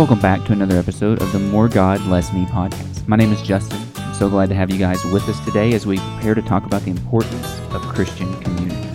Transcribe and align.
Welcome 0.00 0.20
back 0.20 0.46
to 0.46 0.54
another 0.54 0.78
episode 0.78 1.20
of 1.20 1.30
the 1.30 1.38
More 1.38 1.68
God, 1.68 2.00
Less 2.06 2.32
Me 2.32 2.46
podcast. 2.46 3.06
My 3.06 3.16
name 3.16 3.34
is 3.34 3.42
Justin. 3.42 3.86
I'm 3.96 4.14
so 4.14 4.30
glad 4.30 4.48
to 4.48 4.54
have 4.54 4.70
you 4.70 4.78
guys 4.78 5.04
with 5.04 5.28
us 5.28 5.38
today 5.44 5.74
as 5.74 5.84
we 5.84 5.98
prepare 5.98 6.34
to 6.34 6.40
talk 6.40 6.64
about 6.64 6.80
the 6.84 6.90
importance 6.90 7.60
of 7.74 7.82
Christian 7.82 8.34
community. 8.40 8.88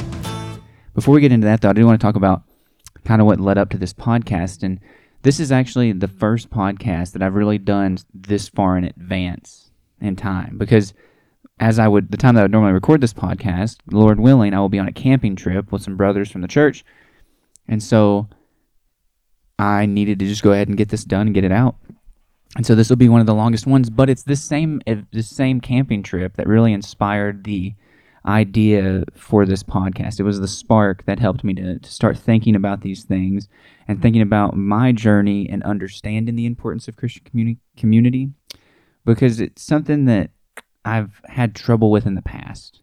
Before 0.96 1.14
we 1.14 1.22
get 1.22 1.32
into 1.32 1.46
that, 1.46 1.62
though, 1.62 1.70
I 1.70 1.74
do 1.74 1.86
want 1.86 2.02
to 2.02 2.04
talk 2.04 2.16
about 2.16 2.42
kind 3.04 3.22
of 3.22 3.28
what 3.28 3.40
led 3.40 3.60
up 3.60 3.70
to 3.70 3.78
this 3.78 3.94
podcast. 3.94 4.64
And 4.64 4.80
this 5.22 5.40
is 5.40 5.52
actually 5.52 5.92
the 5.92 6.08
first 6.08 6.50
podcast 6.50 7.12
that 7.12 7.22
I've 7.22 7.36
really 7.36 7.60
done 7.60 8.00
this 8.12 8.50
far 8.50 8.76
in 8.76 8.86
advance 8.86 9.70
in 10.02 10.16
time 10.16 10.58
because 10.58 10.96
as 11.60 11.78
I 11.78 11.88
would, 11.88 12.10
the 12.10 12.18
time 12.18 12.34
that 12.34 12.42
I 12.42 12.44
would 12.46 12.52
normally 12.52 12.74
record 12.74 13.02
this 13.02 13.14
podcast, 13.14 13.78
Lord 13.92 14.20
willing, 14.20 14.56
I 14.56 14.60
will 14.60 14.70
be 14.70 14.80
on 14.80 14.88
a 14.88 14.92
camping 14.92 15.36
trip 15.36 15.72
with 15.72 15.84
some 15.84 15.98
brothers 15.98 16.32
from 16.32 16.42
the 16.42 16.48
church. 16.48 16.84
And 17.68 17.84
so 17.84 18.28
I 19.58 19.86
needed 19.86 20.20
to 20.20 20.26
just 20.26 20.44
go 20.44 20.52
ahead 20.52 20.68
and 20.68 20.78
get 20.78 20.90
this 20.90 21.04
done 21.04 21.28
and 21.28 21.34
get 21.34 21.44
it 21.44 21.52
out. 21.52 21.76
And 22.56 22.66
so 22.66 22.76
this 22.76 22.90
will 22.90 22.96
be 22.96 23.10
one 23.10 23.22
of 23.22 23.28
the 23.28 23.36
longest 23.36 23.68
ones, 23.68 23.90
but 23.90 24.10
it's 24.10 24.24
this 24.24 24.44
same 24.44 24.82
this 25.12 25.30
same 25.30 25.60
camping 25.60 26.04
trip 26.04 26.38
that 26.38 26.48
really 26.48 26.74
inspired 26.74 27.44
the 27.44 27.74
idea 28.26 29.04
for 29.14 29.46
this 29.46 29.62
podcast. 29.62 30.20
It 30.20 30.24
was 30.24 30.40
the 30.40 30.48
spark 30.48 31.06
that 31.06 31.20
helped 31.20 31.44
me 31.44 31.54
to, 31.56 31.80
to 31.80 31.92
start 31.92 32.18
thinking 32.18 32.56
about 32.56 32.82
these 32.82 33.04
things 33.04 33.48
and 33.88 34.02
thinking 34.02 34.22
about 34.22 34.56
my 34.56 34.92
journey 34.92 35.48
and 35.50 35.62
understanding 35.64 36.36
the 36.36 36.46
importance 36.46 36.88
of 36.88 36.96
Christian 36.96 37.24
communi- 37.24 37.58
community 37.78 38.30
because 39.06 39.40
it's 39.40 39.62
something 39.62 40.06
that 40.06 40.32
I've 40.84 41.22
had 41.26 41.56
trouble 41.56 41.92
with 41.92 42.06
in 42.06 42.16
the 42.16 42.22
past. 42.22 42.82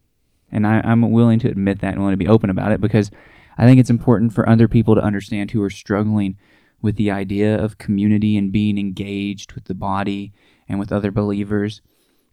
And 0.51 0.65
I, 0.67 0.81
I'm 0.83 1.11
willing 1.11 1.39
to 1.39 1.49
admit 1.49 1.79
that 1.79 1.93
and 1.93 1.99
willing 1.99 2.13
to 2.13 2.25
be 2.25 2.27
open 2.27 2.49
about 2.49 2.71
it 2.71 2.79
because 2.79 3.11
I 3.57 3.65
think 3.65 3.79
it's 3.79 3.89
important 3.89 4.33
for 4.33 4.47
other 4.47 4.67
people 4.67 4.95
to 4.95 5.01
understand 5.01 5.51
who 5.51 5.61
are 5.61 5.69
struggling 5.69 6.37
with 6.83 6.97
the 6.97 7.09
idea 7.09 7.57
of 7.57 7.79
community 7.79 8.37
and 8.37 8.51
being 8.51 8.77
engaged 8.77 9.53
with 9.53 9.63
the 9.63 9.73
body 9.73 10.33
and 10.67 10.79
with 10.79 10.91
other 10.91 11.09
believers. 11.09 11.81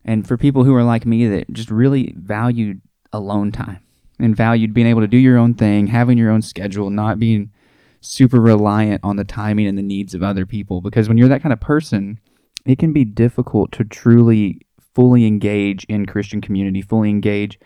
And 0.04 0.26
for 0.26 0.36
people 0.36 0.64
who 0.64 0.74
are 0.74 0.82
like 0.82 1.06
me 1.06 1.26
that 1.28 1.50
just 1.52 1.70
really 1.70 2.12
valued 2.18 2.82
alone 3.12 3.52
time 3.52 3.80
and 4.18 4.36
valued 4.36 4.74
being 4.74 4.88
able 4.88 5.00
to 5.00 5.06
do 5.06 5.16
your 5.16 5.38
own 5.38 5.54
thing, 5.54 5.86
having 5.86 6.18
your 6.18 6.30
own 6.30 6.42
schedule, 6.42 6.90
not 6.90 7.18
being 7.18 7.52
super 8.00 8.40
reliant 8.40 9.02
on 9.04 9.16
the 9.16 9.24
timing 9.24 9.66
and 9.66 9.78
the 9.78 9.82
needs 9.82 10.14
of 10.14 10.22
other 10.22 10.44
people. 10.44 10.80
Because 10.80 11.08
when 11.08 11.16
you're 11.16 11.28
that 11.28 11.42
kind 11.42 11.52
of 11.52 11.60
person, 11.60 12.18
it 12.66 12.78
can 12.78 12.92
be 12.92 13.04
difficult 13.04 13.70
to 13.72 13.84
truly 13.84 14.62
fully 14.94 15.26
engage 15.26 15.84
in 15.84 16.06
Christian 16.06 16.40
community, 16.40 16.82
fully 16.82 17.08
engage 17.08 17.58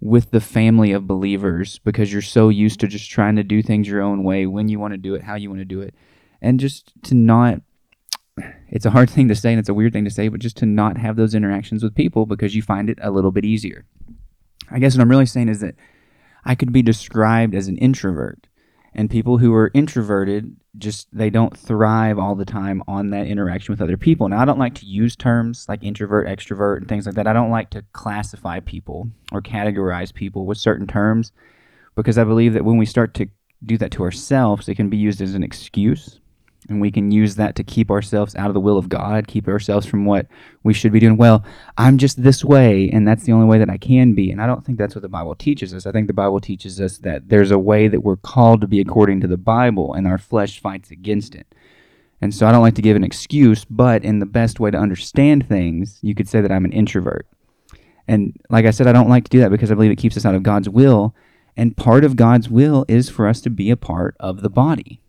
with 0.00 0.30
the 0.30 0.40
family 0.40 0.92
of 0.92 1.06
believers 1.06 1.78
because 1.80 2.10
you're 2.10 2.22
so 2.22 2.48
used 2.48 2.80
to 2.80 2.86
just 2.86 3.10
trying 3.10 3.36
to 3.36 3.42
do 3.42 3.62
things 3.62 3.86
your 3.86 4.00
own 4.00 4.24
way 4.24 4.46
when 4.46 4.68
you 4.68 4.78
want 4.80 4.94
to 4.94 4.98
do 4.98 5.14
it, 5.14 5.22
how 5.22 5.34
you 5.34 5.50
want 5.50 5.60
to 5.60 5.66
do 5.66 5.82
it 5.82 5.94
and 6.40 6.60
just 6.60 6.92
to 7.04 7.14
not 7.14 7.60
it's 8.68 8.86
a 8.86 8.90
hard 8.90 9.10
thing 9.10 9.28
to 9.28 9.34
say 9.34 9.50
and 9.50 9.58
it's 9.58 9.68
a 9.68 9.74
weird 9.74 9.92
thing 9.92 10.04
to 10.04 10.10
say, 10.10 10.28
but 10.28 10.40
just 10.40 10.56
to 10.58 10.66
not 10.66 10.96
have 10.96 11.16
those 11.16 11.34
interactions 11.34 11.82
with 11.82 11.94
people 11.94 12.26
because 12.26 12.54
you 12.54 12.62
find 12.62 12.88
it 12.88 12.98
a 13.02 13.10
little 13.10 13.32
bit 13.32 13.44
easier. 13.44 13.84
I 14.70 14.78
guess 14.78 14.96
what 14.96 15.02
I'm 15.02 15.10
really 15.10 15.26
saying 15.26 15.48
is 15.48 15.60
that 15.60 15.74
I 16.44 16.54
could 16.54 16.72
be 16.72 16.82
described 16.82 17.54
as 17.54 17.68
an 17.68 17.76
introvert, 17.78 18.46
and 18.94 19.10
people 19.10 19.38
who 19.38 19.52
are 19.54 19.70
introverted 19.74 20.56
just 20.78 21.08
they 21.12 21.30
don't 21.30 21.56
thrive 21.56 22.18
all 22.18 22.34
the 22.34 22.44
time 22.44 22.82
on 22.86 23.10
that 23.10 23.26
interaction 23.26 23.72
with 23.72 23.82
other 23.82 23.96
people. 23.96 24.28
Now, 24.28 24.40
I 24.40 24.44
don't 24.44 24.58
like 24.58 24.74
to 24.76 24.86
use 24.86 25.16
terms 25.16 25.66
like 25.68 25.82
introvert, 25.82 26.28
extrovert, 26.28 26.78
and 26.78 26.88
things 26.88 27.06
like 27.06 27.16
that. 27.16 27.26
I 27.26 27.32
don't 27.32 27.50
like 27.50 27.70
to 27.70 27.84
classify 27.92 28.60
people 28.60 29.08
or 29.32 29.42
categorize 29.42 30.14
people 30.14 30.46
with 30.46 30.58
certain 30.58 30.86
terms 30.86 31.32
because 31.96 32.18
I 32.18 32.24
believe 32.24 32.54
that 32.54 32.64
when 32.64 32.78
we 32.78 32.86
start 32.86 33.14
to 33.14 33.28
do 33.66 33.76
that 33.78 33.90
to 33.92 34.04
ourselves, 34.04 34.68
it 34.68 34.76
can 34.76 34.88
be 34.88 34.96
used 34.96 35.20
as 35.20 35.34
an 35.34 35.42
excuse 35.42 36.19
and 36.70 36.80
we 36.80 36.92
can 36.92 37.10
use 37.10 37.34
that 37.34 37.56
to 37.56 37.64
keep 37.64 37.90
ourselves 37.90 38.36
out 38.36 38.46
of 38.46 38.54
the 38.54 38.60
will 38.60 38.78
of 38.78 38.88
God, 38.88 39.26
keep 39.26 39.48
ourselves 39.48 39.86
from 39.86 40.04
what 40.04 40.26
we 40.62 40.72
should 40.72 40.92
be 40.92 41.00
doing. 41.00 41.16
Well, 41.16 41.44
I'm 41.76 41.98
just 41.98 42.22
this 42.22 42.44
way, 42.44 42.88
and 42.90 43.06
that's 43.06 43.24
the 43.24 43.32
only 43.32 43.46
way 43.46 43.58
that 43.58 43.68
I 43.68 43.76
can 43.76 44.14
be. 44.14 44.30
And 44.30 44.40
I 44.40 44.46
don't 44.46 44.64
think 44.64 44.78
that's 44.78 44.94
what 44.94 45.02
the 45.02 45.08
Bible 45.08 45.34
teaches 45.34 45.74
us. 45.74 45.84
I 45.84 45.92
think 45.92 46.06
the 46.06 46.12
Bible 46.12 46.40
teaches 46.40 46.80
us 46.80 46.98
that 46.98 47.28
there's 47.28 47.50
a 47.50 47.58
way 47.58 47.88
that 47.88 48.04
we're 48.04 48.16
called 48.16 48.60
to 48.60 48.68
be 48.68 48.80
according 48.80 49.20
to 49.20 49.26
the 49.26 49.36
Bible, 49.36 49.92
and 49.92 50.06
our 50.06 50.16
flesh 50.16 50.60
fights 50.60 50.92
against 50.92 51.34
it. 51.34 51.52
And 52.22 52.32
so 52.32 52.46
I 52.46 52.52
don't 52.52 52.62
like 52.62 52.76
to 52.76 52.82
give 52.82 52.96
an 52.96 53.04
excuse, 53.04 53.64
but 53.64 54.04
in 54.04 54.20
the 54.20 54.26
best 54.26 54.60
way 54.60 54.70
to 54.70 54.78
understand 54.78 55.48
things, 55.48 55.98
you 56.02 56.14
could 56.14 56.28
say 56.28 56.40
that 56.40 56.52
I'm 56.52 56.64
an 56.64 56.72
introvert. 56.72 57.26
And 58.06 58.38
like 58.48 58.64
I 58.64 58.70
said, 58.70 58.86
I 58.86 58.92
don't 58.92 59.08
like 59.08 59.24
to 59.24 59.30
do 59.30 59.40
that 59.40 59.50
because 59.50 59.72
I 59.72 59.74
believe 59.74 59.90
it 59.90 59.96
keeps 59.96 60.16
us 60.16 60.24
out 60.24 60.34
of 60.34 60.42
God's 60.42 60.68
will. 60.68 61.14
And 61.56 61.76
part 61.76 62.04
of 62.04 62.16
God's 62.16 62.48
will 62.48 62.84
is 62.88 63.08
for 63.08 63.26
us 63.26 63.40
to 63.40 63.50
be 63.50 63.70
a 63.70 63.76
part 63.76 64.16
of 64.20 64.42
the 64.42 64.50
body 64.50 65.00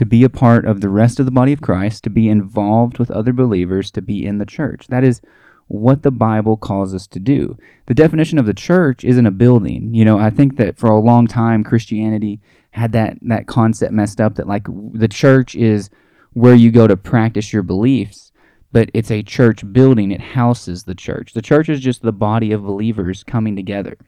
to 0.00 0.06
be 0.06 0.24
a 0.24 0.30
part 0.30 0.64
of 0.64 0.80
the 0.80 0.88
rest 0.88 1.20
of 1.20 1.26
the 1.26 1.30
body 1.30 1.52
of 1.52 1.60
Christ, 1.60 2.04
to 2.04 2.08
be 2.08 2.26
involved 2.26 2.98
with 2.98 3.10
other 3.10 3.34
believers, 3.34 3.90
to 3.90 4.00
be 4.00 4.24
in 4.24 4.38
the 4.38 4.46
church. 4.46 4.86
That 4.86 5.04
is 5.04 5.20
what 5.66 6.02
the 6.02 6.10
Bible 6.10 6.56
calls 6.56 6.94
us 6.94 7.06
to 7.08 7.20
do. 7.20 7.58
The 7.84 7.92
definition 7.92 8.38
of 8.38 8.46
the 8.46 8.54
church 8.54 9.04
isn't 9.04 9.26
a 9.26 9.30
building. 9.30 9.92
You 9.92 10.06
know, 10.06 10.18
I 10.18 10.30
think 10.30 10.56
that 10.56 10.78
for 10.78 10.88
a 10.88 10.98
long 10.98 11.26
time 11.26 11.62
Christianity 11.62 12.40
had 12.70 12.92
that 12.92 13.18
that 13.20 13.46
concept 13.46 13.92
messed 13.92 14.22
up 14.22 14.36
that 14.36 14.48
like 14.48 14.66
the 14.94 15.06
church 15.06 15.54
is 15.54 15.90
where 16.32 16.54
you 16.54 16.70
go 16.70 16.86
to 16.86 16.96
practice 16.96 17.52
your 17.52 17.62
beliefs, 17.62 18.32
but 18.72 18.90
it's 18.94 19.10
a 19.10 19.22
church 19.22 19.70
building. 19.70 20.12
It 20.12 20.22
houses 20.22 20.84
the 20.84 20.94
church. 20.94 21.34
The 21.34 21.42
church 21.42 21.68
is 21.68 21.78
just 21.78 22.00
the 22.00 22.10
body 22.10 22.52
of 22.52 22.64
believers 22.64 23.22
coming 23.22 23.54
together. 23.54 23.98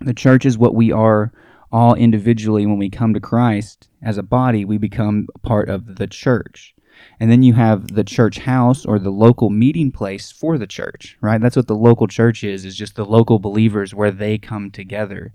The 0.00 0.12
church 0.12 0.44
is 0.44 0.58
what 0.58 0.74
we 0.74 0.90
are 0.90 1.32
all 1.72 1.94
individually 1.94 2.66
when 2.66 2.78
we 2.78 2.90
come 2.90 3.14
to 3.14 3.20
Christ 3.20 3.88
as 4.02 4.18
a 4.18 4.22
body, 4.22 4.64
we 4.64 4.78
become 4.78 5.28
part 5.42 5.68
of 5.68 5.96
the 5.96 6.06
church. 6.06 6.74
And 7.18 7.30
then 7.30 7.42
you 7.42 7.54
have 7.54 7.94
the 7.94 8.04
church 8.04 8.38
house 8.38 8.84
or 8.84 8.98
the 8.98 9.10
local 9.10 9.50
meeting 9.50 9.90
place 9.90 10.30
for 10.30 10.58
the 10.58 10.66
church, 10.66 11.16
right? 11.20 11.40
That's 11.40 11.56
what 11.56 11.66
the 11.66 11.74
local 11.74 12.06
church 12.06 12.44
is, 12.44 12.64
is 12.64 12.76
just 12.76 12.96
the 12.96 13.04
local 13.04 13.38
believers 13.38 13.94
where 13.94 14.10
they 14.10 14.38
come 14.38 14.70
together 14.70 15.32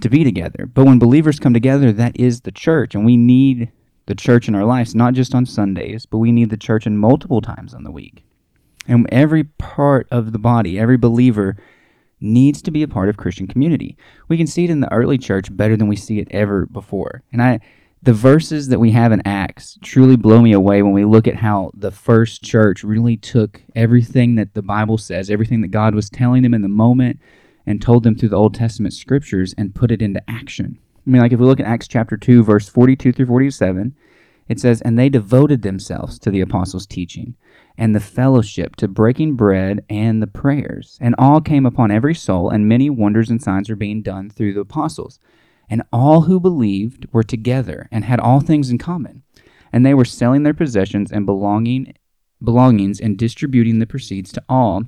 to 0.00 0.08
be 0.08 0.24
together. 0.24 0.66
But 0.66 0.86
when 0.86 0.98
believers 0.98 1.38
come 1.38 1.54
together, 1.54 1.92
that 1.92 2.18
is 2.18 2.40
the 2.40 2.52
church. 2.52 2.94
And 2.94 3.04
we 3.04 3.16
need 3.16 3.70
the 4.06 4.14
church 4.14 4.48
in 4.48 4.54
our 4.54 4.64
lives, 4.64 4.94
not 4.94 5.14
just 5.14 5.34
on 5.34 5.46
Sundays, 5.46 6.06
but 6.06 6.18
we 6.18 6.32
need 6.32 6.50
the 6.50 6.56
church 6.56 6.86
in 6.86 6.98
multiple 6.98 7.40
times 7.40 7.74
on 7.74 7.84
the 7.84 7.90
week. 7.90 8.24
And 8.88 9.06
every 9.12 9.44
part 9.44 10.08
of 10.10 10.32
the 10.32 10.38
body, 10.38 10.78
every 10.78 10.96
believer 10.96 11.56
needs 12.22 12.62
to 12.62 12.70
be 12.70 12.82
a 12.82 12.88
part 12.88 13.08
of 13.08 13.16
Christian 13.16 13.46
community. 13.46 13.96
We 14.28 14.36
can 14.36 14.46
see 14.46 14.64
it 14.64 14.70
in 14.70 14.80
the 14.80 14.92
early 14.92 15.18
church 15.18 15.54
better 15.54 15.76
than 15.76 15.88
we 15.88 15.96
see 15.96 16.18
it 16.18 16.28
ever 16.30 16.66
before. 16.66 17.22
And 17.32 17.42
I 17.42 17.60
the 18.04 18.12
verses 18.12 18.66
that 18.68 18.80
we 18.80 18.90
have 18.90 19.12
in 19.12 19.22
Acts 19.24 19.78
truly 19.80 20.16
blow 20.16 20.42
me 20.42 20.52
away 20.52 20.82
when 20.82 20.92
we 20.92 21.04
look 21.04 21.28
at 21.28 21.36
how 21.36 21.70
the 21.72 21.92
first 21.92 22.42
church 22.42 22.82
really 22.82 23.16
took 23.16 23.62
everything 23.76 24.34
that 24.34 24.54
the 24.54 24.62
Bible 24.62 24.98
says, 24.98 25.30
everything 25.30 25.60
that 25.60 25.68
God 25.68 25.94
was 25.94 26.10
telling 26.10 26.42
them 26.42 26.52
in 26.52 26.62
the 26.62 26.68
moment 26.68 27.20
and 27.64 27.80
told 27.80 28.02
them 28.02 28.16
through 28.16 28.30
the 28.30 28.36
Old 28.36 28.54
Testament 28.54 28.92
scriptures 28.92 29.54
and 29.56 29.74
put 29.74 29.92
it 29.92 30.02
into 30.02 30.28
action. 30.28 30.78
I 31.06 31.10
mean, 31.10 31.22
like 31.22 31.30
if 31.30 31.38
we 31.38 31.46
look 31.46 31.60
at 31.60 31.66
Acts 31.66 31.86
chapter 31.86 32.16
2, 32.16 32.42
verse 32.42 32.68
42 32.68 33.12
through 33.12 33.26
47, 33.26 33.94
it 34.48 34.58
says, 34.58 34.80
And 34.80 34.98
they 34.98 35.08
devoted 35.08 35.62
themselves 35.62 36.18
to 36.20 36.30
the 36.30 36.40
apostles' 36.40 36.86
teaching 36.86 37.36
and 37.76 37.94
the 37.94 38.00
fellowship, 38.00 38.76
to 38.76 38.88
breaking 38.88 39.34
bread 39.34 39.84
and 39.88 40.22
the 40.22 40.26
prayers. 40.26 40.98
And 41.00 41.14
all 41.18 41.40
came 41.40 41.66
upon 41.66 41.90
every 41.90 42.14
soul, 42.14 42.50
and 42.50 42.68
many 42.68 42.90
wonders 42.90 43.30
and 43.30 43.42
signs 43.42 43.68
were 43.68 43.76
being 43.76 44.02
done 44.02 44.30
through 44.30 44.54
the 44.54 44.60
apostles. 44.60 45.18
And 45.68 45.82
all 45.92 46.22
who 46.22 46.38
believed 46.38 47.06
were 47.12 47.22
together 47.22 47.88
and 47.90 48.04
had 48.04 48.20
all 48.20 48.40
things 48.40 48.70
in 48.70 48.78
common. 48.78 49.22
And 49.72 49.86
they 49.86 49.94
were 49.94 50.04
selling 50.04 50.42
their 50.42 50.54
possessions 50.54 51.10
and 51.10 51.24
belonging, 51.24 51.94
belongings 52.42 53.00
and 53.00 53.16
distributing 53.16 53.78
the 53.78 53.86
proceeds 53.86 54.32
to 54.32 54.42
all 54.48 54.84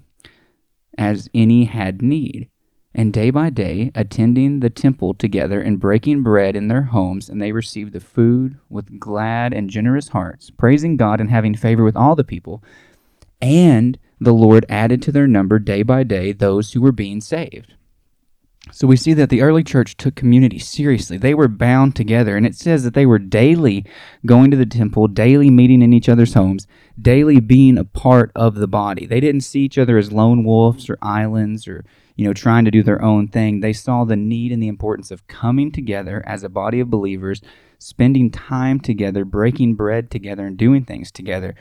as 0.99 1.29
any 1.35 1.65
had 1.65 2.03
need 2.03 2.49
and 2.95 3.13
day 3.13 3.31
by 3.31 3.51
day 3.51 3.91
attending 3.95 4.61
the 4.61 4.71
temple 4.71 5.15
together 5.15 5.61
and 5.61 5.81
breaking 5.81 6.23
bread 6.23 6.55
in 6.55 6.69
their 6.69 6.83
homes, 6.83 7.29
and 7.29 7.43
they 7.43 7.53
received 7.53 7.93
the 7.93 8.01
food 8.01 8.59
with 8.69 9.01
glad 9.01 9.53
and 9.53 9.69
generous 9.69 10.09
hearts, 10.09 10.51
praising 10.51 10.97
God 10.97 11.21
and 11.21 11.31
having 11.31 11.55
favor 11.55 11.83
with 11.83 11.97
all 11.97 12.15
the 12.15 12.25
people. 12.25 12.63
And 13.43 13.99
the 14.21 14.33
Lord 14.33 14.65
added 14.69 15.03
to 15.03 15.13
their 15.13 15.27
number 15.27 15.59
day 15.59 15.83
by 15.83 16.05
day 16.05 16.33
those 16.33 16.73
who 16.73 16.81
were 16.81 16.93
being 16.93 17.21
saved. 17.21 17.75
So 18.73 18.87
we 18.87 18.97
see 18.97 19.13
that 19.15 19.29
the 19.29 19.43
early 19.43 19.63
church 19.63 19.97
took 19.97 20.15
community 20.15 20.59
seriously. 20.59 21.19
They 21.19 21.35
were 21.35 21.49
bound 21.49 21.95
together, 21.95 22.37
and 22.37 22.47
it 22.47 22.55
says 22.55 22.83
that 22.85 22.95
they 22.95 23.05
were 23.05 23.19
daily 23.19 23.85
going 24.25 24.51
to 24.51 24.57
the 24.57 24.65
temple, 24.65 25.07
daily 25.07 25.51
meeting 25.51 25.83
in 25.83 25.93
each 25.93 26.09
other's 26.09 26.33
homes, 26.33 26.67
daily 27.01 27.41
being 27.41 27.77
a 27.77 27.85
part 27.85 28.33
of 28.35 28.55
the 28.55 28.67
body. 28.67 29.05
They 29.05 29.21
didn't 29.21 29.43
see 29.43 29.61
each 29.61 29.77
other 29.77 29.99
as 29.99 30.13
lone 30.13 30.45
wolves 30.45 30.89
or 30.89 30.97
islands 31.03 31.69
or 31.69 31.85
you 32.17 32.27
know, 32.27 32.33
trying 32.33 32.65
to 32.65 32.71
do 32.71 32.83
their 32.83 33.03
own 33.03 33.29
thing. 33.29 33.61
They 33.61 33.73
saw 33.73 34.05
the 34.05 34.17
need 34.17 34.53
and 34.53 34.63
the 34.63 34.69
importance 34.69 35.11
of 35.11 35.27
coming 35.27 35.73
together 35.73 36.23
as 36.27 36.45
a 36.45 36.49
body 36.49 36.81
of 36.81 36.91
believers, 36.91 37.41
spending 37.79 38.31
time 38.31 38.81
together, 38.81 39.25
breaking 39.25 39.75
bread 39.75 40.11
together, 40.11 40.47
and 40.47 40.57
doing 40.57 40.85
things 40.85 41.11
together. 41.11 41.55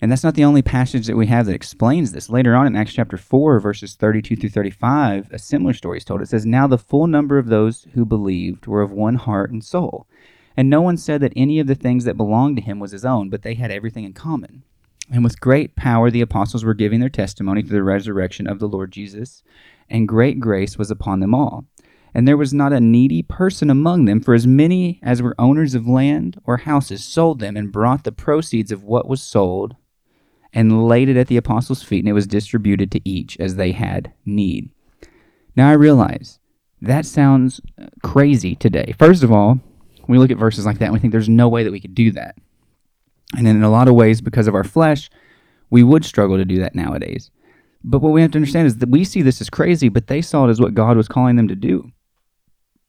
And 0.00 0.10
that's 0.10 0.24
not 0.24 0.34
the 0.34 0.44
only 0.44 0.62
passage 0.62 1.06
that 1.06 1.16
we 1.16 1.28
have 1.28 1.46
that 1.46 1.54
explains 1.54 2.12
this. 2.12 2.28
Later 2.28 2.54
on 2.54 2.66
in 2.66 2.76
Acts 2.76 2.92
chapter 2.92 3.16
4, 3.16 3.60
verses 3.60 3.94
32 3.94 4.36
through 4.36 4.50
35, 4.50 5.30
a 5.30 5.38
similar 5.38 5.72
story 5.72 5.98
is 5.98 6.04
told. 6.04 6.20
It 6.20 6.28
says, 6.28 6.44
Now 6.44 6.66
the 6.66 6.78
full 6.78 7.06
number 7.06 7.38
of 7.38 7.46
those 7.46 7.86
who 7.94 8.04
believed 8.04 8.66
were 8.66 8.82
of 8.82 8.90
one 8.90 9.14
heart 9.14 9.50
and 9.50 9.64
soul. 9.64 10.06
And 10.56 10.68
no 10.68 10.80
one 10.80 10.96
said 10.96 11.20
that 11.20 11.32
any 11.36 11.58
of 11.58 11.66
the 11.66 11.74
things 11.74 12.04
that 12.04 12.16
belonged 12.16 12.56
to 12.56 12.62
him 12.62 12.78
was 12.78 12.92
his 12.92 13.04
own, 13.04 13.28
but 13.28 13.42
they 13.42 13.54
had 13.54 13.70
everything 13.70 14.04
in 14.04 14.12
common. 14.12 14.62
And 15.10 15.22
with 15.22 15.40
great 15.40 15.76
power, 15.76 16.10
the 16.10 16.22
apostles 16.22 16.64
were 16.64 16.74
giving 16.74 17.00
their 17.00 17.08
testimony 17.08 17.62
to 17.62 17.68
the 17.68 17.82
resurrection 17.82 18.46
of 18.46 18.58
the 18.58 18.68
Lord 18.68 18.90
Jesus, 18.90 19.42
and 19.88 20.08
great 20.08 20.40
grace 20.40 20.78
was 20.78 20.90
upon 20.90 21.20
them 21.20 21.34
all. 21.34 21.64
And 22.14 22.28
there 22.28 22.36
was 22.36 22.54
not 22.54 22.72
a 22.72 22.80
needy 22.80 23.22
person 23.22 23.70
among 23.70 24.04
them, 24.04 24.20
for 24.20 24.34
as 24.34 24.46
many 24.46 25.00
as 25.02 25.20
were 25.20 25.34
owners 25.38 25.74
of 25.74 25.88
land 25.88 26.40
or 26.44 26.58
houses 26.58 27.04
sold 27.04 27.40
them 27.40 27.56
and 27.56 27.72
brought 27.72 28.04
the 28.04 28.12
proceeds 28.12 28.70
of 28.70 28.84
what 28.84 29.08
was 29.08 29.22
sold 29.22 29.74
and 30.52 30.86
laid 30.86 31.08
it 31.08 31.16
at 31.16 31.26
the 31.26 31.36
apostles' 31.36 31.82
feet, 31.82 31.98
and 32.00 32.08
it 32.08 32.12
was 32.12 32.28
distributed 32.28 32.92
to 32.92 33.08
each 33.08 33.36
as 33.40 33.56
they 33.56 33.72
had 33.72 34.12
need. 34.24 34.70
Now 35.56 35.68
I 35.68 35.72
realize 35.72 36.38
that 36.80 37.06
sounds 37.06 37.60
crazy 38.02 38.54
today. 38.54 38.94
First 38.98 39.22
of 39.22 39.32
all, 39.32 39.58
we 40.06 40.18
look 40.18 40.30
at 40.30 40.36
verses 40.36 40.66
like 40.66 40.78
that 40.78 40.86
and 40.86 40.94
we 40.94 41.00
think 41.00 41.12
there's 41.12 41.28
no 41.28 41.48
way 41.48 41.64
that 41.64 41.72
we 41.72 41.80
could 41.80 41.94
do 41.94 42.10
that. 42.12 42.36
And 43.36 43.48
in 43.48 43.62
a 43.62 43.70
lot 43.70 43.88
of 43.88 43.94
ways, 43.94 44.20
because 44.20 44.46
of 44.46 44.54
our 44.54 44.64
flesh, 44.64 45.10
we 45.70 45.82
would 45.82 46.04
struggle 46.04 46.36
to 46.36 46.44
do 46.44 46.60
that 46.60 46.74
nowadays. 46.74 47.30
But 47.84 48.00
what 48.00 48.12
we 48.12 48.22
have 48.22 48.32
to 48.32 48.38
understand 48.38 48.66
is 48.66 48.78
that 48.78 48.88
we 48.88 49.04
see 49.04 49.20
this 49.20 49.42
as 49.42 49.50
crazy, 49.50 49.90
but 49.90 50.06
they 50.06 50.22
saw 50.22 50.46
it 50.46 50.50
as 50.50 50.60
what 50.60 50.74
God 50.74 50.96
was 50.96 51.06
calling 51.06 51.36
them 51.36 51.48
to 51.48 51.54
do. 51.54 51.90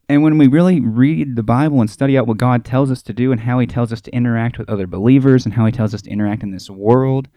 And 0.07 0.23
when 0.23 0.37
we 0.37 0.47
really 0.47 0.79
read 0.79 1.35
the 1.35 1.43
Bible 1.43 1.81
and 1.81 1.89
study 1.89 2.17
out 2.17 2.27
what 2.27 2.37
God 2.37 2.63
tells 2.63 2.91
us 2.91 3.01
to 3.03 3.13
do 3.13 3.31
and 3.31 3.41
how 3.41 3.59
He 3.59 3.67
tells 3.67 3.91
us 3.91 4.01
to 4.01 4.15
interact 4.15 4.57
with 4.57 4.69
other 4.69 4.87
believers 4.87 5.45
and 5.45 5.55
how 5.55 5.65
He 5.65 5.71
tells 5.71 5.93
us 5.93 6.03
to 6.03 6.09
interact 6.09 6.43
in 6.43 6.51
this 6.51 6.69
world, 6.69 7.27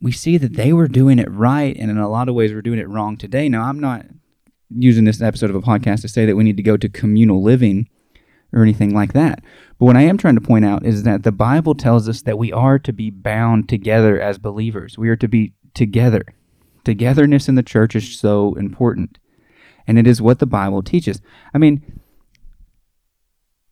we 0.00 0.10
see 0.10 0.36
that 0.38 0.54
they 0.54 0.72
were 0.72 0.88
doing 0.88 1.20
it 1.20 1.30
right, 1.30 1.76
and 1.76 1.90
in 1.90 1.98
a 1.98 2.08
lot 2.08 2.28
of 2.28 2.34
ways, 2.34 2.52
we're 2.52 2.62
doing 2.62 2.80
it 2.80 2.88
wrong 2.88 3.16
today. 3.16 3.48
Now, 3.48 3.62
I'm 3.62 3.78
not 3.78 4.06
using 4.76 5.04
this 5.04 5.22
episode 5.22 5.50
of 5.50 5.56
a 5.56 5.60
podcast 5.60 6.00
to 6.00 6.08
say 6.08 6.26
that 6.26 6.34
we 6.34 6.44
need 6.44 6.56
to 6.56 6.62
go 6.62 6.76
to 6.76 6.88
communal 6.88 7.42
living 7.42 7.88
or 8.52 8.62
anything 8.62 8.94
like 8.94 9.12
that. 9.12 9.44
But 9.78 9.84
what 9.84 9.96
I 9.96 10.02
am 10.02 10.18
trying 10.18 10.34
to 10.34 10.40
point 10.40 10.64
out 10.64 10.84
is 10.84 11.04
that 11.04 11.22
the 11.22 11.32
Bible 11.32 11.74
tells 11.74 12.08
us 12.08 12.22
that 12.22 12.38
we 12.38 12.52
are 12.52 12.78
to 12.80 12.92
be 12.92 13.10
bound 13.10 13.68
together 13.68 14.20
as 14.20 14.38
believers. 14.38 14.98
We 14.98 15.08
are 15.08 15.16
to 15.16 15.28
be 15.28 15.52
together. 15.74 16.24
Togetherness 16.84 17.48
in 17.48 17.54
the 17.54 17.62
church 17.62 17.94
is 17.94 18.18
so 18.18 18.54
important. 18.54 19.18
And 19.86 19.98
it 19.98 20.06
is 20.06 20.22
what 20.22 20.38
the 20.38 20.46
Bible 20.46 20.82
teaches. 20.82 21.20
I 21.52 21.58
mean, 21.58 21.82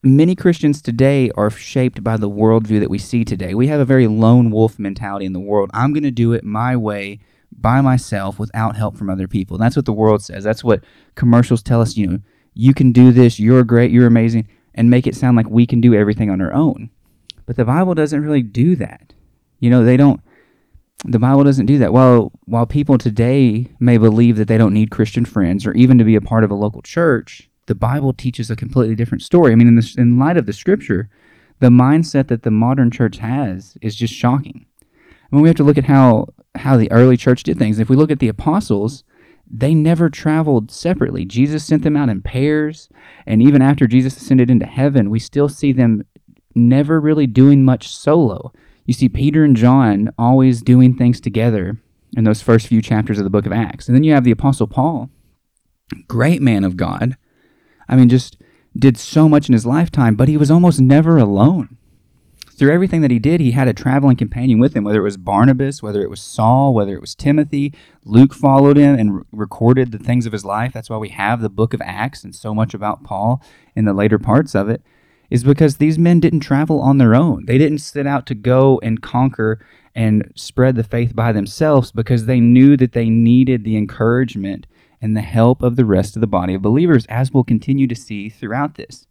many 0.03 0.35
Christians 0.35 0.83
today 0.83 1.31
are 1.37 1.51
shaped 1.51 2.03
by 2.03 2.17
the 2.17 2.31
worldview 2.31 2.81
that 2.81 2.91
we 2.91 2.99
see 2.99 3.25
today. 3.25 3.55
We 3.55 3.69
have 3.69 3.81
a 3.81 3.85
very 3.85 4.07
lone 4.07 4.51
wolf 4.51 4.79
mentality 4.79 5.27
in 5.27 5.33
the 5.33 5.41
world. 5.41 5.71
I'm 5.73 5.93
going 5.93 6.05
to 6.05 6.11
do 6.11 6.33
it 6.33 6.45
my 6.45 6.77
way 6.77 7.21
by 7.53 7.81
myself 7.81 8.39
without 8.39 8.77
help 8.77 8.97
from 8.97 9.11
other 9.11 9.29
people. 9.29 9.59
That's 9.59 9.77
what 9.77 9.85
the 9.85 9.93
world 9.93 10.23
says. 10.23 10.45
That's 10.45 10.65
what 10.65 10.85
commercials 11.15 11.63
tell 11.63 11.81
us, 11.81 11.97
you 11.97 12.07
know, 12.07 12.19
you 12.55 12.75
can 12.75 12.93
do 12.93 13.13
this, 13.13 13.39
you're 13.39 13.65
great, 13.65 13.91
you're 13.91 14.07
amazing 14.07 14.49
and 14.75 14.91
make 14.91 15.07
it 15.07 15.17
sound 15.17 15.37
like 15.37 15.49
we 15.49 15.67
can 15.67 15.81
do 15.81 15.95
everything 15.95 16.31
on 16.31 16.41
our 16.41 16.53
own. 16.53 16.91
But 17.47 17.57
the 17.57 17.65
Bible 17.65 17.95
doesn't 17.95 18.23
really 18.23 18.43
do 18.43 18.77
that. 18.77 19.13
You 19.59 19.71
know, 19.71 19.85
they 19.85 19.97
don't 19.97 20.21
the 21.05 21.19
Bible 21.19 21.45
doesn't 21.45 21.67
do 21.67 21.79
that. 21.79 21.93
While 21.93 22.33
while 22.45 22.67
people 22.67 22.99
today 22.99 23.69
may 23.81 23.99
believe 23.99 24.37
that 24.37 24.49
they 24.49 24.59
don't 24.59 24.75
need 24.75 24.91
Christian 24.91 25.25
friends 25.25 25.67
or 25.67 25.73
even 25.73 25.99
to 25.99 26.05
be 26.05 26.17
a 26.17 26.21
part 26.21 26.45
of 26.45 26.51
a 26.51 26.55
local 26.55 26.83
church, 26.83 27.49
the 27.67 27.75
Bible 27.75 28.13
teaches 28.13 28.51
a 28.51 28.57
completely 28.57 28.95
different 28.95 29.23
story. 29.23 29.53
I 29.53 29.55
mean, 29.55 29.69
in 29.69 29.81
in 29.99 30.19
light 30.19 30.37
of 30.37 30.47
the 30.47 30.53
Scripture, 30.53 31.09
the 31.61 31.69
mindset 31.69 32.29
that 32.29 32.43
the 32.43 32.51
modern 32.51 32.91
church 32.91 33.19
has 33.19 33.77
is 33.81 33.97
just 33.97 34.15
shocking. 34.15 34.67
I 34.83 35.37
mean, 35.37 35.43
we 35.43 35.49
have 35.49 35.57
to 35.57 35.65
look 35.65 35.79
at 35.79 35.85
how 35.85 36.29
how 36.57 36.77
the 36.77 36.91
early 36.91 37.17
church 37.17 37.45
did 37.45 37.59
things. 37.59 37.79
If 37.79 37.89
we 37.89 37.97
look 37.97 38.11
at 38.11 38.19
the 38.19 38.29
apostles, 38.29 39.05
they 39.51 39.75
never 39.75 40.11
traveled 40.11 40.71
separately. 40.71 41.25
Jesus 41.25 41.65
sent 41.65 41.83
them 41.83 41.97
out 41.97 42.09
in 42.09 42.23
pairs, 42.23 42.89
and 43.27 43.43
even 43.43 43.63
after 43.63 43.87
Jesus 43.87 44.17
ascended 44.17 44.51
into 44.51 44.67
heaven, 44.67 45.11
we 45.11 45.19
still 45.19 45.49
see 45.49 45.73
them 45.73 46.05
never 46.55 47.01
really 47.01 47.27
doing 47.27 47.65
much 47.65 47.89
solo. 47.89 48.53
You 48.91 48.95
see 48.95 49.09
Peter 49.09 49.45
and 49.45 49.57
John 49.57 50.11
always 50.19 50.63
doing 50.63 50.97
things 50.97 51.21
together 51.21 51.79
in 52.17 52.25
those 52.25 52.43
first 52.43 52.67
few 52.67 52.83
chapters 52.83 53.19
of 53.19 53.23
the 53.23 53.31
book 53.31 53.47
of 53.47 53.53
Acts. 53.53 53.87
And 53.87 53.95
then 53.95 54.03
you 54.03 54.13
have 54.15 54.25
the 54.25 54.33
apostle 54.33 54.67
Paul, 54.67 55.11
great 56.09 56.43
man 56.43 56.65
of 56.65 56.77
God. 56.77 57.17
I 57.89 57.95
mean, 57.95 58.09
just 58.09 58.37
did 58.77 58.99
so 58.99 59.29
much 59.29 59.49
in 59.49 59.53
his 59.53 59.65
lifetime, 59.65 60.17
but 60.17 60.27
he 60.27 60.37
was 60.37 60.51
almost 60.51 60.81
never 60.81 61.19
alone 61.19 61.79
through 62.61 62.75
everything 62.75 63.01
that 63.01 63.11
he 63.11 63.19
did, 63.19 63.41
he 63.41 63.53
had 63.53 63.69
a 63.69 63.73
traveling 63.73 64.19
companion 64.19 64.59
with 64.59 64.77
him, 64.77 64.85
whether 64.85 64.99
it 64.99 65.05
was 65.05 65.17
Barnabas, 65.17 65.83
whether 65.83 66.03
it 66.03 66.11
was 66.11 66.21
Saul, 66.21 66.75
whether 66.75 66.95
it 66.95 67.01
was 67.01 67.15
Timothy. 67.15 67.73
Luke 68.05 68.35
followed 68.35 68.77
him 68.77 68.99
and 68.99 69.17
re- 69.17 69.23
recorded 69.33 69.93
the 69.93 69.99
things 69.99 70.27
of 70.27 70.33
his 70.35 70.45
life. 70.45 70.75
That's 70.75 70.91
why 70.91 70.99
we 70.99 71.09
have 71.09 71.41
the 71.41 71.49
book 71.49 71.73
of 71.73 71.81
Acts 71.83 72.23
and 72.23 72.35
so 72.35 72.55
much 72.55 72.75
about 72.75 73.03
Paul 73.03 73.43
in 73.75 73.87
the 73.87 73.95
later 73.95 74.19
parts 74.19 74.55
of 74.55 74.69
it, 74.69 74.83
is 75.31 75.45
because 75.45 75.77
these 75.77 75.99
men 75.99 76.21
didn't 76.21 76.41
travel 76.41 76.81
on 76.81 76.99
their 76.99 77.15
own. 77.15 77.47
They 77.47 77.59
didn't 77.59 77.79
set 77.79 78.07
out 78.07 78.27
to 78.27 78.35
go 78.35 78.81
and 78.83 79.01
conquer 79.01 79.65
and 79.95 80.33
spread 80.35 80.77
the 80.77 80.85
faith 80.85 81.15
by 81.15 81.33
themselves 81.33 81.93
because 81.93 82.27
they 82.27 82.41
knew 82.41 82.77
that 82.77 82.93
they 82.93 83.09
needed 83.09 83.65
the 83.65 83.77
encouragement 83.77 84.67
and 85.01 85.17
the 85.17 85.23
help 85.23 85.63
of 85.63 85.77
the 85.77 85.85
rest 85.85 86.17
of 86.17 86.21
the 86.21 86.27
body 86.27 86.55
of 86.55 86.63
believers, 86.63 87.07
as 87.07 87.33
we'll 87.33 87.45
continue 87.45 87.87
to 87.87 87.95
see 87.95 88.29
throughout 88.29 88.75
this. 88.75 89.07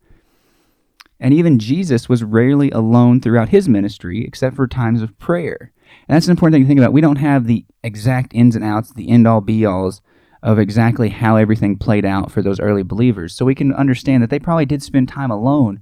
And 1.19 1.33
even 1.33 1.59
Jesus 1.59 2.07
was 2.07 2.23
rarely 2.23 2.69
alone 2.71 3.19
throughout 3.19 3.49
his 3.49 3.67
ministry, 3.67 4.23
except 4.23 4.55
for 4.55 4.67
times 4.67 5.01
of 5.01 5.17
prayer. 5.17 5.73
And 6.07 6.15
that's 6.15 6.27
an 6.27 6.31
important 6.31 6.55
thing 6.55 6.63
to 6.63 6.67
think 6.67 6.79
about. 6.79 6.93
We 6.93 7.01
don't 7.01 7.17
have 7.17 7.45
the 7.45 7.65
exact 7.83 8.33
ins 8.33 8.55
and 8.55 8.63
outs, 8.63 8.93
the 8.93 9.09
end 9.09 9.27
all 9.27 9.41
be 9.41 9.65
alls 9.65 10.01
of 10.41 10.59
exactly 10.59 11.09
how 11.09 11.35
everything 11.35 11.77
played 11.77 12.05
out 12.05 12.31
for 12.31 12.41
those 12.41 12.59
early 12.59 12.83
believers. 12.83 13.35
So 13.35 13.43
we 13.43 13.55
can 13.55 13.73
understand 13.73 14.23
that 14.23 14.29
they 14.29 14.39
probably 14.39 14.65
did 14.65 14.81
spend 14.81 15.09
time 15.09 15.31
alone, 15.31 15.81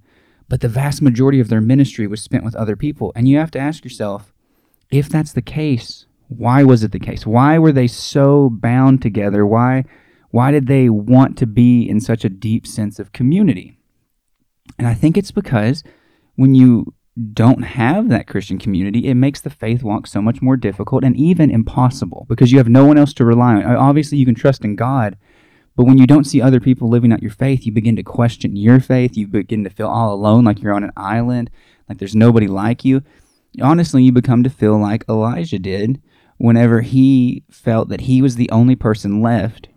but 0.49 0.61
the 0.61 0.69
vast 0.69 1.01
majority 1.01 1.39
of 1.39 1.49
their 1.49 1.61
ministry 1.61 2.07
was 2.07 2.21
spent 2.21 2.43
with 2.43 2.55
other 2.55 2.75
people. 2.75 3.11
And 3.15 3.27
you 3.27 3.37
have 3.37 3.51
to 3.51 3.59
ask 3.59 3.83
yourself 3.83 4.33
if 4.89 5.09
that's 5.09 5.33
the 5.33 5.41
case, 5.41 6.05
why 6.29 6.63
was 6.63 6.83
it 6.83 6.91
the 6.91 6.99
case? 6.99 7.25
Why 7.25 7.57
were 7.57 7.71
they 7.71 7.87
so 7.87 8.49
bound 8.49 9.01
together? 9.01 9.45
Why, 9.45 9.83
why 10.31 10.51
did 10.51 10.67
they 10.67 10.89
want 10.89 11.37
to 11.39 11.45
be 11.45 11.87
in 11.87 11.99
such 11.99 12.23
a 12.23 12.29
deep 12.29 12.65
sense 12.65 12.99
of 12.99 13.11
community? 13.11 13.77
And 14.77 14.87
I 14.87 14.93
think 14.93 15.17
it's 15.17 15.31
because 15.31 15.83
when 16.35 16.55
you 16.55 16.93
don't 17.33 17.63
have 17.63 18.09
that 18.09 18.27
Christian 18.27 18.59
community, 18.59 19.07
it 19.07 19.15
makes 19.15 19.41
the 19.41 19.49
faith 19.49 19.83
walk 19.83 20.05
so 20.05 20.21
much 20.21 20.41
more 20.41 20.55
difficult 20.55 21.03
and 21.03 21.15
even 21.17 21.49
impossible 21.49 22.25
because 22.29 22.51
you 22.51 22.59
have 22.59 22.69
no 22.69 22.85
one 22.85 22.97
else 22.97 23.13
to 23.13 23.25
rely 23.25 23.55
on. 23.55 23.63
Obviously, 23.75 24.17
you 24.17 24.25
can 24.25 24.35
trust 24.35 24.63
in 24.63 24.75
God, 24.75 25.17
but 25.77 25.85
when 25.85 25.99
you 25.99 26.07
don't 26.07 26.23
see 26.23 26.41
other 26.41 26.59
people 26.59 26.89
living 26.89 27.13
out 27.13 27.21
your 27.21 27.31
faith, 27.31 27.63
you 27.63 27.71
begin 27.71 27.95
to 27.97 28.03
question 28.03 28.55
your 28.55 28.79
faith. 28.79 29.15
You 29.15 29.27
begin 29.27 29.63
to 29.63 29.69
feel 29.69 29.87
all 29.87 30.11
alone, 30.11 30.43
like 30.43 30.59
you're 30.59 30.73
on 30.73 30.83
an 30.83 30.91
island, 30.97 31.51
like 31.87 31.99
there's 31.99 32.15
nobody 32.15 32.47
like 32.47 32.83
you. 32.83 33.03
Honestly, 33.61 34.03
you 34.03 34.11
become 34.11 34.43
to 34.43 34.49
feel 34.49 34.77
like 34.79 35.05
Elijah 35.07 35.59
did 35.59 36.01
whenever 36.37 36.81
he 36.81 37.43
felt 37.51 37.89
that 37.89 38.01
he 38.01 38.23
was 38.23 38.35
the 38.35 38.49
only 38.49 38.75
person 38.75 39.21
left 39.21 39.69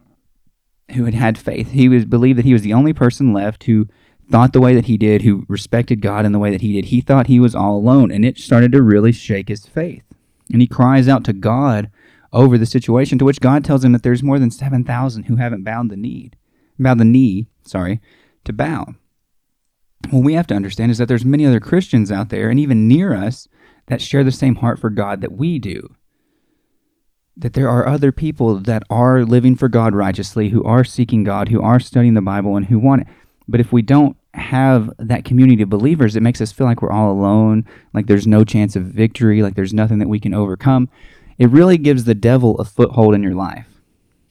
who 0.92 1.04
had 1.04 1.14
had 1.14 1.36
faith. 1.36 1.72
He 1.72 1.86
was 1.86 2.06
believed 2.06 2.38
that 2.38 2.46
he 2.46 2.54
was 2.54 2.62
the 2.62 2.72
only 2.72 2.94
person 2.94 3.34
left 3.34 3.64
who 3.64 3.86
thought 4.30 4.54
the 4.54 4.60
way 4.60 4.74
that 4.74 4.86
he 4.86 4.96
did, 4.96 5.20
who 5.20 5.44
respected 5.48 6.00
God 6.00 6.24
in 6.24 6.32
the 6.32 6.38
way 6.38 6.50
that 6.50 6.62
he 6.62 6.72
did, 6.72 6.86
he 6.86 7.02
thought 7.02 7.26
he 7.26 7.40
was 7.40 7.54
all 7.54 7.76
alone, 7.76 8.10
and 8.10 8.24
it 8.24 8.38
started 8.38 8.72
to 8.72 8.82
really 8.82 9.12
shake 9.12 9.48
his 9.48 9.66
faith. 9.66 10.04
And 10.50 10.62
he 10.62 10.66
cries 10.66 11.08
out 11.08 11.24
to 11.24 11.34
God 11.34 11.90
over 12.32 12.56
the 12.56 12.66
situation, 12.66 13.18
to 13.18 13.24
which 13.24 13.40
God 13.40 13.64
tells 13.64 13.84
him 13.84 13.92
that 13.92 14.02
there's 14.02 14.22
more 14.22 14.38
than 14.38 14.50
7,000 14.50 15.24
who 15.24 15.36
haven't 15.36 15.64
bowed 15.64 15.90
the 15.90 15.96
knee, 15.96 16.30
bowed 16.78 16.98
the 16.98 17.04
knee, 17.04 17.48
sorry, 17.64 18.00
to 18.44 18.52
bow. 18.52 18.94
What 20.10 20.24
we 20.24 20.34
have 20.34 20.46
to 20.48 20.54
understand 20.54 20.90
is 20.90 20.98
that 20.98 21.08
there's 21.08 21.24
many 21.24 21.44
other 21.44 21.60
Christians 21.60 22.10
out 22.10 22.30
there, 22.30 22.48
and 22.48 22.58
even 22.58 22.88
near 22.88 23.14
us, 23.14 23.48
that 23.86 24.00
share 24.00 24.24
the 24.24 24.32
same 24.32 24.56
heart 24.56 24.78
for 24.78 24.90
God 24.90 25.20
that 25.20 25.32
we 25.32 25.58
do. 25.58 25.94
That 27.36 27.54
there 27.54 27.68
are 27.68 27.86
other 27.86 28.12
people 28.12 28.56
that 28.56 28.82
are 28.88 29.24
living 29.24 29.56
for 29.56 29.68
God 29.68 29.94
righteously, 29.94 30.50
who 30.50 30.62
are 30.64 30.84
seeking 30.84 31.24
God, 31.24 31.48
who 31.48 31.60
are 31.60 31.80
studying 31.80 32.14
the 32.14 32.22
Bible, 32.22 32.56
and 32.56 32.66
who 32.66 32.78
want 32.78 33.02
it. 33.02 33.08
But 33.48 33.60
if 33.60 33.72
we 33.72 33.82
don't 33.82 34.16
have 34.34 34.90
that 34.98 35.24
community 35.24 35.62
of 35.62 35.68
believers, 35.68 36.14
it 36.14 36.22
makes 36.22 36.40
us 36.40 36.52
feel 36.52 36.66
like 36.66 36.82
we're 36.82 36.92
all 36.92 37.10
alone, 37.10 37.66
like 37.92 38.06
there's 38.06 38.26
no 38.26 38.44
chance 38.44 38.76
of 38.76 38.84
victory, 38.84 39.42
like 39.42 39.54
there's 39.54 39.74
nothing 39.74 39.98
that 39.98 40.08
we 40.08 40.20
can 40.20 40.34
overcome. 40.34 40.88
It 41.40 41.48
really 41.48 41.78
gives 41.78 42.04
the 42.04 42.14
devil 42.14 42.58
a 42.58 42.66
foothold 42.66 43.14
in 43.14 43.22
your 43.22 43.34
life, 43.34 43.66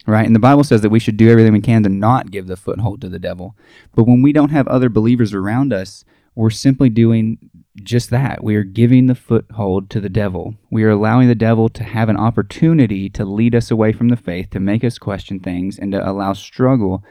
right? 0.06 0.28
And 0.28 0.36
the 0.36 0.40
Bible 0.40 0.64
says 0.64 0.82
that 0.82 0.92
we 0.92 1.00
should 1.00 1.18
do 1.18 1.32
everything 1.32 1.54
we 1.54 1.60
can 1.60 1.82
to 1.82 1.90
not 1.90 2.30
give 2.30 2.46
the 2.46 2.56
foothold 2.56 3.02
to 3.02 3.10
the 3.10 3.18
devil. 3.18 3.58
But 3.96 4.04
when 4.04 4.22
we 4.22 4.32
don't 4.32 4.52
have 4.52 4.68
other 4.68 4.90
believers 4.90 5.34
around 5.34 5.74
us, 5.74 6.06
we're 6.36 6.52
simply 6.52 6.88
doing 6.88 7.40
just 7.82 8.12
that. 8.12 8.44
We 8.44 8.56
are 8.56 8.64
giving 8.64 9.08
the 9.08 9.16
foothold 9.16 9.90
to 9.90 10.00
the 10.00 10.08
devil. 10.08 10.54
We 10.70 10.84
are 10.84 10.92
allowing 10.92 11.28
the 11.28 11.34
devil 11.34 11.68
to 11.70 11.84
have 11.84 12.10
an 12.10 12.18
opportunity 12.18 13.10
to 13.10 13.26
lead 13.26 13.56
us 13.56 13.72
away 13.72 13.92
from 13.92 14.10
the 14.10 14.16
faith, 14.16 14.52
to 14.52 14.60
make 14.60 14.84
us 14.84 15.00
question 15.00 15.40
things, 15.40 15.80
and 15.80 15.92
to 15.94 16.08
allow 16.08 16.34
struggle 16.34 17.04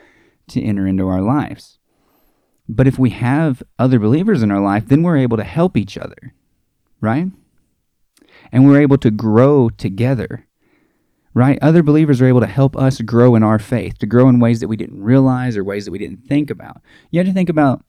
to 0.51 0.63
enter 0.63 0.87
into 0.87 1.09
our 1.09 1.23
lives. 1.23 1.81
But 2.69 2.87
if 2.87 3.01
we 3.01 3.11
have 3.11 3.65
other 3.81 3.99
believers 3.99 4.45
in 4.45 4.53
our 4.53 4.61
life, 4.61 4.87
then 4.87 5.03
we're 5.03 5.17
able 5.17 5.39
to 5.39 5.45
help 5.45 5.77
each 5.77 5.99
other, 5.99 6.35
right? 7.01 7.27
And 8.53 8.67
we're 8.67 8.81
able 8.81 8.99
to 8.99 9.11
grow 9.11 9.69
together, 9.71 10.47
right? 11.35 11.59
Other 11.61 11.83
believers 11.83 12.21
are 12.21 12.27
able 12.27 12.41
to 12.41 12.47
help 12.47 12.77
us 12.77 13.01
grow 13.01 13.35
in 13.35 13.43
our 13.43 13.59
faith, 13.59 13.99
to 13.99 14.07
grow 14.07 14.29
in 14.29 14.41
ways 14.41 14.61
that 14.61 14.69
we 14.69 14.77
didn't 14.77 15.03
realize 15.03 15.57
or 15.57 15.65
ways 15.65 15.85
that 15.85 15.93
we 15.93 15.99
didn't 15.99 16.27
think 16.27 16.51
about. 16.51 16.81
You 17.11 17.21
have 17.21 17.27
to 17.27 17.33
think 17.33 17.49
about 17.49 17.85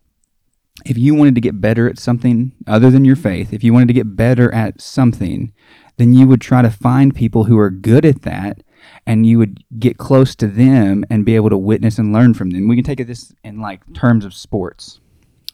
if 0.86 0.98
you 0.98 1.14
wanted 1.14 1.36
to 1.36 1.42
get 1.42 1.60
better 1.60 1.90
at 1.90 2.00
something 2.00 2.54
other 2.68 2.90
than 2.90 3.06
your 3.06 3.16
faith, 3.16 3.54
if 3.54 3.64
you 3.64 3.74
wanted 3.74 3.90
to 3.90 3.94
get 3.94 4.16
better 4.16 4.54
at 4.54 4.82
something, 4.82 5.54
then 5.98 6.14
you 6.14 6.28
would 6.28 6.42
try 6.42 6.62
to 6.62 6.70
find 6.70 7.14
people 7.14 7.46
who 7.46 7.58
are 7.60 7.70
good 7.70 8.06
at 8.06 8.22
that 8.22 8.64
and 9.06 9.26
you 9.26 9.38
would 9.38 9.64
get 9.78 9.98
close 9.98 10.36
to 10.36 10.48
them 10.48 11.04
and 11.10 11.26
be 11.26 11.36
able 11.36 11.50
to 11.50 11.58
witness 11.58 11.98
and 11.98 12.14
learn 12.14 12.34
from 12.34 12.52
them. 12.52 12.68
We 12.68 12.76
can 12.76 12.86
take 12.86 13.06
this 13.06 13.34
in 13.44 13.60
like 13.60 13.82
terms 13.94 14.26
of 14.26 14.34
sports. 14.34 15.00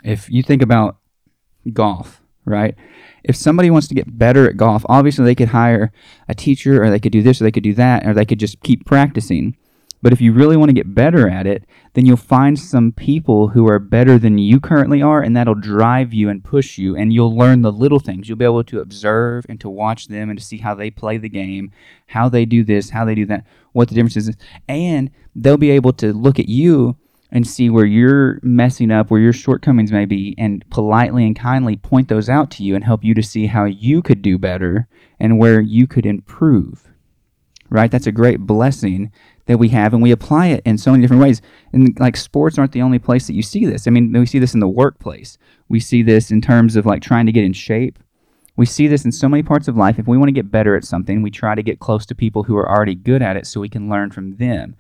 If 0.04 0.30
you 0.30 0.44
think 0.44 0.62
about 0.62 0.98
golf, 1.74 2.22
right? 2.46 2.76
If 3.28 3.36
somebody 3.36 3.72
wants 3.72 3.88
to 3.88 3.96
get 3.96 4.18
better 4.18 4.48
at 4.48 4.58
golf, 4.58 4.86
obviously 4.88 5.26
they 5.26 5.36
could 5.36 5.50
hire 5.50 5.92
a 6.28 6.36
teacher 6.36 6.84
or 6.84 6.90
they 6.90 7.00
could 7.00 7.12
do 7.12 7.24
this 7.24 7.42
or 7.42 7.44
they 7.44 7.52
could 7.52 7.64
do 7.64 7.74
that 7.74 8.06
or 8.06 8.14
they 8.14 8.26
could 8.26 8.40
just 8.40 8.62
keep 8.62 8.86
practicing. 8.86 9.58
But 10.06 10.14
if 10.14 10.22
you 10.22 10.34
really 10.34 10.56
want 10.56 10.70
to 10.70 10.76
get 10.76 10.94
better 10.94 11.28
at 11.28 11.48
it, 11.48 11.64
then 11.94 12.06
you'll 12.06 12.18
find 12.18 12.60
some 12.60 12.92
people 12.92 13.48
who 13.48 13.68
are 13.68 13.80
better 13.80 14.20
than 14.20 14.38
you 14.38 14.60
currently 14.60 15.02
are, 15.02 15.20
and 15.24 15.36
that'll 15.36 15.56
drive 15.56 16.14
you 16.14 16.30
and 16.30 16.44
push 16.44 16.78
you. 16.78 16.96
And 16.96 17.12
you'll 17.12 17.36
learn 17.36 17.64
the 17.64 17.72
little 17.72 18.00
things. 18.00 18.30
You'll 18.30 18.38
be 18.38 18.46
able 18.46 18.64
to 18.66 18.82
observe 18.82 19.48
and 19.50 19.60
to 19.62 19.68
watch 19.68 20.08
them 20.08 20.30
and 20.30 20.38
to 20.38 20.46
see 20.46 20.58
how 20.58 20.76
they 20.76 20.92
play 20.92 21.18
the 21.18 21.28
game, 21.28 21.72
how 22.06 22.30
they 22.30 22.46
do 22.46 22.64
this, 22.64 22.92
how 22.92 23.04
they 23.04 23.16
do 23.16 23.26
that, 23.26 23.48
what 23.72 23.88
the 23.88 23.96
difference 23.96 24.16
is. 24.16 24.36
And 24.68 25.10
they'll 25.36 25.58
be 25.58 25.72
able 25.72 25.94
to 25.94 26.14
look 26.14 26.38
at 26.38 26.50
you 26.50 26.98
and 27.32 27.48
see 27.48 27.70
where 27.70 27.86
you're 27.86 28.40
messing 28.44 28.92
up, 28.92 29.10
where 29.10 29.20
your 29.20 29.34
shortcomings 29.34 29.92
may 29.92 30.06
be, 30.06 30.36
and 30.38 30.68
politely 30.70 31.26
and 31.26 31.36
kindly 31.36 31.76
point 31.76 32.08
those 32.08 32.30
out 32.30 32.52
to 32.52 32.64
you 32.64 32.76
and 32.76 32.84
help 32.84 33.04
you 33.04 33.14
to 33.14 33.24
see 33.24 33.48
how 33.48 33.66
you 33.66 34.02
could 34.02 34.22
do 34.22 34.38
better 34.38 34.88
and 35.20 35.40
where 35.40 35.60
you 35.60 35.88
could 35.88 36.06
improve. 36.06 36.92
Right? 37.70 37.92
That's 37.92 38.08
a 38.08 38.12
great 38.12 38.42
blessing 38.42 39.12
that 39.48 39.58
we 39.58 39.70
have, 39.70 39.94
and 39.94 40.02
we 40.02 40.12
apply 40.12 40.48
it 40.48 40.62
in 40.66 40.78
so 40.78 40.92
many 40.92 41.02
different 41.02 41.22
ways. 41.22 41.42
And 41.74 42.00
like 42.00 42.16
sports 42.16 42.58
aren't 42.58 42.72
the 42.72 42.82
only 42.82 43.00
place 43.00 43.28
that 43.28 43.34
you 43.34 43.42
see 43.42 43.66
this. 43.66 43.88
I 43.88 43.92
mean, 43.92 44.14
we 44.14 44.26
see 44.26 44.40
this 44.40 44.54
in 44.54 44.60
the 44.60 44.68
workplace. 44.68 45.38
We 45.68 45.80
see 45.80 46.04
this 46.04 46.32
in 46.32 46.42
terms 46.42 46.76
of 46.76 46.86
like 46.86 47.02
trying 47.02 47.26
to 47.26 47.32
get 47.32 47.44
in 47.44 47.54
shape. 47.54 48.00
We 48.56 48.66
see 48.66 48.88
this 48.88 49.04
in 49.04 49.12
so 49.12 49.28
many 49.28 49.44
parts 49.44 49.68
of 49.68 49.76
life. 49.76 50.00
If 50.00 50.08
we 50.08 50.18
want 50.18 50.30
to 50.30 50.34
get 50.34 50.52
better 50.52 50.76
at 50.76 50.86
something, 50.86 51.22
we 51.22 51.32
try 51.32 51.56
to 51.56 51.64
get 51.64 51.80
close 51.80 52.06
to 52.06 52.16
people 52.16 52.44
who 52.44 52.56
are 52.56 52.70
already 52.70 52.96
good 52.96 53.22
at 53.22 53.36
it 53.36 53.46
so 53.46 53.60
we 53.60 53.70
can 53.70 53.90
learn 53.90 54.12
from 54.12 54.38
them. 54.38 54.76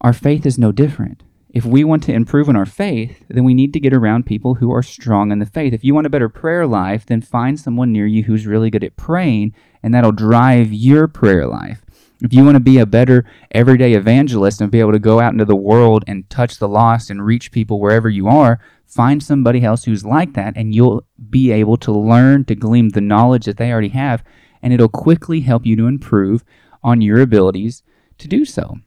Our 0.00 0.12
faith 0.12 0.46
is 0.46 0.58
no 0.58 0.72
different. 0.72 1.22
If 1.52 1.64
we 1.64 1.82
want 1.82 2.04
to 2.04 2.12
improve 2.12 2.48
in 2.48 2.54
our 2.54 2.66
faith, 2.66 3.24
then 3.28 3.42
we 3.42 3.54
need 3.54 3.72
to 3.72 3.80
get 3.80 3.92
around 3.92 4.24
people 4.24 4.54
who 4.54 4.72
are 4.72 4.84
strong 4.84 5.32
in 5.32 5.40
the 5.40 5.46
faith. 5.46 5.72
If 5.72 5.82
you 5.82 5.94
want 5.94 6.06
a 6.06 6.10
better 6.10 6.28
prayer 6.28 6.64
life, 6.64 7.06
then 7.06 7.20
find 7.20 7.58
someone 7.58 7.92
near 7.92 8.06
you 8.06 8.22
who's 8.22 8.46
really 8.46 8.70
good 8.70 8.84
at 8.84 8.96
praying, 8.96 9.54
and 9.82 9.92
that'll 9.92 10.12
drive 10.12 10.72
your 10.72 11.08
prayer 11.08 11.48
life. 11.48 11.84
If 12.22 12.32
you 12.32 12.44
want 12.44 12.54
to 12.54 12.60
be 12.60 12.78
a 12.78 12.86
better 12.86 13.24
everyday 13.50 13.94
evangelist 13.94 14.60
and 14.60 14.70
be 14.70 14.78
able 14.78 14.92
to 14.92 15.00
go 15.00 15.18
out 15.18 15.32
into 15.32 15.44
the 15.44 15.56
world 15.56 16.04
and 16.06 16.28
touch 16.30 16.58
the 16.58 16.68
lost 16.68 17.10
and 17.10 17.24
reach 17.24 17.50
people 17.50 17.80
wherever 17.80 18.08
you 18.08 18.28
are, 18.28 18.60
find 18.86 19.20
somebody 19.20 19.64
else 19.64 19.84
who's 19.84 20.04
like 20.04 20.34
that 20.34 20.52
and 20.56 20.74
you'll 20.74 21.04
be 21.30 21.50
able 21.50 21.78
to 21.78 21.92
learn 21.92 22.44
to 22.44 22.54
glean 22.54 22.88
the 22.88 23.00
knowledge 23.00 23.46
that 23.46 23.56
they 23.56 23.72
already 23.72 23.88
have 23.88 24.22
and 24.62 24.72
it'll 24.72 24.88
quickly 24.88 25.40
help 25.40 25.64
you 25.64 25.76
to 25.76 25.86
improve 25.86 26.44
on 26.82 27.00
your 27.00 27.20
abilities 27.20 27.82
to 28.18 28.28
do 28.28 28.44
so. 28.44 28.78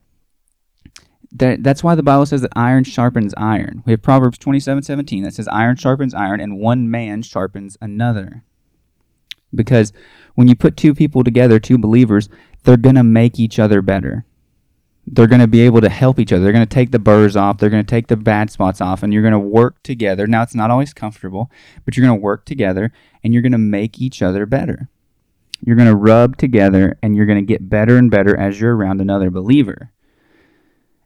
That, 1.36 1.64
that's 1.64 1.84
why 1.84 1.96
the 1.96 2.04
Bible 2.04 2.28
says 2.28 2.42
that 2.42 2.54
iron 2.56 2.84
sharpens 2.84 3.34
iron. 3.36 3.82
We 3.86 3.92
have 3.94 4.04
Proverbs 4.04 4.38
27 4.38 4.84
17 4.84 5.24
that 5.24 5.34
says, 5.34 5.48
Iron 5.48 5.76
sharpens 5.76 6.14
iron, 6.14 6.40
and 6.40 6.60
one 6.60 6.90
man 6.90 7.24
sharpens 7.24 7.78
another. 7.82 8.44
Because 9.54 9.94
when 10.36 10.48
you 10.48 10.56
put 10.56 10.78
two 10.78 10.94
people 10.94 11.24
together, 11.24 11.60
two 11.60 11.78
believers, 11.78 12.30
they're 12.64 12.78
going 12.78 12.96
to 12.96 13.04
make 13.04 13.40
each 13.40 13.60
other 13.60 13.82
better. 13.82 14.26
They're 15.06 15.28
going 15.28 15.42
to 15.42 15.48
be 15.48 15.62
able 15.62 15.82
to 15.82 15.90
help 15.90 16.18
each 16.18 16.32
other. 16.32 16.44
They're 16.44 16.54
going 16.54 16.66
to 16.66 16.76
take 16.76 16.92
the 16.92 17.00
burrs 17.00 17.36
off. 17.36 17.58
They're 17.58 17.70
going 17.70 17.84
to 17.84 17.90
take 17.90 18.08
the 18.08 18.16
bad 18.16 18.50
spots 18.50 18.80
off, 18.80 19.04
and 19.04 19.12
you're 19.12 19.22
going 19.22 19.34
to 19.34 19.40
work 19.40 19.82
together. 19.84 20.28
Now, 20.28 20.44
it's 20.44 20.56
not 20.56 20.72
always 20.72 20.94
comfortable, 20.94 21.52
but 21.84 21.98
you're 21.98 22.06
going 22.06 22.18
to 22.18 22.24
work 22.24 22.46
together 22.46 22.92
and 23.24 23.34
you're 23.34 23.42
going 23.42 23.52
to 23.52 23.58
make 23.58 24.00
each 24.00 24.22
other 24.22 24.46
better. 24.46 24.90
You're 25.66 25.76
going 25.76 25.90
to 25.90 25.96
rub 25.96 26.38
together 26.38 26.98
and 27.02 27.16
you're 27.16 27.26
going 27.26 27.40
to 27.40 27.46
get 27.46 27.70
better 27.70 27.98
and 27.98 28.12
better 28.12 28.38
as 28.38 28.60
you're 28.60 28.76
around 28.76 29.02
another 29.02 29.30
believer. 29.30 29.92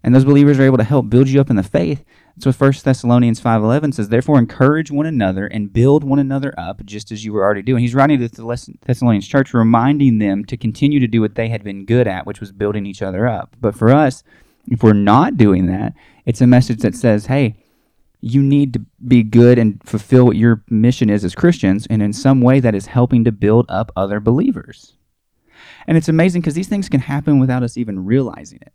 And 0.03 0.13
those 0.13 0.25
believers 0.25 0.59
are 0.59 0.63
able 0.63 0.77
to 0.77 0.83
help 0.83 1.09
build 1.09 1.27
you 1.27 1.41
up 1.41 1.49
in 1.49 1.55
the 1.55 1.63
faith 1.63 2.03
so 2.39 2.51
1 2.51 2.73
Thessalonians 2.83 3.41
5.11 3.41 3.95
says, 3.95 4.09
Therefore 4.09 4.37
encourage 4.37 4.91
one 4.91 5.07
another 5.07 5.47
and 5.47 5.73
build 5.73 6.03
one 6.03 6.19
another 6.19 6.53
up, 6.55 6.85
just 6.85 7.11
as 7.11 7.25
you 7.25 7.33
were 7.33 7.43
already 7.43 7.63
doing. 7.63 7.81
He's 7.81 7.95
writing 7.95 8.19
to 8.19 8.27
the 8.27 8.77
Thessalonians 8.85 9.27
church, 9.27 9.55
reminding 9.55 10.19
them 10.19 10.45
to 10.45 10.55
continue 10.55 10.99
to 10.99 11.07
do 11.07 11.19
what 11.19 11.33
they 11.33 11.49
had 11.49 11.63
been 11.63 11.85
good 11.85 12.07
at, 12.07 12.27
which 12.27 12.39
was 12.39 12.51
building 12.51 12.85
each 12.85 13.01
other 13.01 13.27
up. 13.27 13.55
But 13.59 13.75
for 13.75 13.89
us, 13.89 14.23
if 14.67 14.83
we're 14.83 14.93
not 14.93 15.37
doing 15.37 15.65
that, 15.65 15.93
it's 16.25 16.41
a 16.41 16.47
message 16.47 16.81
that 16.81 16.93
says, 16.93 17.25
hey, 17.25 17.55
you 18.21 18.43
need 18.43 18.73
to 18.73 18.85
be 19.07 19.23
good 19.23 19.57
and 19.57 19.81
fulfill 19.83 20.25
what 20.25 20.35
your 20.35 20.63
mission 20.69 21.09
is 21.09 21.25
as 21.25 21.33
Christians, 21.33 21.87
and 21.89 22.03
in 22.03 22.13
some 22.13 22.41
way 22.41 22.59
that 22.59 22.75
is 22.75 22.85
helping 22.85 23.23
to 23.23 23.31
build 23.31 23.65
up 23.67 23.91
other 23.95 24.19
believers. 24.19 24.93
And 25.87 25.97
it's 25.97 26.09
amazing 26.09 26.41
because 26.41 26.53
these 26.53 26.67
things 26.67 26.87
can 26.87 26.99
happen 26.99 27.39
without 27.39 27.63
us 27.63 27.77
even 27.77 28.05
realizing 28.05 28.59
it 28.61 28.73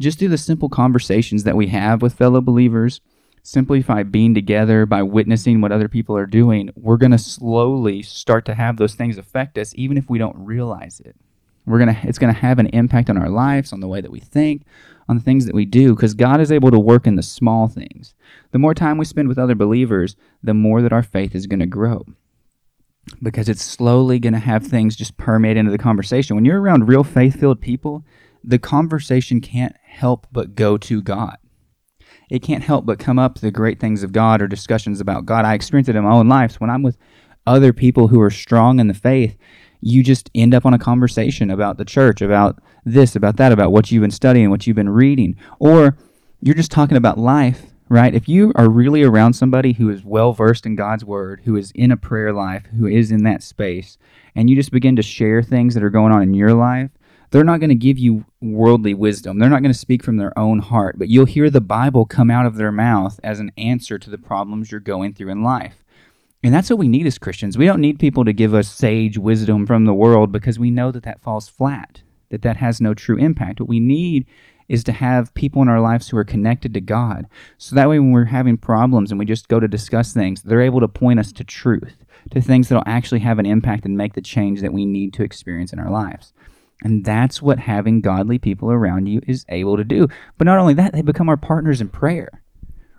just 0.00 0.18
through 0.18 0.28
the 0.28 0.38
simple 0.38 0.68
conversations 0.68 1.44
that 1.44 1.56
we 1.56 1.68
have 1.68 2.02
with 2.02 2.14
fellow 2.14 2.40
believers, 2.40 3.00
simply 3.42 3.82
by 3.82 4.02
being 4.02 4.34
together, 4.34 4.86
by 4.86 5.02
witnessing 5.02 5.60
what 5.60 5.72
other 5.72 5.88
people 5.88 6.16
are 6.16 6.26
doing, 6.26 6.70
we're 6.76 6.96
going 6.96 7.12
to 7.12 7.18
slowly 7.18 8.02
start 8.02 8.44
to 8.46 8.54
have 8.54 8.76
those 8.76 8.94
things 8.94 9.18
affect 9.18 9.58
us, 9.58 9.72
even 9.76 9.98
if 9.98 10.08
we 10.08 10.18
don't 10.18 10.36
realize 10.36 11.00
it. 11.00 11.14
We're 11.66 11.78
gonna, 11.78 11.98
it's 12.02 12.18
going 12.18 12.32
to 12.32 12.40
have 12.40 12.58
an 12.58 12.66
impact 12.68 13.08
on 13.08 13.16
our 13.16 13.28
lives, 13.28 13.72
on 13.72 13.80
the 13.80 13.88
way 13.88 14.00
that 14.00 14.10
we 14.10 14.20
think, 14.20 14.64
on 15.08 15.16
the 15.16 15.22
things 15.22 15.46
that 15.46 15.54
we 15.54 15.64
do, 15.64 15.94
because 15.94 16.14
God 16.14 16.40
is 16.40 16.52
able 16.52 16.70
to 16.70 16.78
work 16.78 17.06
in 17.06 17.16
the 17.16 17.22
small 17.22 17.68
things. 17.68 18.14
The 18.50 18.58
more 18.58 18.74
time 18.74 18.98
we 18.98 19.04
spend 19.04 19.28
with 19.28 19.38
other 19.38 19.54
believers, 19.54 20.16
the 20.42 20.54
more 20.54 20.82
that 20.82 20.92
our 20.92 21.02
faith 21.02 21.34
is 21.34 21.46
going 21.46 21.60
to 21.60 21.66
grow 21.66 22.04
because 23.22 23.48
it's 23.48 23.62
slowly 23.62 24.18
going 24.18 24.32
to 24.32 24.38
have 24.38 24.66
things 24.66 24.96
just 24.96 25.16
permeate 25.16 25.56
into 25.56 25.70
the 25.70 25.78
conversation. 25.78 26.36
When 26.36 26.44
you're 26.44 26.60
around 26.60 26.88
real 26.88 27.04
faith 27.04 27.38
filled 27.38 27.60
people, 27.60 28.04
the 28.46 28.58
conversation 28.58 29.40
can't 29.40 29.74
help 29.84 30.26
but 30.30 30.54
go 30.54 30.76
to 30.76 31.02
God. 31.02 31.38
It 32.30 32.42
can't 32.42 32.62
help 32.62 32.86
but 32.86 32.98
come 32.98 33.18
up 33.18 33.38
the 33.38 33.50
great 33.50 33.80
things 33.80 34.02
of 34.02 34.12
God 34.12 34.42
or 34.42 34.48
discussions 34.48 35.00
about 35.00 35.26
God. 35.26 35.44
I 35.44 35.54
experience 35.54 35.88
it 35.88 35.96
in 35.96 36.04
my 36.04 36.12
own 36.12 36.28
life. 36.28 36.52
So 36.52 36.58
when 36.58 36.70
I'm 36.70 36.82
with 36.82 36.96
other 37.46 37.72
people 37.72 38.08
who 38.08 38.20
are 38.20 38.30
strong 38.30 38.80
in 38.80 38.88
the 38.88 38.94
faith, 38.94 39.36
you 39.80 40.02
just 40.02 40.30
end 40.34 40.54
up 40.54 40.64
on 40.64 40.72
a 40.72 40.78
conversation 40.78 41.50
about 41.50 41.76
the 41.76 41.84
church, 41.84 42.22
about 42.22 42.62
this, 42.84 43.14
about 43.14 43.36
that, 43.36 43.52
about 43.52 43.72
what 43.72 43.90
you've 43.90 44.00
been 44.00 44.10
studying, 44.10 44.50
what 44.50 44.66
you've 44.66 44.76
been 44.76 44.88
reading, 44.88 45.36
or 45.58 45.96
you're 46.40 46.54
just 46.54 46.70
talking 46.70 46.96
about 46.96 47.18
life, 47.18 47.66
right? 47.88 48.14
If 48.14 48.28
you 48.28 48.52
are 48.56 48.70
really 48.70 49.02
around 49.02 49.34
somebody 49.34 49.74
who 49.74 49.90
is 49.90 50.02
well 50.02 50.32
versed 50.32 50.64
in 50.64 50.74
God's 50.74 51.04
word, 51.04 51.42
who 51.44 51.56
is 51.56 51.70
in 51.74 51.92
a 51.92 51.98
prayer 51.98 52.32
life, 52.32 52.64
who 52.78 52.86
is 52.86 53.10
in 53.10 53.24
that 53.24 53.42
space, 53.42 53.98
and 54.34 54.48
you 54.48 54.56
just 54.56 54.70
begin 54.70 54.96
to 54.96 55.02
share 55.02 55.42
things 55.42 55.74
that 55.74 55.84
are 55.84 55.90
going 55.90 56.12
on 56.12 56.22
in 56.22 56.34
your 56.34 56.54
life, 56.54 56.90
they're 57.34 57.42
not 57.42 57.58
going 57.58 57.68
to 57.68 57.74
give 57.74 57.98
you 57.98 58.24
worldly 58.40 58.94
wisdom. 58.94 59.40
They're 59.40 59.50
not 59.50 59.60
going 59.60 59.72
to 59.72 59.78
speak 59.78 60.04
from 60.04 60.18
their 60.18 60.38
own 60.38 60.60
heart, 60.60 61.00
but 61.00 61.08
you'll 61.08 61.24
hear 61.24 61.50
the 61.50 61.60
Bible 61.60 62.06
come 62.06 62.30
out 62.30 62.46
of 62.46 62.54
their 62.54 62.70
mouth 62.70 63.18
as 63.24 63.40
an 63.40 63.50
answer 63.58 63.98
to 63.98 64.08
the 64.08 64.18
problems 64.18 64.70
you're 64.70 64.78
going 64.78 65.14
through 65.14 65.30
in 65.30 65.42
life. 65.42 65.82
And 66.44 66.54
that's 66.54 66.70
what 66.70 66.78
we 66.78 66.86
need 66.86 67.08
as 67.08 67.18
Christians. 67.18 67.58
We 67.58 67.66
don't 67.66 67.80
need 67.80 67.98
people 67.98 68.24
to 68.24 68.32
give 68.32 68.54
us 68.54 68.70
sage 68.70 69.18
wisdom 69.18 69.66
from 69.66 69.84
the 69.84 69.92
world 69.92 70.30
because 70.30 70.60
we 70.60 70.70
know 70.70 70.92
that 70.92 71.02
that 71.02 71.22
falls 71.22 71.48
flat, 71.48 72.02
that 72.28 72.42
that 72.42 72.58
has 72.58 72.80
no 72.80 72.94
true 72.94 73.16
impact. 73.18 73.58
What 73.58 73.68
we 73.68 73.80
need 73.80 74.26
is 74.68 74.84
to 74.84 74.92
have 74.92 75.34
people 75.34 75.60
in 75.60 75.68
our 75.68 75.80
lives 75.80 76.08
who 76.08 76.16
are 76.16 76.22
connected 76.22 76.72
to 76.74 76.80
God. 76.80 77.26
So 77.58 77.74
that 77.74 77.88
way, 77.88 77.98
when 77.98 78.12
we're 78.12 78.26
having 78.26 78.58
problems 78.58 79.10
and 79.10 79.18
we 79.18 79.24
just 79.24 79.48
go 79.48 79.58
to 79.58 79.66
discuss 79.66 80.12
things, 80.12 80.42
they're 80.42 80.60
able 80.60 80.78
to 80.78 80.86
point 80.86 81.18
us 81.18 81.32
to 81.32 81.42
truth, 81.42 82.04
to 82.30 82.40
things 82.40 82.68
that 82.68 82.76
will 82.76 82.84
actually 82.86 83.20
have 83.20 83.40
an 83.40 83.46
impact 83.46 83.84
and 83.84 83.96
make 83.96 84.14
the 84.14 84.22
change 84.22 84.60
that 84.60 84.72
we 84.72 84.86
need 84.86 85.12
to 85.14 85.24
experience 85.24 85.72
in 85.72 85.80
our 85.80 85.90
lives. 85.90 86.32
And 86.82 87.04
that's 87.04 87.40
what 87.40 87.60
having 87.60 88.00
godly 88.00 88.38
people 88.38 88.70
around 88.70 89.06
you 89.06 89.20
is 89.26 89.46
able 89.48 89.76
to 89.76 89.84
do. 89.84 90.08
But 90.36 90.44
not 90.44 90.58
only 90.58 90.74
that, 90.74 90.92
they 90.92 91.02
become 91.02 91.28
our 91.28 91.36
partners 91.36 91.80
in 91.80 91.88
prayer. 91.88 92.42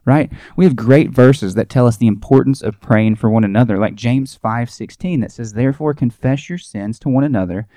Right? 0.06 0.32
We 0.56 0.66
have 0.66 0.76
great 0.76 1.10
verses 1.10 1.56
that 1.56 1.68
tell 1.68 1.88
us 1.88 1.98
the 1.98 2.08
importance 2.08 2.62
of 2.62 2.80
praying 2.80 3.16
for 3.16 3.30
one 3.30 3.44
another, 3.44 3.78
like 3.78 3.96
James 3.96 4.36
5:16 4.36 5.20
that 5.22 5.32
says, 5.32 5.54
"Therefore 5.54 5.96
confess 5.96 6.48
your 6.48 6.60
sins 6.60 7.00
to 7.00 7.10
one 7.10 7.24
another 7.24 7.68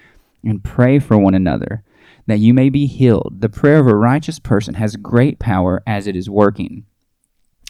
and 0.44 0.62
pray 0.62 0.98
for 0.98 1.16
one 1.16 1.34
another, 1.34 1.82
that 2.26 2.38
you 2.38 2.52
may 2.52 2.68
be 2.68 2.84
healed. 2.84 3.36
The 3.40 3.48
prayer 3.48 3.78
of 3.78 3.86
a 3.86 3.96
righteous 3.96 4.38
person 4.38 4.74
has 4.74 4.96
great 4.96 5.38
power 5.38 5.82
as 5.86 6.06
it 6.06 6.14
is 6.14 6.28
working." 6.28 6.84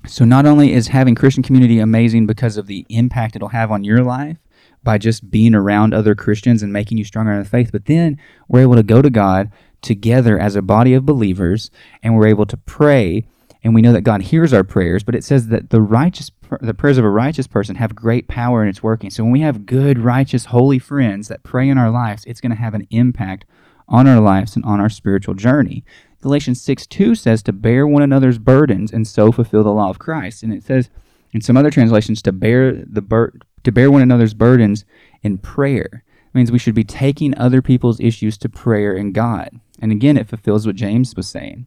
So 0.06 0.24
not 0.24 0.44
only 0.44 0.72
is 0.72 0.88
having 0.88 1.14
Christian 1.14 1.42
community 1.44 1.78
amazing 1.78 2.26
because 2.26 2.56
of 2.56 2.66
the 2.66 2.84
impact 2.88 3.36
it'll 3.36 3.48
have 3.48 3.70
on 3.70 3.84
your 3.84 4.02
life, 4.02 4.38
by 4.82 4.98
just 4.98 5.30
being 5.30 5.54
around 5.54 5.92
other 5.92 6.14
Christians 6.14 6.62
and 6.62 6.72
making 6.72 6.98
you 6.98 7.04
stronger 7.04 7.32
in 7.32 7.42
the 7.42 7.48
faith. 7.48 7.70
But 7.72 7.86
then 7.86 8.18
we're 8.48 8.62
able 8.62 8.76
to 8.76 8.82
go 8.82 9.02
to 9.02 9.10
God 9.10 9.50
together 9.82 10.38
as 10.38 10.56
a 10.56 10.62
body 10.62 10.94
of 10.94 11.06
believers 11.06 11.70
and 12.02 12.14
we're 12.14 12.26
able 12.26 12.46
to 12.46 12.56
pray 12.56 13.26
and 13.64 13.74
we 13.74 13.82
know 13.82 13.92
that 13.92 14.02
God 14.02 14.22
hears 14.22 14.52
our 14.52 14.62
prayers, 14.62 15.02
but 15.02 15.14
it 15.14 15.24
says 15.24 15.48
that 15.48 15.70
the 15.70 15.82
righteous 15.82 16.30
the 16.60 16.72
prayers 16.74 16.96
of 16.96 17.04
a 17.04 17.10
righteous 17.10 17.46
person 17.46 17.76
have 17.76 17.94
great 17.94 18.28
power 18.28 18.62
and 18.62 18.70
it's 18.70 18.82
working. 18.82 19.10
So 19.10 19.22
when 19.22 19.32
we 19.32 19.40
have 19.40 19.66
good, 19.66 19.98
righteous, 19.98 20.46
holy 20.46 20.78
friends 20.78 21.28
that 21.28 21.42
pray 21.42 21.68
in 21.68 21.76
our 21.76 21.90
lives, 21.90 22.24
it's 22.24 22.40
going 22.40 22.52
to 22.52 22.56
have 22.56 22.72
an 22.72 22.86
impact 22.90 23.44
on 23.88 24.06
our 24.06 24.20
lives 24.20 24.56
and 24.56 24.64
on 24.64 24.80
our 24.80 24.88
spiritual 24.88 25.34
journey. 25.34 25.84
Galatians 26.22 26.60
6 26.62 26.86
2 26.86 27.14
says 27.14 27.42
to 27.42 27.52
bear 27.52 27.86
one 27.86 28.02
another's 28.02 28.38
burdens 28.38 28.92
and 28.92 29.06
so 29.06 29.30
fulfill 29.30 29.62
the 29.62 29.72
law 29.72 29.90
of 29.90 29.98
Christ. 29.98 30.42
And 30.42 30.52
it 30.52 30.62
says 30.64 30.88
In 31.32 31.40
some 31.40 31.56
other 31.56 31.70
translations, 31.70 32.22
to 32.22 32.32
bear 32.32 32.72
the 32.72 33.02
bur- 33.02 33.34
to 33.64 33.72
bear 33.72 33.90
one 33.90 34.02
another's 34.02 34.34
burdens 34.34 34.84
in 35.22 35.38
prayer 35.38 36.04
it 36.28 36.36
means 36.36 36.52
we 36.52 36.58
should 36.58 36.74
be 36.74 36.84
taking 36.84 37.36
other 37.36 37.62
people's 37.62 38.00
issues 38.00 38.36
to 38.38 38.50
prayer 38.50 38.94
and 38.94 39.14
God. 39.14 39.60
And 39.80 39.90
again, 39.90 40.18
it 40.18 40.28
fulfills 40.28 40.66
what 40.66 40.76
James 40.76 41.16
was 41.16 41.28
saying. 41.28 41.66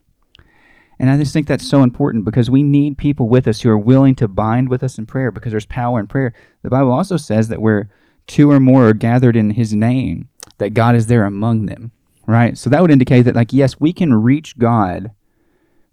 And 1.00 1.10
I 1.10 1.18
just 1.18 1.34
think 1.34 1.48
that's 1.48 1.68
so 1.68 1.82
important 1.82 2.26
because 2.26 2.52
we 2.52 2.62
need 2.62 3.00
people 3.00 3.28
with 3.28 3.48
us 3.48 3.62
who 3.62 3.72
are 3.72 3.78
willing 3.78 4.14
to 4.16 4.28
bind 4.28 4.70
with 4.70 4.84
us 4.84 5.00
in 5.00 5.08
prayer 5.08 5.32
because 5.32 5.52
there's 5.52 5.66
power 5.66 6.00
in 6.00 6.06
prayer. 6.06 6.34
The 6.62 6.70
Bible 6.70 6.92
also 6.92 7.18
says 7.18 7.48
that 7.48 7.62
where 7.62 7.90
two 8.28 8.52
or 8.52 8.60
more 8.60 8.90
are 8.90 8.94
gathered 8.94 9.36
in 9.36 9.52
his 9.52 9.74
name, 9.74 10.30
that 10.60 10.76
God 10.76 10.96
is 10.96 11.08
there 11.08 11.26
among 11.26 11.66
them, 11.66 11.92
right? 12.28 12.56
So 12.56 12.70
that 12.70 12.84
would 12.84 12.92
indicate 12.92 13.24
that, 13.24 13.36
like, 13.36 13.52
yes, 13.52 13.80
we 13.80 13.94
can 13.94 14.14
reach 14.14 14.60
God 14.60 15.10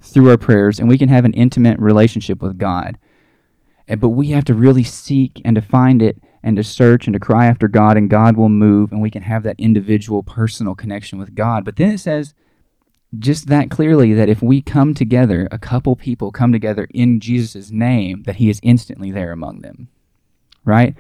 through 0.02 0.28
our 0.28 0.37
prayers 0.37 0.78
and 0.78 0.90
we 0.90 0.99
can 0.99 1.09
have 1.09 1.25
an 1.25 1.33
intimate 1.33 1.78
relationship 1.78 2.43
with 2.43 2.59
God. 2.59 2.99
But 3.88 4.11
we 4.11 4.28
have 4.28 4.45
to 4.45 4.54
really 4.54 4.85
seek 4.85 5.40
and 5.45 5.54
to 5.54 5.62
find 5.62 6.02
it 6.02 6.23
and 6.42 6.57
to 6.57 6.64
search 6.64 7.07
and 7.07 7.14
to 7.14 7.21
cry 7.21 7.47
after 7.47 7.68
God, 7.68 7.97
and 7.97 8.09
God 8.09 8.37
will 8.37 8.49
move, 8.49 8.92
and 8.92 9.00
we 9.00 9.11
can 9.11 9.23
have 9.23 9.42
that 9.42 9.59
individual 9.59 10.23
personal 10.23 10.75
connection 10.75 11.18
with 11.18 11.35
God. 11.35 11.64
But 11.64 11.76
then 11.76 11.90
it 11.90 11.99
says, 11.99 12.35
just 13.18 13.49
that 13.49 13.71
clearly 13.71 14.12
that 14.14 14.28
if 14.28 14.42
we 14.42 14.61
come 14.61 14.95
together, 14.95 15.49
a 15.50 15.59
couple 15.59 15.97
people 15.97 16.30
come 16.30 16.52
together 16.52 16.87
in 16.90 17.21
Jesus' 17.21 17.71
name, 17.71 18.23
that 18.25 18.37
he 18.37 18.50
is 18.50 18.61
instantly 18.62 19.11
there 19.11 19.33
among 19.33 19.61
them. 19.61 19.88
Right? 20.64 20.95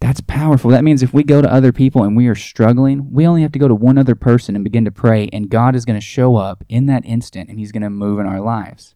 That's 0.00 0.22
powerful. 0.22 0.70
That 0.70 0.84
means 0.84 1.02
if 1.02 1.12
we 1.12 1.22
go 1.22 1.42
to 1.42 1.52
other 1.52 1.72
people 1.72 2.02
and 2.02 2.16
we 2.16 2.26
are 2.26 2.34
struggling, 2.34 3.12
we 3.12 3.26
only 3.26 3.42
have 3.42 3.52
to 3.52 3.58
go 3.58 3.68
to 3.68 3.74
one 3.74 3.98
other 3.98 4.14
person 4.14 4.54
and 4.54 4.64
begin 4.64 4.86
to 4.86 4.90
pray, 4.90 5.28
and 5.32 5.50
God 5.50 5.76
is 5.76 5.84
going 5.84 6.00
to 6.00 6.04
show 6.04 6.36
up 6.36 6.64
in 6.68 6.86
that 6.86 7.04
instant 7.04 7.50
and 7.50 7.58
he's 7.58 7.72
going 7.72 7.82
to 7.82 7.90
move 7.90 8.18
in 8.18 8.26
our 8.26 8.40
lives. 8.40 8.94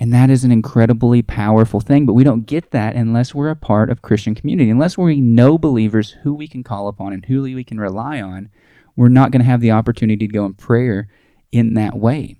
And 0.00 0.14
that 0.14 0.30
is 0.30 0.44
an 0.44 0.50
incredibly 0.50 1.20
powerful 1.20 1.78
thing, 1.78 2.06
but 2.06 2.14
we 2.14 2.24
don't 2.24 2.46
get 2.46 2.70
that 2.70 2.96
unless 2.96 3.34
we're 3.34 3.50
a 3.50 3.56
part 3.56 3.90
of 3.90 4.00
Christian 4.00 4.34
community. 4.34 4.70
Unless 4.70 4.96
we 4.96 5.20
know 5.20 5.58
believers 5.58 6.16
who 6.22 6.32
we 6.32 6.48
can 6.48 6.64
call 6.64 6.88
upon 6.88 7.12
and 7.12 7.22
who 7.26 7.42
we 7.42 7.62
can 7.62 7.78
rely 7.78 8.22
on, 8.22 8.48
we're 8.96 9.08
not 9.08 9.30
going 9.30 9.42
to 9.42 9.50
have 9.50 9.60
the 9.60 9.72
opportunity 9.72 10.26
to 10.26 10.32
go 10.32 10.46
in 10.46 10.54
prayer 10.54 11.08
in 11.52 11.74
that 11.74 11.96
way. 11.96 12.36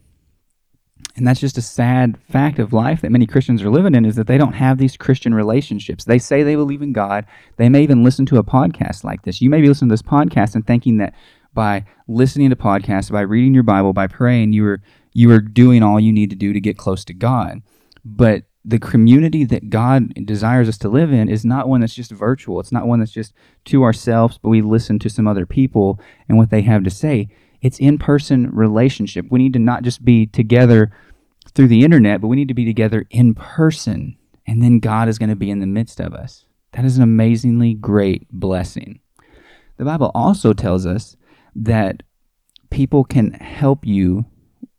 And 1.16 1.26
that's 1.26 1.40
just 1.40 1.58
a 1.58 1.62
sad 1.62 2.16
fact 2.30 2.58
of 2.58 2.72
life 2.72 3.02
that 3.02 3.12
many 3.12 3.26
Christians 3.26 3.62
are 3.62 3.68
living 3.68 3.94
in 3.94 4.06
is 4.06 4.16
that 4.16 4.26
they 4.26 4.38
don't 4.38 4.54
have 4.54 4.78
these 4.78 4.96
Christian 4.96 5.34
relationships. 5.34 6.04
They 6.04 6.18
say 6.18 6.42
they 6.42 6.54
believe 6.54 6.80
in 6.80 6.94
God. 6.94 7.26
They 7.58 7.68
may 7.68 7.82
even 7.82 8.02
listen 8.02 8.24
to 8.26 8.38
a 8.38 8.44
podcast 8.44 9.04
like 9.04 9.22
this. 9.22 9.42
You 9.42 9.50
may 9.50 9.60
be 9.60 9.68
listening 9.68 9.90
to 9.90 9.94
this 9.94 10.02
podcast 10.02 10.54
and 10.54 10.66
thinking 10.66 10.96
that 10.96 11.14
by 11.52 11.84
listening 12.08 12.48
to 12.50 12.56
podcasts, 12.56 13.10
by 13.10 13.22
reading 13.22 13.52
your 13.52 13.64
Bible, 13.64 13.92
by 13.92 14.06
praying, 14.06 14.52
you 14.52 14.64
are 14.66 14.80
you 15.12 15.30
are 15.30 15.40
doing 15.40 15.82
all 15.82 16.00
you 16.00 16.12
need 16.12 16.30
to 16.30 16.36
do 16.36 16.52
to 16.52 16.60
get 16.60 16.78
close 16.78 17.04
to 17.06 17.14
God. 17.14 17.62
But 18.04 18.44
the 18.64 18.78
community 18.78 19.44
that 19.44 19.70
God 19.70 20.12
desires 20.26 20.68
us 20.68 20.78
to 20.78 20.88
live 20.88 21.12
in 21.12 21.28
is 21.28 21.44
not 21.44 21.68
one 21.68 21.80
that's 21.80 21.94
just 21.94 22.10
virtual. 22.10 22.60
It's 22.60 22.72
not 22.72 22.86
one 22.86 23.00
that's 23.00 23.12
just 23.12 23.32
to 23.66 23.82
ourselves, 23.82 24.38
but 24.38 24.50
we 24.50 24.60
listen 24.62 24.98
to 24.98 25.10
some 25.10 25.26
other 25.26 25.46
people 25.46 25.98
and 26.28 26.36
what 26.36 26.50
they 26.50 26.62
have 26.62 26.84
to 26.84 26.90
say. 26.90 27.28
It's 27.62 27.78
in 27.78 27.98
person 27.98 28.50
relationship. 28.50 29.26
We 29.30 29.38
need 29.38 29.52
to 29.54 29.58
not 29.58 29.82
just 29.82 30.04
be 30.04 30.26
together 30.26 30.92
through 31.54 31.68
the 31.68 31.84
internet, 31.84 32.20
but 32.20 32.28
we 32.28 32.36
need 32.36 32.48
to 32.48 32.54
be 32.54 32.64
together 32.64 33.06
in 33.10 33.34
person. 33.34 34.16
And 34.46 34.62
then 34.62 34.78
God 34.78 35.08
is 35.08 35.18
going 35.18 35.30
to 35.30 35.36
be 35.36 35.50
in 35.50 35.60
the 35.60 35.66
midst 35.66 36.00
of 36.00 36.14
us. 36.14 36.44
That 36.72 36.84
is 36.84 36.96
an 36.96 37.02
amazingly 37.02 37.74
great 37.74 38.26
blessing. 38.30 39.00
The 39.76 39.84
Bible 39.84 40.10
also 40.14 40.52
tells 40.52 40.86
us 40.86 41.16
that 41.54 42.02
people 42.70 43.04
can 43.04 43.32
help 43.32 43.84
you. 43.84 44.26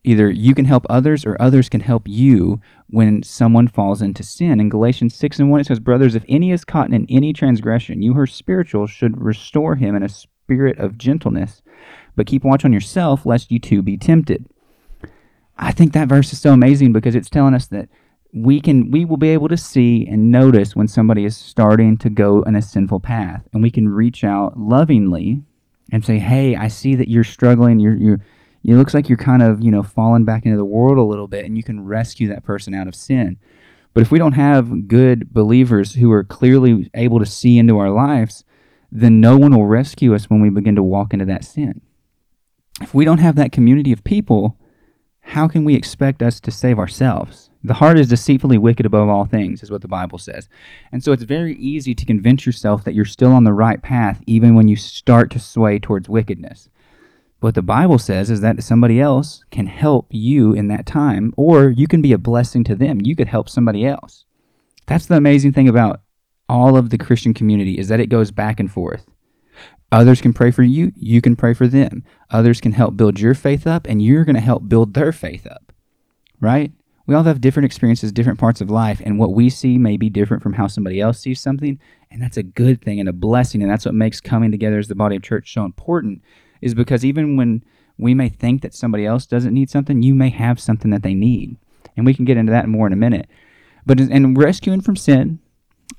Either 0.04 0.32
you 0.32 0.56
can 0.56 0.66
help 0.66 0.86
others 0.90 1.26
or 1.26 1.38
others 1.40 1.70
can 1.70 1.82
help 1.82 2.08
you 2.08 2.60
when 2.90 3.22
someone 3.22 3.68
falls 3.68 4.02
into 4.02 4.24
sin. 4.24 4.60
In 4.60 4.70
Galatians 4.70 5.14
6 5.16 5.40
and 5.40 5.52
1, 5.52 5.62
it 5.62 5.68
says, 5.68 5.80
Brothers, 5.80 6.16
if 6.16 6.26
any 6.28 6.52
is 6.52 6.66
caught 6.66 6.92
in 6.92 7.06
any 7.08 7.34
transgression, 7.34 8.02
you 8.02 8.14
who 8.14 8.20
are 8.20 8.28
spiritual 8.28 8.88
should 8.88 9.22
restore 9.22 9.76
him 9.76 9.96
in 9.96 10.02
a 10.04 10.10
spirit 10.10 10.80
of 10.80 10.98
gentleness 10.98 11.62
but 12.16 12.28
keep 12.28 12.44
watch 12.44 12.66
on 12.66 12.74
yourself 12.74 13.26
lest 13.26 13.52
you 13.52 13.60
too 13.60 13.82
be 13.82 13.98
tempted. 13.98 14.46
I 15.58 15.72
think 15.72 15.94
that 15.94 16.08
verse 16.08 16.34
is 16.34 16.42
so 16.42 16.54
amazing 16.54 16.94
because 16.94 17.16
it's 17.16 17.30
telling 17.30 17.54
us 17.54 17.68
that 17.68 17.90
we 18.34 18.62
can 18.62 18.90
we 18.92 19.06
will 19.06 19.18
be 19.18 19.30
able 19.30 19.50
to 19.50 19.58
see 19.58 20.08
and 20.08 20.32
notice 20.32 20.76
when 20.76 20.88
somebody 20.88 21.26
is 21.26 21.36
starting 21.36 21.98
to 21.98 22.10
go 22.10 22.42
in 22.44 22.56
a 22.56 22.62
sinful 22.62 23.02
path 23.02 23.44
and 23.52 23.62
we 23.62 23.70
can 23.70 23.90
reach 23.90 24.24
out 24.24 24.58
lovingly 24.58 25.44
and 25.92 26.06
say 26.06 26.18
hey 26.18 26.56
i 26.56 26.70
see 26.70 26.96
that 26.96 27.10
you're 27.10 27.26
struggling 27.26 27.78
you're 27.78 27.98
you 27.98 28.18
it 28.64 28.76
looks 28.76 28.94
like 28.94 29.10
you're 29.10 29.18
kind 29.18 29.42
of 29.42 29.62
you 29.62 29.72
know 29.72 29.84
falling 29.84 30.26
back 30.26 30.46
into 30.46 30.58
the 30.58 30.66
world 30.66 30.98
a 30.98 31.04
little 31.04 31.28
bit 31.28 31.46
and 31.46 31.58
you 31.58 31.64
can 31.64 31.86
rescue 31.86 32.28
that 32.28 32.44
person 32.44 32.74
out 32.74 32.88
of 32.88 32.96
sin 32.96 33.38
but 33.94 34.02
if 34.02 34.12
we 34.12 34.20
don't 34.20 34.34
have 34.34 34.88
good 34.88 35.34
believers 35.34 35.96
who 35.96 36.12
are 36.12 36.24
clearly 36.24 36.90
able 36.94 37.20
to 37.20 37.26
see 37.26 37.58
into 37.58 37.78
our 37.78 37.90
lives 37.90 38.44
then 38.92 39.22
no 39.22 39.38
one 39.38 39.56
will 39.56 39.68
rescue 39.68 40.14
us 40.14 40.30
when 40.30 40.42
we 40.42 40.50
begin 40.50 40.76
to 40.76 40.84
walk 40.84 41.14
into 41.14 41.26
that 41.26 41.44
sin 41.44 41.82
if 42.82 42.94
we 42.94 43.06
don't 43.06 43.20
have 43.20 43.36
that 43.36 43.52
community 43.52 43.92
of 43.92 44.04
people, 44.04 44.58
how 45.22 45.48
can 45.48 45.64
we 45.64 45.76
expect 45.76 46.24
us 46.24 46.40
to 46.42 46.52
save 46.52 46.80
ourselves? 46.80 47.50
The 47.64 47.76
heart 47.76 48.00
is 48.00 48.10
deceitfully 48.10 48.58
wicked 48.58 48.88
above 48.88 49.08
all 49.08 49.26
things, 49.26 49.62
is 49.62 49.70
what 49.70 49.82
the 49.82 49.88
Bible 49.88 50.18
says. 50.18 50.50
And 50.92 51.04
so 51.04 51.12
it's 51.12 51.24
very 51.24 51.56
easy 51.58 51.94
to 51.94 52.06
convince 52.06 52.46
yourself 52.46 52.84
that 52.84 52.96
you're 52.96 53.06
still 53.06 53.32
on 53.32 53.44
the 53.44 53.54
right 53.54 53.82
path, 53.82 54.22
even 54.26 54.56
when 54.56 54.68
you 54.68 54.76
start 54.76 55.30
to 55.32 55.40
sway 55.40 55.78
towards 55.78 56.10
wickedness. 56.10 56.70
What 57.42 57.56
the 57.56 57.64
Bible 57.64 57.98
says 57.98 58.30
is 58.30 58.42
that 58.42 58.64
somebody 58.64 59.02
else 59.02 59.44
can 59.50 59.66
help 59.66 60.06
you 60.12 60.54
in 60.54 60.68
that 60.68 60.86
time, 60.86 61.34
or 61.36 61.72
you 61.72 61.88
can 61.88 62.00
be 62.00 62.14
a 62.14 62.20
blessing 62.20 62.64
to 62.66 62.76
them. 62.76 63.02
You 63.02 63.16
could 63.16 63.28
help 63.28 63.50
somebody 63.50 63.84
else. 63.84 64.26
That's 64.86 65.08
the 65.08 65.16
amazing 65.16 65.54
thing 65.54 65.68
about 65.68 66.02
all 66.48 66.78
of 66.78 66.92
the 66.92 67.00
Christian 67.00 67.34
community 67.34 67.80
is 67.80 67.88
that 67.88 68.00
it 68.00 68.10
goes 68.10 68.30
back 68.30 68.60
and 68.60 68.72
forth. 68.72 69.08
Others 69.92 70.22
can 70.22 70.34
pray 70.34 70.52
for 70.52 70.62
you, 70.62 70.92
you 70.96 71.20
can 71.20 71.36
pray 71.36 71.56
for 71.56 71.68
them. 71.68 72.04
Others 72.30 72.62
can 72.62 72.74
help 72.74 72.96
build 72.96 73.20
your 73.20 73.34
faith 73.34 73.66
up, 73.66 73.88
and 73.88 74.04
you're 74.04 74.24
going 74.24 74.36
to 74.36 74.40
help 74.40 74.70
build 74.70 74.94
their 74.94 75.12
faith 75.12 75.48
up. 75.48 75.74
Right? 76.40 76.72
We 77.08 77.16
all 77.16 77.24
have 77.24 77.42
different 77.42 77.66
experiences, 77.66 78.12
different 78.12 78.40
parts 78.40 78.62
of 78.62 78.70
life, 78.70 79.02
and 79.04 79.18
what 79.18 79.34
we 79.34 79.50
see 79.50 79.80
may 79.80 79.98
be 79.98 80.12
different 80.12 80.44
from 80.44 80.54
how 80.54 80.68
somebody 80.68 81.02
else 81.02 81.20
sees 81.20 81.42
something, 81.42 81.80
and 82.12 82.22
that's 82.22 82.38
a 82.38 82.44
good 82.44 82.84
thing 82.84 83.00
and 83.00 83.10
a 83.10 83.14
blessing, 83.14 83.64
and 83.64 83.72
that's 83.72 83.86
what 83.86 83.96
makes 83.96 84.22
coming 84.22 84.52
together 84.52 84.78
as 84.78 84.90
the 84.90 84.96
body 84.96 85.16
of 85.16 85.24
church 85.24 85.52
so 85.52 85.66
important, 85.66 86.22
is 86.62 86.74
because 86.74 87.04
even 87.04 87.36
when 87.36 87.64
we 87.98 88.14
may 88.14 88.30
think 88.30 88.62
that 88.62 88.74
somebody 88.74 89.06
else 89.06 89.26
doesn't 89.26 89.54
need 89.54 89.70
something, 89.70 90.02
you 90.02 90.16
may 90.16 90.30
have 90.30 90.60
something 90.60 90.92
that 90.92 91.04
they 91.04 91.14
need. 91.14 91.58
And 91.98 92.06
we 92.06 92.14
can 92.14 92.26
get 92.26 92.38
into 92.38 92.52
that 92.52 92.68
more 92.68 92.88
in 92.88 92.94
a 92.94 92.98
minute. 92.98 93.30
But 93.86 94.00
and 94.00 94.38
rescuing 94.38 94.82
from 94.82 94.96
sin, 94.96 95.40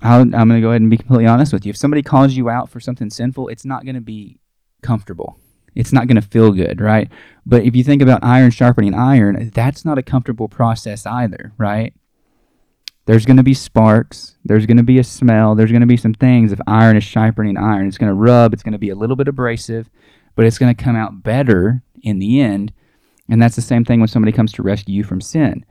i 0.00 0.18
am 0.18 0.30
going 0.30 0.48
to 0.50 0.60
go 0.60 0.70
ahead 0.70 0.80
and 0.80 0.90
be 0.90 0.96
completely 0.96 1.26
honest 1.26 1.52
with 1.52 1.66
you. 1.66 1.70
If 1.70 1.76
somebody 1.76 2.02
calls 2.02 2.34
you 2.34 2.48
out 2.48 2.70
for 2.70 2.80
something 2.80 3.10
sinful, 3.10 3.48
it's 3.48 3.64
not 3.64 3.84
going 3.84 3.94
to 3.94 4.00
be 4.00 4.38
comfortable. 4.82 5.38
It's 5.74 5.92
not 5.92 6.06
going 6.06 6.20
to 6.20 6.26
feel 6.26 6.52
good, 6.52 6.80
right? 6.80 7.10
But 7.46 7.64
if 7.64 7.74
you 7.74 7.82
think 7.82 8.02
about 8.02 8.22
iron 8.22 8.50
sharpening 8.50 8.94
iron, 8.94 9.50
that's 9.54 9.84
not 9.84 9.98
a 9.98 10.02
comfortable 10.02 10.48
process 10.48 11.06
either, 11.06 11.52
right? 11.56 11.94
There's 13.06 13.26
going 13.26 13.38
to 13.38 13.42
be 13.42 13.54
sparks. 13.54 14.36
There's 14.44 14.66
going 14.66 14.76
to 14.76 14.82
be 14.82 14.98
a 14.98 15.04
smell. 15.04 15.54
There's 15.54 15.72
going 15.72 15.80
to 15.80 15.86
be 15.86 15.96
some 15.96 16.14
things. 16.14 16.52
If 16.52 16.60
iron 16.66 16.96
is 16.96 17.04
sharpening 17.04 17.56
iron, 17.56 17.88
it's 17.88 17.98
going 17.98 18.10
to 18.10 18.14
rub. 18.14 18.52
It's 18.52 18.62
going 18.62 18.72
to 18.72 18.78
be 18.78 18.90
a 18.90 18.94
little 18.94 19.16
bit 19.16 19.28
abrasive, 19.28 19.88
but 20.34 20.44
it's 20.44 20.58
going 20.58 20.74
to 20.74 20.84
come 20.84 20.96
out 20.96 21.22
better 21.22 21.82
in 22.02 22.18
the 22.18 22.40
end. 22.40 22.72
And 23.28 23.40
that's 23.40 23.56
the 23.56 23.62
same 23.62 23.84
thing 23.84 24.00
when 24.00 24.08
somebody 24.08 24.32
comes 24.32 24.52
to 24.52 24.62
rescue 24.62 24.94
you 24.94 25.04
from 25.04 25.20
sin. 25.20 25.64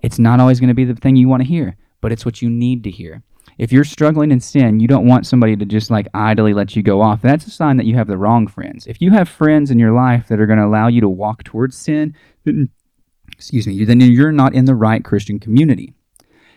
It's 0.00 0.18
not 0.18 0.40
always 0.40 0.60
going 0.60 0.68
to 0.68 0.74
be 0.74 0.84
the 0.84 0.94
thing 0.94 1.16
you 1.16 1.28
want 1.28 1.42
to 1.42 1.48
hear, 1.48 1.76
but 2.00 2.12
it's 2.12 2.24
what 2.24 2.42
you 2.42 2.50
need 2.50 2.84
to 2.84 2.90
hear. 2.90 3.22
If 3.58 3.70
you're 3.70 3.84
struggling 3.84 4.30
in 4.30 4.40
sin, 4.40 4.80
you 4.80 4.88
don't 4.88 5.06
want 5.06 5.26
somebody 5.26 5.56
to 5.56 5.64
just 5.64 5.90
like 5.90 6.08
idly 6.14 6.54
let 6.54 6.74
you 6.74 6.82
go 6.82 7.02
off. 7.02 7.22
That's 7.22 7.46
a 7.46 7.50
sign 7.50 7.76
that 7.76 7.86
you 7.86 7.96
have 7.96 8.06
the 8.06 8.16
wrong 8.16 8.46
friends. 8.46 8.86
If 8.86 9.00
you 9.00 9.10
have 9.12 9.28
friends 9.28 9.70
in 9.70 9.78
your 9.78 9.92
life 9.92 10.28
that 10.28 10.40
are 10.40 10.46
going 10.46 10.58
to 10.58 10.64
allow 10.64 10.88
you 10.88 11.00
to 11.00 11.08
walk 11.08 11.44
towards 11.44 11.76
sin, 11.76 12.14
then, 12.44 12.70
excuse 13.30 13.66
me, 13.66 13.84
then 13.84 14.00
you're 14.00 14.32
not 14.32 14.54
in 14.54 14.64
the 14.64 14.74
right 14.74 15.04
Christian 15.04 15.38
community. 15.38 15.92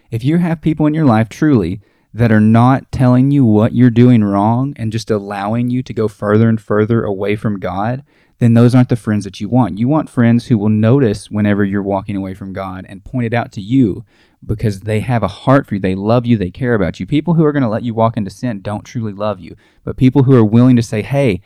If 0.10 0.24
you 0.24 0.38
have 0.38 0.62
people 0.62 0.86
in 0.86 0.94
your 0.94 1.06
life 1.06 1.30
truly 1.30 1.82
that 2.16 2.32
are 2.32 2.40
not 2.40 2.90
telling 2.94 3.30
you 3.30 3.44
what 3.44 3.76
you're 3.76 3.90
doing 3.90 4.24
wrong 4.24 4.74
and 4.78 4.90
just 4.90 5.12
allowing 5.12 5.70
you 5.70 5.84
to 5.84 5.94
go 5.94 6.08
further 6.08 6.48
and 6.48 6.62
further 6.62 7.04
away 7.04 7.36
from 7.36 7.60
God, 7.60 8.06
then 8.40 8.54
those 8.54 8.74
aren't 8.74 8.88
the 8.88 8.96
friends 8.96 9.26
that 9.26 9.42
you 9.42 9.50
want. 9.50 9.78
You 9.78 9.90
want 9.90 10.10
friends 10.10 10.48
who 10.48 10.58
will 10.58 10.70
notice 10.70 11.30
whenever 11.30 11.66
you're 11.66 11.84
walking 11.84 12.16
away 12.16 12.34
from 12.34 12.54
God 12.54 12.86
and 12.88 13.04
point 13.04 13.26
it 13.26 13.34
out 13.34 13.52
to 13.52 13.62
you 13.62 14.06
because 14.46 14.82
they 14.82 15.02
have 15.02 15.24
a 15.24 15.28
heart 15.28 15.68
for 15.68 15.76
you. 15.76 15.82
They 15.82 15.94
love 15.94 16.26
you. 16.26 16.38
They 16.38 16.52
care 16.52 16.74
about 16.74 17.02
you. 17.02 17.06
People 17.06 17.34
who 17.34 17.44
are 17.44 17.52
going 17.52 17.64
to 17.64 17.70
let 17.70 17.84
you 17.84 17.94
walk 17.94 18.16
into 18.16 18.32
sin 18.32 18.62
don't 18.62 18.86
truly 18.86 19.12
love 19.12 19.42
you. 19.42 19.58
But 19.84 19.98
people 19.98 20.24
who 20.24 20.38
are 20.38 20.46
willing 20.46 20.78
to 20.78 20.82
say, 20.82 21.02
hey, 21.02 21.42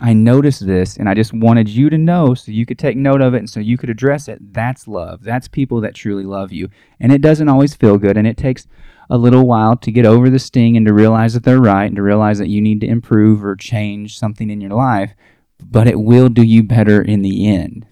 I 0.00 0.14
noticed 0.14 0.66
this 0.66 0.96
and 0.96 1.06
I 1.06 1.12
just 1.12 1.34
wanted 1.34 1.68
you 1.68 1.90
to 1.90 1.98
know 1.98 2.32
so 2.32 2.50
you 2.50 2.64
could 2.64 2.78
take 2.78 2.96
note 2.96 3.20
of 3.20 3.34
it 3.34 3.40
and 3.40 3.50
so 3.50 3.60
you 3.60 3.76
could 3.76 3.90
address 3.90 4.28
it. 4.28 4.54
That's 4.54 4.88
love. 4.88 5.22
That's 5.22 5.48
people 5.48 5.82
that 5.82 5.94
truly 5.94 6.24
love 6.24 6.50
you. 6.50 6.70
And 6.98 7.12
it 7.12 7.20
doesn't 7.20 7.50
always 7.50 7.74
feel 7.74 7.98
good 7.98 8.16
and 8.16 8.26
it 8.26 8.38
takes 8.38 8.66
a 9.10 9.18
little 9.18 9.46
while 9.46 9.76
to 9.76 9.92
get 9.92 10.06
over 10.06 10.30
the 10.30 10.38
sting 10.38 10.76
and 10.76 10.86
to 10.86 10.92
realize 10.92 11.34
that 11.34 11.44
they're 11.44 11.60
right 11.60 11.86
and 11.86 11.96
to 11.96 12.02
realize 12.02 12.38
that 12.38 12.48
you 12.48 12.60
need 12.60 12.80
to 12.80 12.86
improve 12.86 13.44
or 13.44 13.56
change 13.56 14.18
something 14.18 14.50
in 14.50 14.60
your 14.60 14.70
life, 14.70 15.12
but 15.62 15.86
it 15.86 16.00
will 16.00 16.28
do 16.28 16.42
you 16.42 16.62
better 16.62 17.00
in 17.02 17.22
the 17.22 17.46
end. 17.46 17.86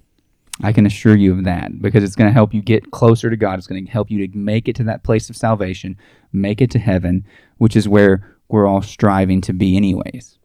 I 0.62 0.72
can 0.72 0.86
assure 0.86 1.16
you 1.16 1.32
of 1.32 1.44
that 1.44 1.80
because 1.80 2.04
it's 2.04 2.14
going 2.14 2.28
to 2.28 2.34
help 2.34 2.54
you 2.54 2.62
get 2.62 2.90
closer 2.90 3.30
to 3.30 3.36
God. 3.36 3.58
It's 3.58 3.66
going 3.66 3.84
to 3.84 3.90
help 3.90 4.10
you 4.10 4.26
to 4.26 4.36
make 4.36 4.68
it 4.68 4.76
to 4.76 4.84
that 4.84 5.02
place 5.02 5.28
of 5.28 5.36
salvation, 5.36 5.96
make 6.32 6.60
it 6.60 6.70
to 6.72 6.78
heaven, 6.78 7.26
which 7.56 7.74
is 7.74 7.88
where 7.88 8.36
we're 8.48 8.66
all 8.66 8.82
striving 8.82 9.40
to 9.42 9.52
be, 9.52 9.76
anyways. 9.76 10.38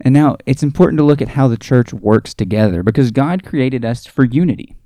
And 0.00 0.12
now 0.12 0.36
it's 0.44 0.62
important 0.62 0.98
to 0.98 1.04
look 1.04 1.22
at 1.22 1.28
how 1.28 1.48
the 1.48 1.56
church 1.56 1.92
works 1.92 2.34
together 2.34 2.82
because 2.82 3.10
God 3.10 3.44
created 3.44 3.84
us 3.84 4.06
for 4.06 4.24
unity. 4.24 4.76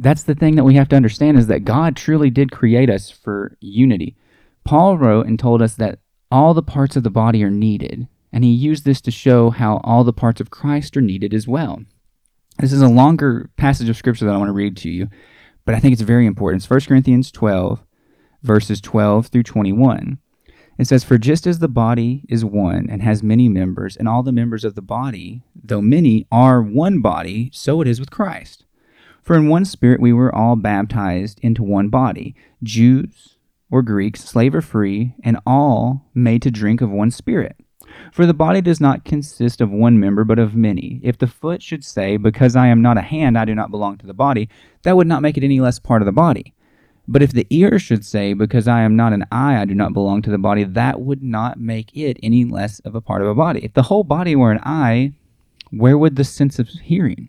That's 0.00 0.22
the 0.22 0.34
thing 0.34 0.54
that 0.54 0.64
we 0.64 0.74
have 0.74 0.88
to 0.90 0.96
understand 0.96 1.38
is 1.38 1.48
that 1.48 1.64
God 1.64 1.96
truly 1.96 2.30
did 2.30 2.52
create 2.52 2.88
us 2.88 3.10
for 3.10 3.56
unity. 3.60 4.16
Paul 4.64 4.96
wrote 4.96 5.26
and 5.26 5.38
told 5.38 5.60
us 5.60 5.74
that 5.74 5.98
all 6.30 6.54
the 6.54 6.62
parts 6.62 6.94
of 6.94 7.02
the 7.02 7.10
body 7.10 7.42
are 7.42 7.50
needed, 7.50 8.06
and 8.32 8.44
he 8.44 8.50
used 8.50 8.84
this 8.84 9.00
to 9.02 9.10
show 9.10 9.50
how 9.50 9.80
all 9.82 10.04
the 10.04 10.12
parts 10.12 10.40
of 10.40 10.50
Christ 10.50 10.96
are 10.96 11.02
needed 11.02 11.34
as 11.34 11.48
well. 11.48 11.82
This 12.58 12.72
is 12.72 12.82
a 12.82 12.88
longer 12.88 13.50
passage 13.56 13.88
of 13.88 13.96
scripture 13.96 14.24
that 14.24 14.34
I 14.34 14.38
want 14.38 14.48
to 14.48 14.52
read 14.52 14.76
to 14.78 14.90
you, 14.90 15.08
but 15.64 15.74
I 15.74 15.80
think 15.80 15.92
it's 15.92 16.02
very 16.02 16.26
important. 16.26 16.62
It's 16.62 16.70
1 16.70 16.80
Corinthians 16.82 17.32
12, 17.32 17.82
verses 18.42 18.80
12 18.80 19.26
through 19.28 19.42
21. 19.42 20.18
It 20.78 20.86
says, 20.86 21.02
For 21.02 21.18
just 21.18 21.44
as 21.44 21.58
the 21.58 21.68
body 21.68 22.24
is 22.28 22.44
one 22.44 22.88
and 22.88 23.02
has 23.02 23.22
many 23.22 23.48
members, 23.48 23.96
and 23.96 24.08
all 24.08 24.22
the 24.22 24.30
members 24.30 24.64
of 24.64 24.76
the 24.76 24.82
body, 24.82 25.42
though 25.60 25.82
many, 25.82 26.26
are 26.30 26.62
one 26.62 27.00
body, 27.00 27.50
so 27.52 27.80
it 27.80 27.88
is 27.88 27.98
with 27.98 28.12
Christ. 28.12 28.64
For 29.28 29.36
in 29.36 29.48
one 29.48 29.66
spirit 29.66 30.00
we 30.00 30.14
were 30.14 30.34
all 30.34 30.56
baptized 30.56 31.38
into 31.42 31.62
one 31.62 31.90
body, 31.90 32.34
Jews 32.62 33.36
or 33.70 33.82
Greeks, 33.82 34.24
slave 34.24 34.54
or 34.54 34.62
free, 34.62 35.12
and 35.22 35.36
all 35.46 36.08
made 36.14 36.40
to 36.40 36.50
drink 36.50 36.80
of 36.80 36.88
one 36.90 37.10
spirit. 37.10 37.54
For 38.10 38.24
the 38.24 38.32
body 38.32 38.62
does 38.62 38.80
not 38.80 39.04
consist 39.04 39.60
of 39.60 39.70
one 39.70 40.00
member, 40.00 40.24
but 40.24 40.38
of 40.38 40.54
many. 40.54 40.98
If 41.02 41.18
the 41.18 41.26
foot 41.26 41.62
should 41.62 41.84
say, 41.84 42.16
Because 42.16 42.56
I 42.56 42.68
am 42.68 42.80
not 42.80 42.96
a 42.96 43.02
hand, 43.02 43.36
I 43.36 43.44
do 43.44 43.54
not 43.54 43.70
belong 43.70 43.98
to 43.98 44.06
the 44.06 44.14
body, 44.14 44.48
that 44.84 44.96
would 44.96 45.06
not 45.06 45.20
make 45.20 45.36
it 45.36 45.44
any 45.44 45.60
less 45.60 45.78
part 45.78 46.00
of 46.00 46.06
the 46.06 46.10
body. 46.12 46.54
But 47.06 47.20
if 47.20 47.32
the 47.32 47.46
ear 47.50 47.78
should 47.78 48.06
say, 48.06 48.32
Because 48.32 48.66
I 48.66 48.80
am 48.80 48.96
not 48.96 49.12
an 49.12 49.26
eye, 49.30 49.60
I 49.60 49.66
do 49.66 49.74
not 49.74 49.92
belong 49.92 50.22
to 50.22 50.30
the 50.30 50.38
body, 50.38 50.64
that 50.64 51.02
would 51.02 51.22
not 51.22 51.60
make 51.60 51.94
it 51.94 52.18
any 52.22 52.46
less 52.46 52.80
of 52.80 52.94
a 52.94 53.02
part 53.02 53.20
of 53.20 53.28
a 53.28 53.34
body. 53.34 53.62
If 53.62 53.74
the 53.74 53.82
whole 53.82 54.04
body 54.04 54.34
were 54.34 54.52
an 54.52 54.62
eye, 54.62 55.12
where 55.70 55.98
would 55.98 56.16
the 56.16 56.24
sense 56.24 56.58
of 56.58 56.68
hearing? 56.70 57.28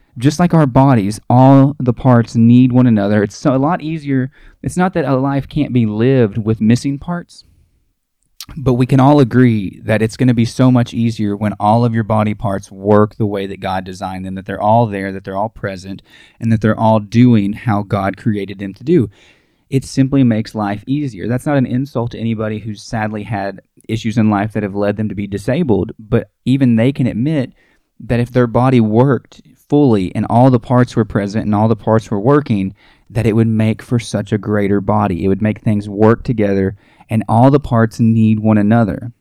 just 0.17 0.39
like 0.39 0.53
our 0.53 0.67
bodies, 0.67 1.19
all 1.29 1.75
the 1.79 1.93
parts 1.93 2.35
need 2.35 2.71
one 2.71 2.87
another. 2.87 3.23
It's 3.23 3.35
so, 3.35 3.55
a 3.55 3.57
lot 3.57 3.81
easier. 3.81 4.31
It's 4.61 4.77
not 4.77 4.93
that 4.93 5.05
a 5.05 5.15
life 5.15 5.47
can't 5.47 5.73
be 5.73 5.85
lived 5.85 6.37
with 6.37 6.61
missing 6.61 6.99
parts, 6.99 7.45
but 8.57 8.73
we 8.73 8.85
can 8.85 8.99
all 8.99 9.19
agree 9.19 9.79
that 9.83 10.01
it's 10.01 10.17
going 10.17 10.27
to 10.27 10.33
be 10.33 10.45
so 10.45 10.71
much 10.71 10.93
easier 10.93 11.35
when 11.35 11.53
all 11.59 11.85
of 11.85 11.93
your 11.93 12.03
body 12.03 12.33
parts 12.33 12.71
work 12.71 13.15
the 13.15 13.25
way 13.25 13.47
that 13.47 13.59
God 13.59 13.83
designed 13.83 14.25
them, 14.25 14.35
that 14.35 14.45
they're 14.45 14.61
all 14.61 14.87
there, 14.87 15.11
that 15.11 15.23
they're 15.23 15.37
all 15.37 15.49
present, 15.49 16.01
and 16.39 16.51
that 16.51 16.61
they're 16.61 16.79
all 16.79 16.99
doing 16.99 17.53
how 17.53 17.83
God 17.83 18.17
created 18.17 18.59
them 18.59 18.73
to 18.73 18.83
do. 18.83 19.09
It 19.69 19.85
simply 19.85 20.25
makes 20.25 20.53
life 20.53 20.83
easier. 20.85 21.29
That's 21.29 21.45
not 21.45 21.57
an 21.57 21.65
insult 21.65 22.11
to 22.11 22.19
anybody 22.19 22.59
who's 22.59 22.83
sadly 22.83 23.23
had 23.23 23.61
issues 23.87 24.17
in 24.17 24.29
life 24.29 24.51
that 24.51 24.63
have 24.63 24.75
led 24.75 24.97
them 24.97 25.07
to 25.07 25.15
be 25.15 25.27
disabled, 25.27 25.93
but 25.97 26.29
even 26.43 26.75
they 26.75 26.91
can 26.91 27.07
admit 27.07 27.53
that 28.01 28.19
if 28.19 28.31
their 28.31 28.47
body 28.47 28.81
worked 28.81 29.41
fully 29.71 30.13
and 30.13 30.25
all 30.29 30.49
the 30.49 30.59
parts 30.59 30.97
were 30.97 31.05
present 31.05 31.45
and 31.45 31.55
all 31.55 31.69
the 31.69 31.77
parts 31.77 32.11
were 32.11 32.19
working, 32.19 32.75
that 33.09 33.25
it 33.25 33.37
would 33.37 33.47
make 33.47 33.81
for 33.81 33.99
such 33.99 34.33
a 34.33 34.37
greater 34.37 34.81
body. 34.81 35.23
It 35.23 35.29
would 35.29 35.41
make 35.41 35.61
things 35.61 35.87
work 35.87 36.25
together 36.25 36.75
and 37.09 37.23
all 37.29 37.49
the 37.49 37.59
parts 37.59 37.97
need 37.97 38.41
one 38.41 38.57
another. 38.57 39.13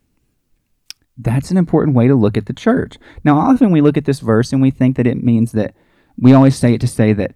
That's 1.17 1.53
an 1.53 1.57
important 1.57 1.97
way 1.97 2.09
to 2.09 2.17
look 2.17 2.37
at 2.37 2.47
the 2.47 2.53
church. 2.53 2.97
Now, 3.23 3.39
often 3.39 3.71
we 3.71 3.81
look 3.81 3.97
at 3.97 4.07
this 4.07 4.19
verse 4.19 4.53
and 4.53 4.61
we 4.61 4.73
think 4.73 4.97
that 4.97 5.07
it 5.07 5.23
means 5.23 5.53
that 5.53 5.73
we 6.19 6.33
always 6.33 6.57
say 6.57 6.75
it 6.75 6.81
to 6.81 6.89
say 6.89 7.13
that 7.13 7.33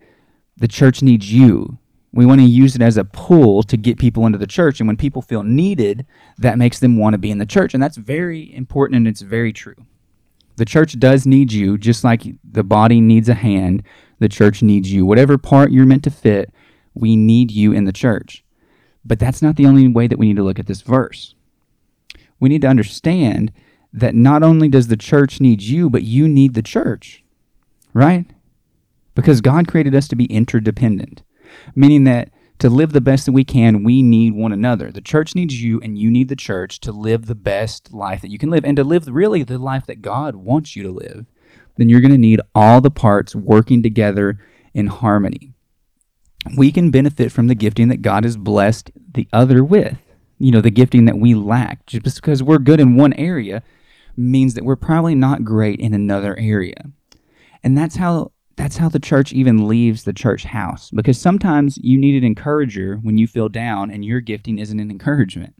the 0.57 0.67
church 0.67 1.01
needs 1.01 1.33
you. 1.33 1.79
We 2.13 2.27
want 2.27 2.41
to 2.41 2.47
use 2.49 2.75
it 2.75 2.83
as 2.83 2.97
a 2.97 3.05
pull 3.05 3.63
to 3.63 3.77
get 3.77 3.97
people 3.97 4.27
into 4.27 4.39
the 4.39 4.49
church. 4.49 4.81
And 4.81 4.89
when 4.89 4.97
people 4.97 5.23
feel 5.23 5.45
needed, 5.45 6.05
that 6.39 6.59
makes 6.59 6.81
them 6.81 6.97
want 6.97 7.15
to 7.15 7.19
be 7.19 7.31
in 7.31 7.39
the 7.39 7.47
church. 7.47 7.75
And 7.75 7.83
that's 7.83 7.97
very 7.97 8.53
important 8.53 8.97
and 8.97 9.07
it's 9.07 9.21
very 9.21 9.53
true. 9.53 9.77
The 10.57 10.65
church 10.65 10.99
does 10.99 11.27
need 11.27 11.53
you, 11.53 11.77
just 11.79 12.05
like 12.05 12.23
the 12.49 12.63
body 12.63 13.01
needs 13.01 13.29
a 13.29 13.35
hand, 13.35 13.83
the 14.19 14.29
church 14.29 14.63
needs 14.63 14.93
you. 14.93 15.05
Whatever 15.05 15.37
part 15.37 15.73
you're 15.73 15.87
meant 15.87 16.05
to 16.05 16.11
fit, 16.11 16.53
we 16.95 17.17
need 17.17 17.51
you 17.51 17.73
in 17.73 17.85
the 17.85 17.93
church. 17.93 18.45
But 19.05 19.19
that's 19.19 19.43
not 19.43 19.57
the 19.57 19.67
only 19.67 19.89
way 19.89 20.07
that 20.07 20.19
we 20.19 20.27
need 20.27 20.37
to 20.37 20.45
look 20.45 20.59
at 20.59 20.67
this 20.67 20.83
verse. 20.83 21.35
We 22.39 22.49
need 22.49 22.63
to 22.63 22.69
understand 22.69 23.53
that 23.93 24.15
not 24.15 24.43
only 24.43 24.69
does 24.69 24.89
the 24.89 24.97
church 24.97 25.41
need 25.41 25.63
you, 25.63 25.91
but 25.91 26.03
you 26.03 26.27
need 26.29 26.55
the 26.55 26.63
church, 26.63 27.25
right? 27.93 28.27
Because 29.15 29.41
God 29.41 29.69
created 29.69 29.95
us 29.95 30.09
to 30.09 30.17
be 30.17 30.25
interdependent, 30.27 31.23
meaning 31.75 32.05
that 32.05 32.31
to 32.65 32.71
live 32.71 32.93
the 32.93 33.01
best 33.01 33.27
that 33.27 33.33
we 33.33 33.45
can, 33.45 33.85
we 33.85 34.03
need 34.03 34.35
one 34.35 34.53
another. 34.53 34.91
The 34.91 35.01
church 35.01 35.35
needs 35.35 35.63
you, 35.63 35.81
and 35.81 35.99
you 35.99 36.11
need 36.11 36.29
the 36.29 36.37
church 36.37 36.81
to 36.81 36.93
live 36.93 37.27
the 37.27 37.35
best 37.35 37.93
life 37.93 38.21
that 38.23 38.31
you 38.31 38.39
can 38.39 38.51
live 38.51 38.65
and 38.65 38.77
to 38.77 38.85
live 38.85 39.07
really 39.07 39.43
the 39.43 39.59
life 39.59 39.87
that 39.87 40.03
God 40.03 40.37
wants 40.37 40.75
you 40.75 40.83
to 40.83 40.91
live. 40.91 41.27
Then 41.77 41.89
you're 41.89 42.01
going 42.01 42.13
to 42.13 42.19
need 42.19 42.41
all 42.55 42.81
the 42.81 42.91
parts 42.91 43.35
working 43.35 43.83
together 43.83 44.39
in 44.73 44.89
harmony 44.89 45.55
we 46.57 46.71
can 46.71 46.91
benefit 46.91 47.33
from 47.33 47.47
the 47.47 47.55
gifting 47.55 47.89
that 47.89 48.03
God 48.03 48.25
has 48.25 48.37
blessed 48.37 48.91
the 49.13 49.29
other 49.33 49.65
with. 49.65 49.99
You 50.39 50.51
know, 50.51 50.61
the 50.61 50.71
gifting 50.71 51.05
that 51.07 51.19
we 51.19 51.35
lack. 51.35 51.87
Just 51.87 52.17
because 52.17 52.43
we're 52.43 52.59
good 52.59 52.81
in 52.81 52.97
one 52.97 53.13
area 53.15 53.63
means 54.17 54.55
that 54.55 54.65
we're 54.65 54.77
probably 54.77 55.15
not 55.15 55.45
great 55.45 55.81
in 55.81 55.95
another 55.95 56.37
area. 56.39 56.91
And 57.63 57.79
that's 57.79 57.97
how 57.97 58.33
that's 58.57 58.77
how 58.77 58.89
the 58.89 58.99
church 58.99 59.33
even 59.33 59.69
leaves 59.69 60.05
the 60.05 60.13
church 60.13 60.45
house. 60.45 60.91
Because 60.91 61.21
sometimes 61.21 61.79
you 61.79 61.99
need 61.99 62.17
an 62.17 62.25
encourager 62.25 62.97
when 62.97 63.19
you 63.19 63.27
feel 63.27 63.49
down 63.49 63.91
and 63.91 64.05
your 64.05 64.21
gifting 64.21 64.59
isn't 64.59 64.81
an 64.81 64.91
encouragement. 64.91 65.55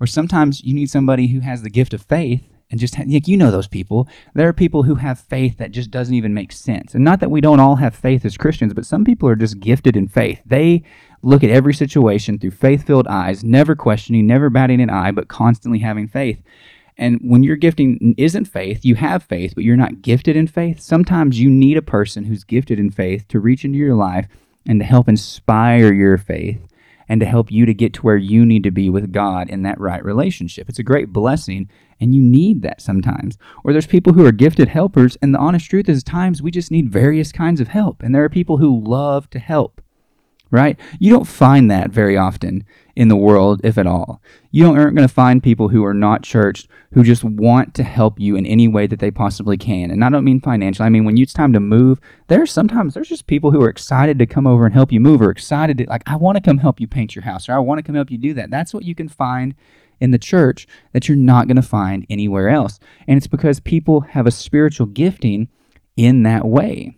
Or 0.00 0.06
sometimes 0.06 0.62
you 0.62 0.74
need 0.74 0.90
somebody 0.90 1.28
who 1.28 1.40
has 1.40 1.62
the 1.62 1.70
gift 1.70 1.92
of 1.92 2.02
faith 2.02 2.42
and 2.70 2.80
just 2.80 2.98
like 2.98 3.28
you 3.28 3.36
know 3.36 3.50
those 3.50 3.68
people. 3.68 4.08
There 4.34 4.48
are 4.48 4.52
people 4.52 4.82
who 4.82 4.96
have 4.96 5.20
faith 5.20 5.58
that 5.58 5.70
just 5.70 5.90
doesn't 5.90 6.14
even 6.14 6.34
make 6.34 6.50
sense. 6.50 6.94
And 6.94 7.04
not 7.04 7.20
that 7.20 7.30
we 7.30 7.40
don't 7.40 7.60
all 7.60 7.76
have 7.76 7.94
faith 7.94 8.24
as 8.24 8.36
christians 8.36 8.74
but 8.74 8.86
some 8.86 9.04
people 9.04 9.28
are 9.28 9.36
just 9.36 9.60
gifted 9.60 9.96
in 9.96 10.08
faith. 10.08 10.40
They 10.44 10.82
look 11.22 11.44
at 11.44 11.50
every 11.50 11.74
situation 11.74 12.38
through 12.38 12.52
faith-filled 12.52 13.06
eyes 13.08 13.44
never 13.44 13.74
questioning 13.74 14.26
never 14.26 14.50
batting 14.50 14.80
an 14.80 14.90
eye 14.90 15.10
but 15.10 15.28
constantly 15.28 15.80
having 15.80 16.08
faith 16.08 16.40
and 16.98 17.20
when 17.22 17.42
your 17.42 17.56
gifting 17.56 18.14
isn't 18.16 18.46
faith 18.46 18.84
you 18.84 18.94
have 18.94 19.22
faith 19.22 19.54
but 19.54 19.64
you're 19.64 19.76
not 19.76 20.02
gifted 20.02 20.36
in 20.36 20.46
faith 20.46 20.80
sometimes 20.80 21.40
you 21.40 21.50
need 21.50 21.76
a 21.76 21.82
person 21.82 22.24
who's 22.24 22.44
gifted 22.44 22.78
in 22.78 22.90
faith 22.90 23.26
to 23.28 23.40
reach 23.40 23.64
into 23.64 23.78
your 23.78 23.94
life 23.94 24.26
and 24.66 24.80
to 24.80 24.86
help 24.86 25.08
inspire 25.08 25.92
your 25.92 26.18
faith 26.18 26.60
and 27.08 27.20
to 27.20 27.26
help 27.26 27.50
you 27.50 27.66
to 27.66 27.74
get 27.74 27.94
to 27.94 28.02
where 28.02 28.16
you 28.16 28.44
need 28.44 28.64
to 28.64 28.70
be 28.70 28.90
with 28.90 29.12
God 29.12 29.48
in 29.48 29.62
that 29.62 29.80
right 29.80 30.04
relationship. 30.04 30.68
It's 30.68 30.78
a 30.78 30.84
great 30.84 31.12
blessing, 31.12 31.70
and 32.00 32.14
you 32.14 32.20
need 32.20 32.62
that 32.62 32.80
sometimes. 32.80 33.38
Or 33.64 33.72
there's 33.72 33.86
people 33.86 34.12
who 34.12 34.26
are 34.26 34.32
gifted 34.32 34.68
helpers, 34.68 35.16
and 35.22 35.32
the 35.32 35.38
honest 35.38 35.70
truth 35.70 35.88
is, 35.88 36.02
times 36.02 36.42
we 36.42 36.50
just 36.50 36.70
need 36.70 36.90
various 36.90 37.32
kinds 37.32 37.60
of 37.60 37.68
help, 37.68 38.02
and 38.02 38.14
there 38.14 38.24
are 38.24 38.28
people 38.28 38.56
who 38.56 38.82
love 38.84 39.30
to 39.30 39.38
help 39.38 39.80
right? 40.50 40.78
You 40.98 41.12
don't 41.12 41.26
find 41.26 41.70
that 41.70 41.90
very 41.90 42.16
often 42.16 42.64
in 42.94 43.08
the 43.08 43.16
world, 43.16 43.60
if 43.62 43.76
at 43.76 43.86
all. 43.86 44.22
You 44.50 44.66
aren't 44.66 44.96
going 44.96 45.06
to 45.06 45.12
find 45.12 45.42
people 45.42 45.68
who 45.68 45.84
are 45.84 45.94
not 45.94 46.22
churched 46.22 46.68
who 46.92 47.04
just 47.04 47.22
want 47.22 47.74
to 47.74 47.82
help 47.82 48.18
you 48.18 48.36
in 48.36 48.46
any 48.46 48.68
way 48.68 48.86
that 48.86 49.00
they 49.00 49.10
possibly 49.10 49.58
can. 49.58 49.90
And 49.90 50.02
I 50.02 50.08
don't 50.08 50.24
mean 50.24 50.40
financially. 50.40 50.86
I 50.86 50.88
mean 50.88 51.04
when 51.04 51.18
it's 51.18 51.34
time 51.34 51.52
to 51.52 51.60
move, 51.60 52.00
there's 52.28 52.50
sometimes 52.50 52.94
there's 52.94 53.08
just 53.08 53.26
people 53.26 53.50
who 53.50 53.62
are 53.62 53.68
excited 53.68 54.18
to 54.18 54.26
come 54.26 54.46
over 54.46 54.64
and 54.64 54.72
help 54.72 54.92
you 54.92 55.00
move, 55.00 55.20
or 55.20 55.30
excited 55.30 55.76
to 55.78 55.84
like 55.88 56.02
I 56.06 56.16
want 56.16 56.36
to 56.36 56.42
come 56.42 56.58
help 56.58 56.80
you 56.80 56.86
paint 56.86 57.14
your 57.14 57.24
house, 57.24 57.48
or 57.48 57.52
I 57.52 57.58
want 57.58 57.78
to 57.78 57.82
come 57.82 57.94
help 57.94 58.10
you 58.10 58.18
do 58.18 58.32
that. 58.34 58.50
That's 58.50 58.72
what 58.72 58.84
you 58.84 58.94
can 58.94 59.08
find 59.08 59.54
in 60.00 60.10
the 60.10 60.18
church 60.18 60.66
that 60.92 61.08
you're 61.08 61.16
not 61.16 61.48
going 61.48 61.56
to 61.56 61.62
find 61.62 62.06
anywhere 62.08 62.48
else. 62.48 62.78
And 63.06 63.16
it's 63.16 63.26
because 63.26 63.60
people 63.60 64.02
have 64.02 64.26
a 64.26 64.30
spiritual 64.30 64.86
gifting 64.86 65.48
in 65.96 66.22
that 66.22 66.46
way. 66.46 66.96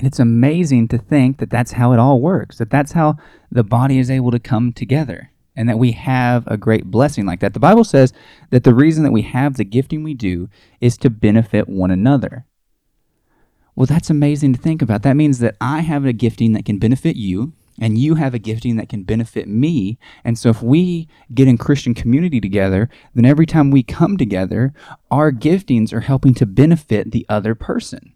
And 0.00 0.06
it's 0.06 0.18
amazing 0.18 0.88
to 0.88 0.96
think 0.96 1.36
that 1.40 1.50
that's 1.50 1.72
how 1.72 1.92
it 1.92 1.98
all 1.98 2.22
works, 2.22 2.56
that 2.56 2.70
that's 2.70 2.92
how 2.92 3.16
the 3.52 3.62
body 3.62 3.98
is 3.98 4.10
able 4.10 4.30
to 4.30 4.38
come 4.38 4.72
together, 4.72 5.30
and 5.54 5.68
that 5.68 5.78
we 5.78 5.92
have 5.92 6.46
a 6.46 6.56
great 6.56 6.86
blessing 6.86 7.26
like 7.26 7.40
that. 7.40 7.52
The 7.52 7.60
Bible 7.60 7.84
says 7.84 8.14
that 8.48 8.64
the 8.64 8.72
reason 8.72 9.04
that 9.04 9.12
we 9.12 9.20
have 9.20 9.58
the 9.58 9.64
gifting 9.64 10.02
we 10.02 10.14
do 10.14 10.48
is 10.80 10.96
to 10.96 11.10
benefit 11.10 11.68
one 11.68 11.90
another. 11.90 12.46
Well, 13.76 13.84
that's 13.84 14.08
amazing 14.08 14.54
to 14.54 14.58
think 14.58 14.80
about. 14.80 15.02
That 15.02 15.16
means 15.16 15.38
that 15.40 15.56
I 15.60 15.80
have 15.80 16.06
a 16.06 16.14
gifting 16.14 16.54
that 16.54 16.64
can 16.64 16.78
benefit 16.78 17.16
you. 17.16 17.52
and 17.80 17.98
you 17.98 18.16
have 18.16 18.34
a 18.34 18.38
gifting 18.38 18.76
that 18.76 18.88
can 18.88 19.02
benefit 19.02 19.48
me. 19.48 19.98
And 20.22 20.38
so 20.38 20.50
if 20.50 20.62
we 20.62 21.08
get 21.34 21.48
in 21.48 21.56
Christian 21.58 21.94
community 21.94 22.40
together, 22.40 22.90
then 23.14 23.24
every 23.24 23.46
time 23.46 23.70
we 23.70 23.82
come 23.82 24.16
together, 24.18 24.74
our 25.10 25.32
giftings 25.32 25.92
are 25.92 26.00
helping 26.00 26.34
to 26.34 26.46
benefit 26.46 27.10
the 27.10 27.24
other 27.28 27.54
person. 27.54 28.12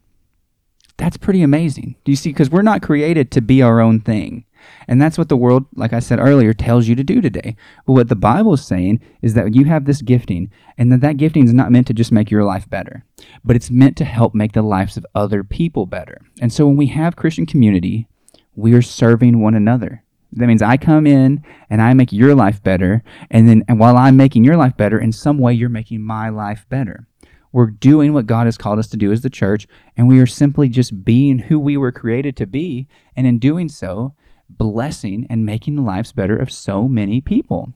That's 0.97 1.17
pretty 1.17 1.43
amazing. 1.43 1.97
Do 2.05 2.13
you 2.13 2.17
see? 2.17 2.31
Because 2.31 2.51
we're 2.51 2.63
not 2.63 2.83
created 2.83 3.31
to 3.33 3.41
be 3.41 3.63
our 3.63 3.81
own 3.81 4.01
thing. 4.01 4.45
And 4.89 5.01
that's 5.01 5.19
what 5.19 5.29
the 5.29 5.37
world, 5.37 5.67
like 5.75 5.93
I 5.93 5.99
said 5.99 6.19
earlier, 6.19 6.55
tells 6.55 6.89
you 6.89 6.95
to 6.95 7.05
do 7.05 7.21
today. 7.21 7.57
But 7.87 7.93
what 7.93 8.09
the 8.09 8.17
Bible 8.17 8.55
is 8.55 8.65
saying 8.65 9.01
is 9.21 9.35
that 9.35 9.55
you 9.55 9.65
have 9.65 9.85
this 9.85 10.03
gifting, 10.03 10.51
and 10.79 10.91
that 10.93 11.01
that 11.01 11.17
gifting 11.17 11.45
is 11.45 11.53
not 11.53 11.73
meant 11.73 11.87
to 11.89 11.95
just 11.95 12.13
make 12.13 12.31
your 12.31 12.45
life 12.45 12.69
better, 12.71 13.05
but 13.45 13.57
it's 13.57 13.71
meant 13.71 13.97
to 13.99 14.05
help 14.05 14.35
make 14.35 14.53
the 14.53 14.63
lives 14.63 14.97
of 14.97 15.07
other 15.15 15.45
people 15.45 15.87
better. 15.87 16.23
And 16.41 16.53
so 16.53 16.67
when 16.67 16.77
we 16.77 16.87
have 16.89 17.17
Christian 17.17 17.45
community, 17.45 18.09
we 18.55 18.73
are 18.73 18.83
serving 18.83 19.41
one 19.41 19.55
another. 19.55 20.03
That 20.33 20.47
means 20.47 20.63
I 20.63 20.77
come 20.77 21.07
in 21.07 21.45
and 21.71 21.81
I 21.81 21.95
make 21.95 22.13
your 22.13 22.35
life 22.35 22.63
better, 22.63 23.05
and 23.31 23.49
then 23.49 23.65
and 23.69 23.79
while 23.79 23.97
I'm 23.97 24.17
making 24.17 24.45
your 24.45 24.57
life 24.57 24.77
better, 24.77 24.99
in 24.99 25.13
some 25.13 25.39
way 25.39 25.53
you're 25.53 25.69
making 25.69 26.03
my 26.03 26.29
life 26.29 26.67
better. 26.69 27.07
We're 27.55 27.71
doing 27.71 28.13
what 28.13 28.27
God 28.27 28.47
has 28.47 28.59
called 28.59 28.81
us 28.81 28.89
to 28.89 28.97
do 28.97 29.13
as 29.13 29.21
the 29.21 29.31
church, 29.31 29.69
and 29.97 30.09
we 30.09 30.19
are 30.19 30.27
simply 30.27 30.69
just 30.69 31.05
being 31.05 31.39
who 31.39 31.61
we 31.61 31.77
were 31.77 31.93
created 31.93 32.37
to 32.39 32.47
be, 32.47 32.89
and 33.15 33.29
in 33.29 33.39
doing 33.39 33.69
so, 33.69 34.13
blessing 34.51 35.25
and 35.31 35.47
making 35.47 35.77
the 35.77 35.83
lives 35.83 36.11
better 36.11 36.37
of 36.37 36.51
so 36.51 36.89
many 36.89 37.21
people. 37.21 37.73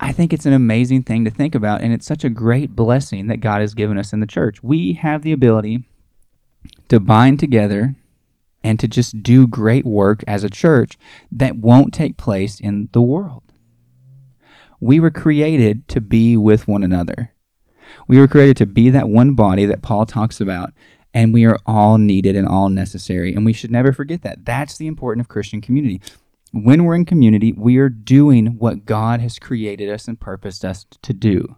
I 0.00 0.10
think 0.10 0.32
it's 0.32 0.46
an 0.46 0.54
amazing 0.54 1.02
thing 1.02 1.22
to 1.26 1.30
think 1.30 1.54
about, 1.54 1.82
and 1.82 1.92
it's 1.92 2.06
such 2.06 2.24
a 2.24 2.30
great 2.30 2.74
blessing 2.74 3.26
that 3.26 3.42
God 3.42 3.60
has 3.60 3.74
given 3.74 3.98
us 3.98 4.14
in 4.14 4.20
the 4.20 4.26
church. 4.26 4.62
We 4.62 4.94
have 4.94 5.20
the 5.20 5.32
ability 5.32 5.84
to 6.88 6.98
bind 6.98 7.38
together 7.38 7.94
and 8.64 8.80
to 8.80 8.88
just 8.88 9.22
do 9.22 9.46
great 9.46 9.84
work 9.84 10.24
as 10.26 10.44
a 10.44 10.50
church 10.50 10.96
that 11.30 11.56
won't 11.56 11.92
take 11.92 12.16
place 12.16 12.58
in 12.58 12.88
the 12.92 13.02
world. 13.02 13.42
We 14.80 14.98
were 14.98 15.10
created 15.10 15.86
to 15.88 16.00
be 16.00 16.38
with 16.38 16.66
one 16.66 16.82
another. 16.82 17.32
We 18.08 18.18
were 18.18 18.28
created 18.28 18.56
to 18.58 18.66
be 18.66 18.90
that 18.90 19.08
one 19.08 19.34
body 19.34 19.66
that 19.66 19.82
Paul 19.82 20.06
talks 20.06 20.40
about, 20.40 20.72
and 21.14 21.32
we 21.32 21.44
are 21.44 21.58
all 21.66 21.98
needed 21.98 22.36
and 22.36 22.46
all 22.46 22.68
necessary. 22.68 23.34
And 23.34 23.44
we 23.44 23.52
should 23.52 23.70
never 23.70 23.92
forget 23.92 24.22
that. 24.22 24.44
That's 24.44 24.76
the 24.76 24.86
importance 24.86 25.24
of 25.24 25.28
Christian 25.28 25.60
community. 25.60 26.00
When 26.52 26.84
we're 26.84 26.94
in 26.94 27.04
community, 27.04 27.52
we 27.52 27.76
are 27.78 27.88
doing 27.88 28.58
what 28.58 28.84
God 28.84 29.20
has 29.20 29.38
created 29.38 29.90
us 29.90 30.08
and 30.08 30.18
purposed 30.18 30.64
us 30.64 30.86
to 31.02 31.12
do. 31.12 31.56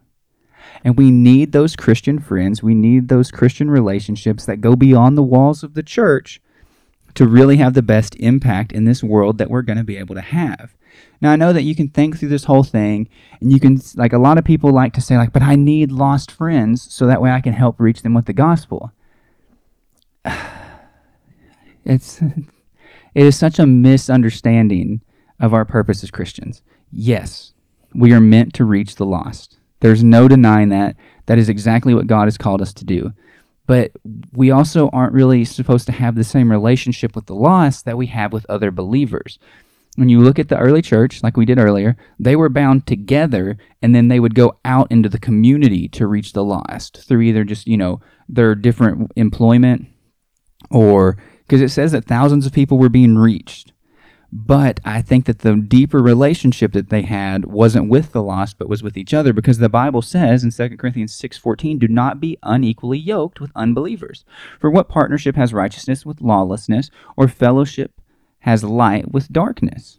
And 0.84 0.96
we 0.96 1.10
need 1.10 1.52
those 1.52 1.76
Christian 1.76 2.18
friends. 2.18 2.62
We 2.62 2.74
need 2.74 3.08
those 3.08 3.30
Christian 3.30 3.70
relationships 3.70 4.46
that 4.46 4.60
go 4.60 4.76
beyond 4.76 5.16
the 5.16 5.22
walls 5.22 5.62
of 5.62 5.74
the 5.74 5.82
church 5.82 6.40
to 7.14 7.26
really 7.26 7.56
have 7.56 7.74
the 7.74 7.82
best 7.82 8.14
impact 8.16 8.72
in 8.72 8.84
this 8.84 9.02
world 9.02 9.38
that 9.38 9.50
we're 9.50 9.62
going 9.62 9.78
to 9.78 9.84
be 9.84 9.96
able 9.96 10.14
to 10.14 10.20
have. 10.20 10.74
Now 11.20 11.32
I 11.32 11.36
know 11.36 11.52
that 11.52 11.62
you 11.62 11.74
can 11.74 11.88
think 11.88 12.18
through 12.18 12.28
this 12.28 12.44
whole 12.44 12.62
thing 12.62 13.08
and 13.40 13.52
you 13.52 13.60
can 13.60 13.80
like 13.96 14.12
a 14.12 14.18
lot 14.18 14.38
of 14.38 14.44
people 14.44 14.70
like 14.70 14.92
to 14.94 15.00
say 15.00 15.16
like 15.16 15.32
but 15.32 15.42
I 15.42 15.56
need 15.56 15.90
lost 15.90 16.30
friends 16.30 16.92
so 16.92 17.06
that 17.06 17.20
way 17.20 17.30
I 17.30 17.40
can 17.40 17.52
help 17.52 17.80
reach 17.80 18.02
them 18.02 18.14
with 18.14 18.26
the 18.26 18.32
gospel. 18.32 18.92
It's 21.84 22.20
it 22.20 23.24
is 23.24 23.36
such 23.36 23.58
a 23.58 23.66
misunderstanding 23.66 25.00
of 25.40 25.54
our 25.54 25.64
purpose 25.64 26.04
as 26.04 26.10
Christians. 26.10 26.60
Yes, 26.92 27.54
we 27.94 28.12
are 28.12 28.20
meant 28.20 28.52
to 28.54 28.64
reach 28.64 28.96
the 28.96 29.06
lost. 29.06 29.58
There's 29.80 30.04
no 30.04 30.28
denying 30.28 30.68
that. 30.68 30.96
That 31.26 31.38
is 31.38 31.48
exactly 31.48 31.94
what 31.94 32.06
God 32.06 32.24
has 32.24 32.36
called 32.38 32.60
us 32.60 32.72
to 32.74 32.84
do. 32.84 33.12
But 33.66 33.92
we 34.32 34.50
also 34.50 34.88
aren't 34.90 35.12
really 35.12 35.44
supposed 35.44 35.86
to 35.86 35.92
have 35.92 36.14
the 36.14 36.24
same 36.24 36.50
relationship 36.50 37.14
with 37.14 37.26
the 37.26 37.34
lost 37.34 37.84
that 37.84 37.98
we 37.98 38.06
have 38.06 38.32
with 38.32 38.46
other 38.48 38.70
believers 38.70 39.38
when 39.98 40.08
you 40.08 40.20
look 40.20 40.38
at 40.38 40.48
the 40.48 40.56
early 40.56 40.80
church, 40.80 41.24
like 41.24 41.36
we 41.36 41.44
did 41.44 41.58
earlier, 41.58 41.96
they 42.20 42.36
were 42.36 42.48
bound 42.48 42.86
together 42.86 43.58
and 43.82 43.96
then 43.96 44.06
they 44.06 44.20
would 44.20 44.36
go 44.36 44.56
out 44.64 44.86
into 44.92 45.08
the 45.08 45.18
community 45.18 45.88
to 45.88 46.06
reach 46.06 46.34
the 46.34 46.44
lost 46.44 46.98
through 47.08 47.22
either 47.22 47.42
just, 47.42 47.66
you 47.66 47.76
know, 47.76 48.00
their 48.28 48.54
different 48.54 49.10
employment 49.16 49.88
or 50.70 51.16
because 51.38 51.60
it 51.60 51.70
says 51.70 51.90
that 51.90 52.04
thousands 52.04 52.46
of 52.46 52.52
people 52.52 52.78
were 52.78 52.88
being 52.88 53.18
reached. 53.18 53.72
But 54.30 54.78
I 54.84 55.02
think 55.02 55.24
that 55.24 55.40
the 55.40 55.56
deeper 55.56 56.00
relationship 56.00 56.74
that 56.74 56.90
they 56.90 57.02
had 57.02 57.46
wasn't 57.46 57.88
with 57.88 58.12
the 58.12 58.22
lost, 58.22 58.56
but 58.56 58.68
was 58.68 58.84
with 58.84 58.96
each 58.96 59.12
other, 59.12 59.32
because 59.32 59.58
the 59.58 59.68
Bible 59.68 60.02
says 60.02 60.44
in 60.44 60.52
2 60.52 60.76
Corinthians 60.76 61.18
6.14, 61.18 61.78
Do 61.78 61.88
not 61.88 62.20
be 62.20 62.38
unequally 62.44 62.98
yoked 62.98 63.40
with 63.40 63.50
unbelievers. 63.56 64.24
For 64.60 64.70
what 64.70 64.88
partnership 64.88 65.34
has 65.34 65.54
righteousness 65.54 66.04
with 66.06 66.20
lawlessness, 66.20 66.90
or 67.16 67.26
fellowship 67.26 67.97
has 68.40 68.64
light 68.64 69.12
with 69.12 69.32
darkness. 69.32 69.98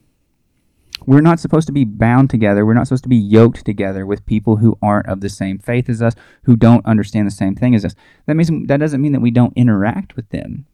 We're 1.06 1.22
not 1.22 1.40
supposed 1.40 1.68
to 1.68 1.74
be 1.74 1.86
bound 1.86 2.30
together. 2.30 2.66
We're 2.66 2.74
not 2.74 2.88
supposed 2.88 3.04
to 3.04 3.10
be 3.10 3.16
yoked 3.16 3.66
together 3.66 4.06
with 4.06 4.26
people 4.26 4.58
who 4.58 4.78
aren't 4.82 5.08
of 5.08 5.22
the 5.22 5.30
same 5.30 5.58
faith 5.58 5.90
as 5.90 6.02
us, 6.02 6.14
who 6.44 6.56
don't 6.56 6.86
understand 6.86 7.26
the 7.26 7.32
same 7.32 7.56
thing 7.56 7.74
as 7.74 7.86
us. 7.86 7.96
That 8.26 8.36
means 8.36 8.52
that 8.68 8.80
doesn't 8.80 9.02
mean 9.02 9.14
that 9.14 9.22
we 9.22 9.32
don't 9.32 9.56
interact 9.56 10.16
with 10.16 10.30
them. 10.30 10.66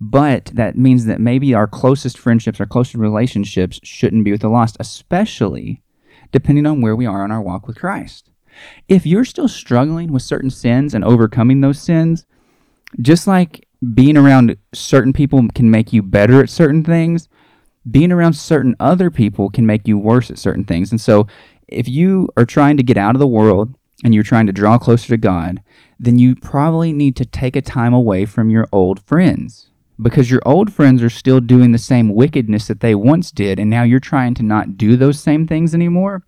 But 0.00 0.46
that 0.54 0.78
means 0.78 1.06
that 1.06 1.20
maybe 1.20 1.54
our 1.54 1.66
closest 1.66 2.16
friendships, 2.16 2.60
our 2.60 2.66
closest 2.66 2.94
relationships 2.94 3.80
shouldn't 3.82 4.24
be 4.24 4.30
with 4.30 4.42
the 4.42 4.48
lost, 4.48 4.76
especially 4.78 5.82
depending 6.30 6.66
on 6.66 6.80
where 6.80 6.94
we 6.94 7.06
are 7.06 7.24
on 7.24 7.32
our 7.32 7.42
walk 7.42 7.66
with 7.66 7.78
Christ. 7.78 8.30
If 8.88 9.06
you're 9.06 9.24
still 9.24 9.48
struggling 9.48 10.12
with 10.12 10.22
certain 10.22 10.50
sins 10.50 10.94
and 10.94 11.04
overcoming 11.04 11.60
those 11.60 11.80
sins, 11.80 12.26
just 13.00 13.26
like 13.26 13.67
being 13.94 14.16
around 14.16 14.56
certain 14.74 15.12
people 15.12 15.46
can 15.54 15.70
make 15.70 15.92
you 15.92 16.02
better 16.02 16.42
at 16.42 16.50
certain 16.50 16.82
things. 16.82 17.28
Being 17.88 18.12
around 18.12 18.34
certain 18.34 18.74
other 18.80 19.10
people 19.10 19.50
can 19.50 19.66
make 19.66 19.86
you 19.86 19.98
worse 19.98 20.30
at 20.30 20.38
certain 20.38 20.64
things. 20.64 20.90
And 20.90 21.00
so, 21.00 21.26
if 21.68 21.88
you 21.88 22.28
are 22.36 22.46
trying 22.46 22.76
to 22.78 22.82
get 22.82 22.96
out 22.96 23.14
of 23.14 23.20
the 23.20 23.26
world 23.26 23.74
and 24.02 24.14
you're 24.14 24.24
trying 24.24 24.46
to 24.46 24.52
draw 24.52 24.78
closer 24.78 25.08
to 25.08 25.16
God, 25.16 25.62
then 25.98 26.18
you 26.18 26.34
probably 26.34 26.92
need 26.92 27.16
to 27.16 27.24
take 27.24 27.56
a 27.56 27.62
time 27.62 27.92
away 27.92 28.24
from 28.24 28.50
your 28.50 28.66
old 28.72 29.00
friends 29.00 29.70
because 30.00 30.30
your 30.30 30.40
old 30.46 30.72
friends 30.72 31.02
are 31.02 31.10
still 31.10 31.40
doing 31.40 31.72
the 31.72 31.78
same 31.78 32.14
wickedness 32.14 32.68
that 32.68 32.80
they 32.80 32.94
once 32.94 33.30
did. 33.30 33.58
And 33.58 33.68
now 33.68 33.82
you're 33.82 34.00
trying 34.00 34.34
to 34.34 34.42
not 34.42 34.76
do 34.76 34.96
those 34.96 35.20
same 35.20 35.46
things 35.46 35.74
anymore. 35.74 36.22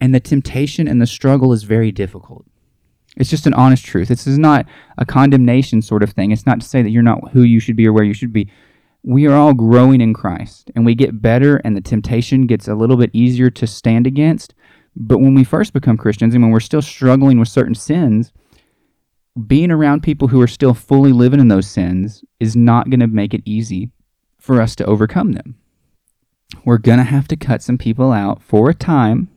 And 0.00 0.14
the 0.14 0.20
temptation 0.20 0.86
and 0.86 1.00
the 1.00 1.06
struggle 1.06 1.52
is 1.52 1.62
very 1.62 1.90
difficult. 1.90 2.44
It's 3.16 3.30
just 3.30 3.46
an 3.46 3.54
honest 3.54 3.84
truth. 3.84 4.08
This 4.08 4.26
is 4.26 4.38
not 4.38 4.66
a 4.98 5.06
condemnation 5.06 5.80
sort 5.80 6.02
of 6.02 6.10
thing. 6.10 6.30
It's 6.30 6.46
not 6.46 6.60
to 6.60 6.66
say 6.66 6.82
that 6.82 6.90
you're 6.90 7.02
not 7.02 7.30
who 7.30 7.42
you 7.42 7.60
should 7.60 7.76
be 7.76 7.86
or 7.86 7.92
where 7.92 8.04
you 8.04 8.14
should 8.14 8.32
be. 8.32 8.50
We 9.02 9.26
are 9.26 9.34
all 9.34 9.54
growing 9.54 10.00
in 10.00 10.12
Christ 10.12 10.70
and 10.74 10.84
we 10.84 10.94
get 10.94 11.22
better, 11.22 11.56
and 11.58 11.76
the 11.76 11.80
temptation 11.80 12.46
gets 12.46 12.68
a 12.68 12.74
little 12.74 12.96
bit 12.96 13.10
easier 13.12 13.50
to 13.50 13.66
stand 13.66 14.06
against. 14.06 14.54
But 14.94 15.18
when 15.18 15.34
we 15.34 15.44
first 15.44 15.72
become 15.72 15.96
Christians 15.96 16.34
and 16.34 16.42
when 16.42 16.52
we're 16.52 16.60
still 16.60 16.82
struggling 16.82 17.38
with 17.38 17.48
certain 17.48 17.74
sins, 17.74 18.32
being 19.46 19.70
around 19.70 20.02
people 20.02 20.28
who 20.28 20.40
are 20.40 20.46
still 20.46 20.74
fully 20.74 21.12
living 21.12 21.40
in 21.40 21.48
those 21.48 21.68
sins 21.68 22.24
is 22.40 22.56
not 22.56 22.88
going 22.90 23.00
to 23.00 23.06
make 23.06 23.34
it 23.34 23.42
easy 23.44 23.90
for 24.38 24.62
us 24.62 24.74
to 24.76 24.84
overcome 24.86 25.32
them. 25.32 25.56
We're 26.64 26.78
going 26.78 26.98
to 26.98 27.04
have 27.04 27.28
to 27.28 27.36
cut 27.36 27.62
some 27.62 27.76
people 27.76 28.12
out 28.12 28.42
for 28.42 28.70
a 28.70 28.74
time 28.74 29.28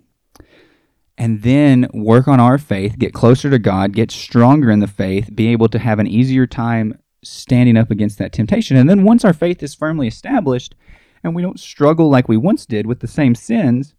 and 1.20 1.42
then 1.42 1.86
work 1.94 2.30
on 2.30 2.40
our 2.40 2.58
faith, 2.58 2.98
get 2.98 3.14
closer 3.14 3.50
to 3.50 3.60
God, 3.60 3.92
get 3.92 4.10
stronger 4.10 4.72
in 4.72 4.80
the 4.80 4.88
faith, 4.88 5.30
be 5.36 5.50
able 5.50 5.68
to 5.68 5.78
have 5.78 6.00
an 6.00 6.08
easier 6.08 6.48
time 6.48 6.98
standing 7.22 7.76
up 7.76 7.92
against 7.92 8.18
that 8.18 8.32
temptation. 8.32 8.78
And 8.78 8.90
then 8.90 9.04
once 9.04 9.26
our 9.26 9.34
faith 9.34 9.62
is 9.62 9.76
firmly 9.76 10.08
established 10.08 10.76
and 11.22 11.36
we 11.36 11.42
don't 11.42 11.60
struggle 11.60 12.10
like 12.10 12.30
we 12.30 12.38
once 12.38 12.66
did 12.66 12.88
with 12.88 13.02
the 13.02 13.08
same 13.08 13.36
sins, 13.36 13.94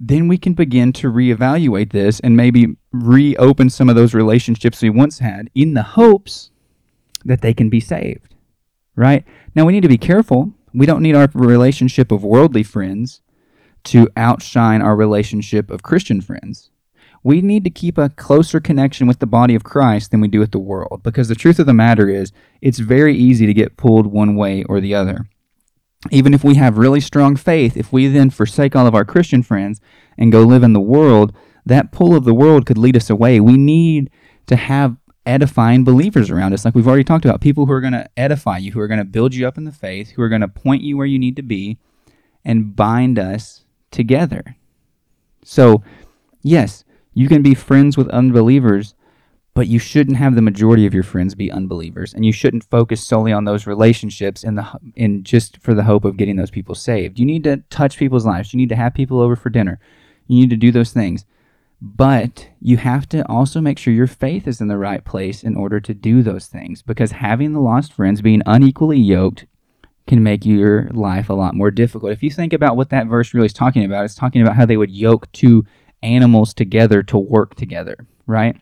then 0.00 0.26
we 0.26 0.36
can 0.36 0.54
begin 0.54 0.92
to 0.94 1.12
reevaluate 1.12 1.92
this 1.92 2.18
and 2.18 2.36
maybe 2.36 2.76
reopen 2.90 3.70
some 3.70 3.88
of 3.88 3.94
those 3.94 4.12
relationships 4.12 4.82
we 4.82 4.90
once 4.90 5.20
had 5.20 5.50
in 5.54 5.74
the 5.74 5.84
hopes 5.84 6.50
that 7.24 7.42
they 7.42 7.54
can 7.54 7.70
be 7.70 7.80
saved. 7.80 8.34
Right? 8.96 9.24
Now 9.54 9.66
we 9.66 9.72
need 9.72 9.82
to 9.82 9.88
be 9.88 9.98
careful. 9.98 10.52
We 10.74 10.86
don't 10.86 11.02
need 11.02 11.14
our 11.14 11.28
relationship 11.32 12.10
of 12.10 12.24
worldly 12.24 12.64
friends 12.64 13.20
to 13.84 14.08
outshine 14.16 14.82
our 14.82 14.96
relationship 14.96 15.70
of 15.70 15.82
Christian 15.82 16.20
friends. 16.20 16.70
We 17.22 17.42
need 17.42 17.64
to 17.64 17.70
keep 17.70 17.98
a 17.98 18.08
closer 18.08 18.60
connection 18.60 19.06
with 19.06 19.18
the 19.18 19.26
body 19.26 19.54
of 19.54 19.64
Christ 19.64 20.10
than 20.10 20.20
we 20.20 20.28
do 20.28 20.38
with 20.38 20.52
the 20.52 20.58
world 20.58 21.02
because 21.02 21.28
the 21.28 21.34
truth 21.34 21.58
of 21.58 21.66
the 21.66 21.74
matter 21.74 22.08
is 22.08 22.32
it's 22.62 22.78
very 22.78 23.14
easy 23.14 23.46
to 23.46 23.52
get 23.52 23.76
pulled 23.76 24.06
one 24.06 24.36
way 24.36 24.64
or 24.64 24.80
the 24.80 24.94
other. 24.94 25.28
Even 26.10 26.32
if 26.32 26.42
we 26.42 26.54
have 26.54 26.78
really 26.78 27.00
strong 27.00 27.36
faith, 27.36 27.76
if 27.76 27.92
we 27.92 28.06
then 28.06 28.30
forsake 28.30 28.74
all 28.74 28.86
of 28.86 28.94
our 28.94 29.04
Christian 29.04 29.42
friends 29.42 29.82
and 30.16 30.32
go 30.32 30.42
live 30.42 30.62
in 30.62 30.72
the 30.72 30.80
world, 30.80 31.34
that 31.66 31.92
pull 31.92 32.16
of 32.16 32.24
the 32.24 32.34
world 32.34 32.64
could 32.64 32.78
lead 32.78 32.96
us 32.96 33.10
away. 33.10 33.38
We 33.38 33.58
need 33.58 34.08
to 34.46 34.56
have 34.56 34.96
edifying 35.26 35.84
believers 35.84 36.30
around 36.30 36.54
us, 36.54 36.64
like 36.64 36.74
we've 36.74 36.88
already 36.88 37.04
talked 37.04 37.26
about 37.26 37.42
people 37.42 37.66
who 37.66 37.72
are 37.72 37.82
going 37.82 37.92
to 37.92 38.08
edify 38.16 38.56
you, 38.56 38.72
who 38.72 38.80
are 38.80 38.88
going 38.88 38.98
to 38.98 39.04
build 39.04 39.34
you 39.34 39.46
up 39.46 39.58
in 39.58 39.64
the 39.64 39.72
faith, 39.72 40.12
who 40.12 40.22
are 40.22 40.28
going 40.30 40.40
to 40.40 40.48
point 40.48 40.82
you 40.82 40.96
where 40.96 41.06
you 41.06 41.18
need 41.18 41.36
to 41.36 41.42
be, 41.42 41.78
and 42.44 42.74
bind 42.74 43.18
us 43.18 43.64
together. 43.90 44.56
So, 45.44 45.82
yes, 46.42 46.84
you 47.14 47.28
can 47.28 47.42
be 47.42 47.54
friends 47.54 47.96
with 47.96 48.08
unbelievers, 48.10 48.94
but 49.54 49.66
you 49.66 49.78
shouldn't 49.78 50.16
have 50.16 50.34
the 50.34 50.42
majority 50.42 50.86
of 50.86 50.94
your 50.94 51.02
friends 51.02 51.34
be 51.34 51.50
unbelievers 51.50 52.14
and 52.14 52.24
you 52.24 52.32
shouldn't 52.32 52.64
focus 52.70 53.02
solely 53.02 53.32
on 53.32 53.44
those 53.44 53.66
relationships 53.66 54.44
in 54.44 54.54
the 54.54 54.66
in 54.94 55.24
just 55.24 55.58
for 55.58 55.74
the 55.74 55.82
hope 55.82 56.04
of 56.04 56.16
getting 56.16 56.36
those 56.36 56.50
people 56.50 56.74
saved. 56.74 57.18
You 57.18 57.26
need 57.26 57.44
to 57.44 57.58
touch 57.68 57.98
people's 57.98 58.26
lives. 58.26 58.52
You 58.52 58.58
need 58.58 58.68
to 58.68 58.76
have 58.76 58.94
people 58.94 59.20
over 59.20 59.36
for 59.36 59.50
dinner. 59.50 59.80
You 60.28 60.40
need 60.40 60.50
to 60.50 60.56
do 60.56 60.70
those 60.70 60.92
things. 60.92 61.24
But 61.82 62.48
you 62.60 62.76
have 62.76 63.08
to 63.08 63.26
also 63.26 63.60
make 63.60 63.78
sure 63.78 63.92
your 63.92 64.06
faith 64.06 64.46
is 64.46 64.60
in 64.60 64.68
the 64.68 64.76
right 64.76 65.04
place 65.04 65.42
in 65.42 65.56
order 65.56 65.80
to 65.80 65.94
do 65.94 66.22
those 66.22 66.46
things 66.46 66.82
because 66.82 67.12
having 67.12 67.52
the 67.52 67.60
lost 67.60 67.92
friends 67.92 68.20
being 68.20 68.42
unequally 68.44 68.98
yoked 68.98 69.46
can 70.10 70.22
make 70.22 70.44
your 70.44 70.90
life 70.92 71.30
a 71.30 71.34
lot 71.34 71.54
more 71.54 71.70
difficult 71.70 72.12
if 72.12 72.22
you 72.22 72.30
think 72.30 72.52
about 72.52 72.76
what 72.76 72.90
that 72.90 73.06
verse 73.06 73.32
really 73.32 73.46
is 73.46 73.52
talking 73.52 73.84
about 73.84 74.04
it's 74.04 74.14
talking 74.14 74.42
about 74.42 74.56
how 74.56 74.66
they 74.66 74.76
would 74.76 74.90
yoke 74.90 75.30
two 75.32 75.64
animals 76.02 76.52
together 76.52 77.02
to 77.02 77.16
work 77.16 77.54
together 77.54 77.96
right 78.26 78.56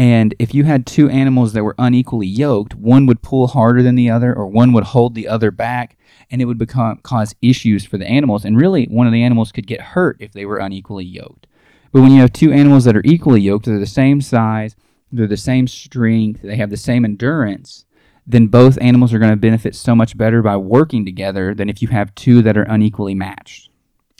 and 0.00 0.34
if 0.38 0.54
you 0.54 0.64
had 0.64 0.86
two 0.86 1.10
animals 1.10 1.52
that 1.52 1.62
were 1.62 1.74
unequally 1.78 2.26
yoked, 2.26 2.74
one 2.74 3.04
would 3.04 3.20
pull 3.20 3.48
harder 3.48 3.82
than 3.82 3.96
the 3.96 4.08
other, 4.08 4.34
or 4.34 4.46
one 4.46 4.72
would 4.72 4.84
hold 4.84 5.14
the 5.14 5.28
other 5.28 5.50
back, 5.50 5.98
and 6.30 6.40
it 6.40 6.46
would 6.46 6.56
become 6.56 6.96
cause 7.02 7.34
issues 7.42 7.84
for 7.84 7.98
the 7.98 8.06
animals. 8.06 8.46
And 8.46 8.56
really, 8.56 8.86
one 8.86 9.06
of 9.06 9.12
the 9.12 9.22
animals 9.22 9.52
could 9.52 9.66
get 9.66 9.82
hurt 9.82 10.16
if 10.18 10.32
they 10.32 10.46
were 10.46 10.56
unequally 10.56 11.04
yoked. 11.04 11.46
But 11.92 12.00
when 12.00 12.12
you 12.12 12.22
have 12.22 12.32
two 12.32 12.50
animals 12.50 12.84
that 12.84 12.96
are 12.96 13.02
equally 13.04 13.42
yoked, 13.42 13.66
they're 13.66 13.78
the 13.78 13.84
same 13.84 14.22
size, 14.22 14.74
they're 15.12 15.26
the 15.26 15.36
same 15.36 15.66
strength, 15.66 16.40
they 16.40 16.56
have 16.56 16.70
the 16.70 16.78
same 16.78 17.04
endurance, 17.04 17.84
then 18.30 18.46
both 18.46 18.78
animals 18.80 19.12
are 19.12 19.18
going 19.18 19.32
to 19.32 19.36
benefit 19.36 19.74
so 19.74 19.94
much 19.94 20.16
better 20.16 20.42
by 20.42 20.56
working 20.56 21.04
together 21.04 21.54
than 21.54 21.68
if 21.68 21.82
you 21.82 21.88
have 21.88 22.14
two 22.14 22.42
that 22.42 22.56
are 22.56 22.62
unequally 22.62 23.14
matched. 23.14 23.70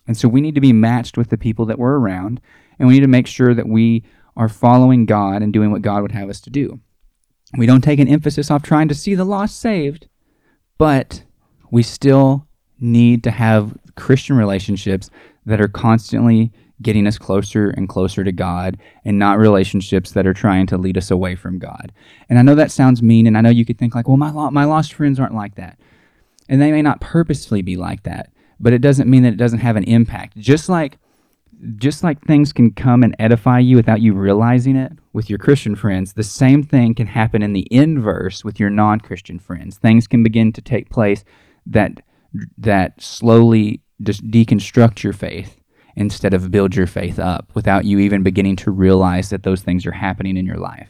And 0.06 0.16
so 0.16 0.28
we 0.28 0.40
need 0.40 0.54
to 0.54 0.60
be 0.60 0.72
matched 0.72 1.16
with 1.16 1.30
the 1.30 1.38
people 1.38 1.66
that 1.66 1.78
we're 1.78 1.98
around, 1.98 2.40
and 2.78 2.88
we 2.88 2.94
need 2.94 3.00
to 3.00 3.08
make 3.08 3.26
sure 3.26 3.54
that 3.54 3.68
we 3.68 4.02
are 4.36 4.48
following 4.48 5.06
God 5.06 5.42
and 5.42 5.52
doing 5.52 5.70
what 5.70 5.82
God 5.82 6.02
would 6.02 6.12
have 6.12 6.28
us 6.30 6.40
to 6.42 6.50
do. 6.50 6.80
We 7.56 7.66
don't 7.66 7.82
take 7.82 7.98
an 7.98 8.08
emphasis 8.08 8.50
off 8.50 8.62
trying 8.62 8.88
to 8.88 8.94
see 8.94 9.14
the 9.14 9.24
lost 9.24 9.60
saved, 9.60 10.08
but 10.78 11.24
we 11.70 11.82
still 11.82 12.46
need 12.78 13.22
to 13.24 13.30
have 13.30 13.76
Christian 13.96 14.36
relationships 14.36 15.10
that 15.44 15.60
are 15.60 15.68
constantly 15.68 16.52
getting 16.82 17.06
us 17.06 17.18
closer 17.18 17.70
and 17.70 17.88
closer 17.88 18.24
to 18.24 18.32
God 18.32 18.78
and 19.04 19.18
not 19.18 19.38
relationships 19.38 20.12
that 20.12 20.26
are 20.26 20.34
trying 20.34 20.66
to 20.66 20.78
lead 20.78 20.96
us 20.96 21.10
away 21.10 21.36
from 21.36 21.58
God. 21.58 21.92
And 22.28 22.38
I 22.38 22.42
know 22.42 22.54
that 22.54 22.70
sounds 22.70 23.02
mean 23.02 23.26
and 23.26 23.36
I 23.36 23.40
know 23.40 23.50
you 23.50 23.64
could 23.64 23.78
think 23.78 23.94
like, 23.94 24.08
"Well, 24.08 24.16
my 24.16 24.30
my 24.50 24.64
lost 24.64 24.94
friends 24.94 25.20
aren't 25.20 25.34
like 25.34 25.56
that." 25.56 25.78
And 26.48 26.60
they 26.60 26.72
may 26.72 26.82
not 26.82 27.00
purposefully 27.00 27.62
be 27.62 27.76
like 27.76 28.02
that, 28.04 28.30
but 28.58 28.72
it 28.72 28.80
doesn't 28.80 29.08
mean 29.08 29.22
that 29.22 29.34
it 29.34 29.38
doesn't 29.38 29.60
have 29.60 29.76
an 29.76 29.84
impact. 29.84 30.36
Just 30.36 30.68
like 30.68 30.98
just 31.76 32.02
like 32.02 32.22
things 32.22 32.52
can 32.52 32.72
come 32.72 33.02
and 33.02 33.14
edify 33.18 33.58
you 33.58 33.76
without 33.76 34.00
you 34.00 34.14
realizing 34.14 34.76
it 34.76 34.92
with 35.12 35.28
your 35.28 35.38
Christian 35.38 35.74
friends, 35.76 36.14
the 36.14 36.22
same 36.22 36.62
thing 36.62 36.94
can 36.94 37.06
happen 37.06 37.42
in 37.42 37.52
the 37.52 37.68
inverse 37.70 38.44
with 38.44 38.58
your 38.58 38.70
non-Christian 38.70 39.38
friends. 39.38 39.76
Things 39.76 40.06
can 40.06 40.22
begin 40.22 40.52
to 40.54 40.62
take 40.62 40.88
place 40.88 41.22
that 41.66 42.00
that 42.56 43.00
slowly 43.02 43.82
just 44.02 44.26
deconstruct 44.30 45.02
your 45.02 45.12
faith 45.12 45.59
instead 46.00 46.32
of 46.32 46.50
build 46.50 46.74
your 46.74 46.86
faith 46.86 47.18
up 47.18 47.50
without 47.54 47.84
you 47.84 47.98
even 47.98 48.22
beginning 48.22 48.56
to 48.56 48.70
realize 48.70 49.28
that 49.28 49.42
those 49.42 49.60
things 49.60 49.84
are 49.84 49.92
happening 49.92 50.36
in 50.36 50.46
your 50.46 50.56
life. 50.56 50.88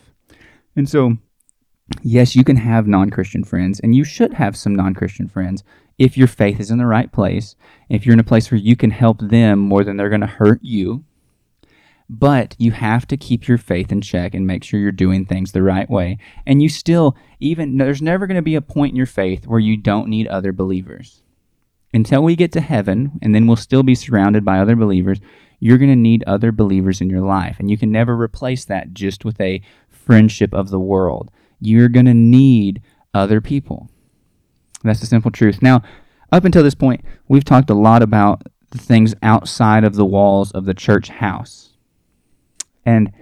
And 0.76 0.88
so 0.88 1.16
yes, 2.02 2.36
you 2.36 2.44
can 2.44 2.56
have 2.56 2.86
non-Christian 2.86 3.42
friends 3.42 3.80
and 3.80 3.94
you 3.94 4.04
should 4.04 4.34
have 4.34 4.56
some 4.56 4.76
non-Christian 4.76 5.28
friends 5.28 5.64
if 5.98 6.16
your 6.16 6.28
faith 6.28 6.60
is 6.60 6.70
in 6.70 6.78
the 6.78 6.86
right 6.86 7.10
place, 7.10 7.56
if 7.88 8.06
you're 8.06 8.12
in 8.12 8.20
a 8.20 8.24
place 8.24 8.50
where 8.50 8.60
you 8.60 8.76
can 8.76 8.90
help 8.90 9.18
them 9.20 9.58
more 9.58 9.82
than 9.82 9.96
they're 9.96 10.08
going 10.08 10.20
to 10.20 10.26
hurt 10.28 10.60
you. 10.62 11.04
But 12.08 12.54
you 12.58 12.70
have 12.70 13.06
to 13.08 13.16
keep 13.16 13.48
your 13.48 13.58
faith 13.58 13.92
in 13.92 14.00
check 14.00 14.32
and 14.34 14.46
make 14.46 14.64
sure 14.64 14.80
you're 14.80 14.92
doing 14.92 15.26
things 15.26 15.52
the 15.52 15.62
right 15.62 15.90
way. 15.90 16.18
And 16.46 16.62
you 16.62 16.68
still, 16.68 17.16
even, 17.40 17.76
there's 17.76 18.02
never 18.02 18.26
going 18.26 18.36
to 18.36 18.42
be 18.42 18.54
a 18.54 18.60
point 18.60 18.90
in 18.90 18.96
your 18.96 19.06
faith 19.06 19.46
where 19.46 19.60
you 19.60 19.76
don't 19.76 20.08
need 20.08 20.26
other 20.26 20.52
believers. 20.52 21.22
Until 21.92 22.22
we 22.22 22.36
get 22.36 22.52
to 22.52 22.60
heaven, 22.60 23.18
and 23.20 23.34
then 23.34 23.46
we'll 23.46 23.56
still 23.56 23.82
be 23.82 23.94
surrounded 23.94 24.44
by 24.44 24.58
other 24.58 24.76
believers, 24.76 25.20
you're 25.58 25.78
going 25.78 25.90
to 25.90 25.96
need 25.96 26.24
other 26.26 26.52
believers 26.52 27.00
in 27.00 27.10
your 27.10 27.20
life. 27.20 27.56
And 27.58 27.70
you 27.70 27.76
can 27.76 27.90
never 27.90 28.16
replace 28.16 28.64
that 28.66 28.92
just 28.94 29.24
with 29.24 29.40
a 29.40 29.60
friendship 29.88 30.54
of 30.54 30.70
the 30.70 30.80
world. 30.80 31.30
You're 31.60 31.88
going 31.88 32.06
to 32.06 32.14
need 32.14 32.82
other 33.12 33.40
people. 33.40 33.90
That's 34.82 35.00
the 35.00 35.06
simple 35.06 35.30
truth. 35.30 35.62
Now, 35.62 35.82
up 36.32 36.44
until 36.44 36.62
this 36.62 36.74
point, 36.74 37.04
we've 37.28 37.44
talked 37.44 37.70
a 37.70 37.74
lot 37.74 38.02
about 38.02 38.42
the 38.70 38.78
things 38.78 39.14
outside 39.22 39.84
of 39.84 39.96
the 39.96 40.06
walls 40.06 40.52
of 40.52 40.64
the 40.64 40.74
church 40.74 41.08
house. 41.08 41.70
And 42.86 43.12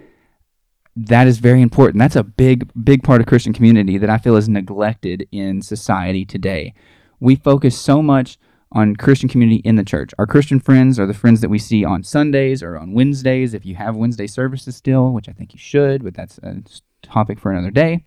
that 0.95 1.27
is 1.27 1.39
very 1.39 1.63
important. 1.63 2.01
That's 2.01 2.17
a 2.17 2.23
big, 2.23 2.71
big 2.85 3.03
part 3.03 3.21
of 3.21 3.27
Christian 3.27 3.53
community 3.53 3.99
that 3.99 4.11
I 4.11 4.19
feel 4.19 4.37
is 4.37 4.49
neglected 4.49 5.27
in 5.33 5.63
society 5.63 6.25
today. 6.25 6.75
We 7.19 7.37
focus 7.37 7.79
so 7.79 8.03
much 8.03 8.39
on 8.73 8.97
Christian 8.97 9.29
community 9.29 9.61
in 9.65 9.77
the 9.77 9.85
church. 9.85 10.13
Our 10.19 10.27
Christian 10.27 10.61
friends 10.61 10.99
are 10.99 11.07
the 11.07 11.15
friends 11.15 11.41
that 11.41 11.49
we 11.49 11.59
see 11.59 11.85
on 11.85 12.05
Sundays 12.05 12.63
or 12.63 12.77
on 12.77 12.93
Wednesdays 12.93 13.55
if 13.55 13.65
you 13.65 13.75
have 13.77 13.97
Wednesday 13.97 14.27
services 14.27 14.77
still, 14.77 15.13
which 15.13 15.29
I 15.29 15.33
think 15.33 15.53
you 15.55 15.59
should, 15.59 16.05
but 16.05 16.15
that's 16.15 16.39
a 16.39 16.63
topic 17.03 17.39
for 17.39 17.51
another 17.51 17.71
day. 17.71 18.05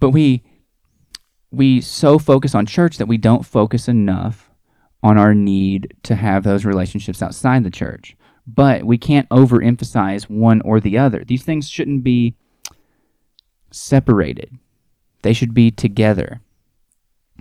But 0.00 0.10
we 0.10 0.42
we 1.50 1.80
so 1.80 2.18
focus 2.18 2.54
on 2.54 2.66
church 2.66 2.98
that 2.98 3.08
we 3.08 3.16
don't 3.16 3.44
focus 3.44 3.88
enough 3.88 4.50
on 5.02 5.16
our 5.16 5.34
need 5.34 5.94
to 6.02 6.14
have 6.14 6.44
those 6.44 6.64
relationships 6.64 7.22
outside 7.22 7.64
the 7.64 7.70
church. 7.70 8.16
But 8.46 8.84
we 8.84 8.98
can't 8.98 9.28
overemphasize 9.28 10.28
one 10.28 10.60
or 10.62 10.80
the 10.80 10.98
other. 10.98 11.24
These 11.24 11.44
things 11.44 11.68
shouldn't 11.68 12.02
be 12.02 12.34
separated, 13.70 14.58
they 15.22 15.32
should 15.32 15.54
be 15.54 15.70
together. 15.70 16.40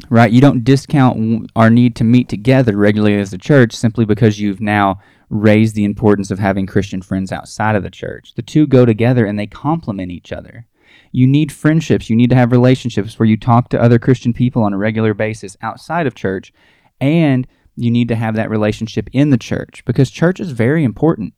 Right? 0.09 0.31
You 0.31 0.41
don't 0.41 0.63
discount 0.63 1.51
our 1.55 1.69
need 1.69 1.95
to 1.97 2.03
meet 2.03 2.29
together 2.29 2.77
regularly 2.77 3.19
as 3.19 3.33
a 3.33 3.37
church 3.37 3.73
simply 3.73 4.05
because 4.05 4.39
you've 4.39 4.61
now 4.61 4.99
raised 5.29 5.75
the 5.75 5.85
importance 5.85 6.31
of 6.31 6.39
having 6.39 6.65
Christian 6.65 7.01
friends 7.01 7.31
outside 7.31 7.75
of 7.75 7.83
the 7.83 7.89
church. 7.89 8.33
The 8.35 8.41
two 8.41 8.67
go 8.67 8.85
together 8.85 9.25
and 9.25 9.37
they 9.37 9.47
complement 9.47 10.11
each 10.11 10.31
other. 10.31 10.65
You 11.11 11.27
need 11.27 11.51
friendships. 11.51 12.09
You 12.09 12.15
need 12.15 12.29
to 12.29 12.35
have 12.35 12.51
relationships 12.51 13.17
where 13.17 13.27
you 13.27 13.37
talk 13.37 13.69
to 13.69 13.81
other 13.81 13.99
Christian 13.99 14.33
people 14.33 14.63
on 14.63 14.73
a 14.73 14.77
regular 14.77 15.13
basis 15.13 15.57
outside 15.61 16.07
of 16.07 16.15
church. 16.15 16.53
And 17.01 17.47
you 17.75 17.91
need 17.91 18.07
to 18.07 18.15
have 18.15 18.35
that 18.35 18.49
relationship 18.49 19.09
in 19.13 19.29
the 19.29 19.37
church 19.37 19.83
because 19.85 20.09
church 20.09 20.39
is 20.39 20.51
very 20.51 20.83
important. 20.83 21.33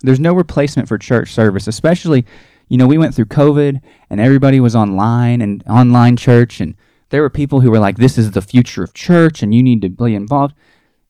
There's 0.00 0.20
no 0.20 0.32
replacement 0.32 0.88
for 0.88 0.98
church 0.98 1.32
service, 1.32 1.66
especially, 1.66 2.24
you 2.68 2.78
know, 2.78 2.86
we 2.86 2.98
went 2.98 3.14
through 3.14 3.26
COVID 3.26 3.80
and 4.08 4.20
everybody 4.20 4.60
was 4.60 4.76
online 4.76 5.40
and 5.42 5.64
online 5.68 6.16
church. 6.16 6.60
And 6.60 6.74
there 7.10 7.22
were 7.22 7.30
people 7.30 7.60
who 7.60 7.70
were 7.70 7.78
like, 7.78 7.96
this 7.96 8.16
is 8.16 8.30
the 8.32 8.42
future 8.42 8.82
of 8.82 8.94
church 8.94 9.42
and 9.42 9.54
you 9.54 9.62
need 9.62 9.82
to 9.82 9.88
be 9.88 10.14
involved. 10.14 10.54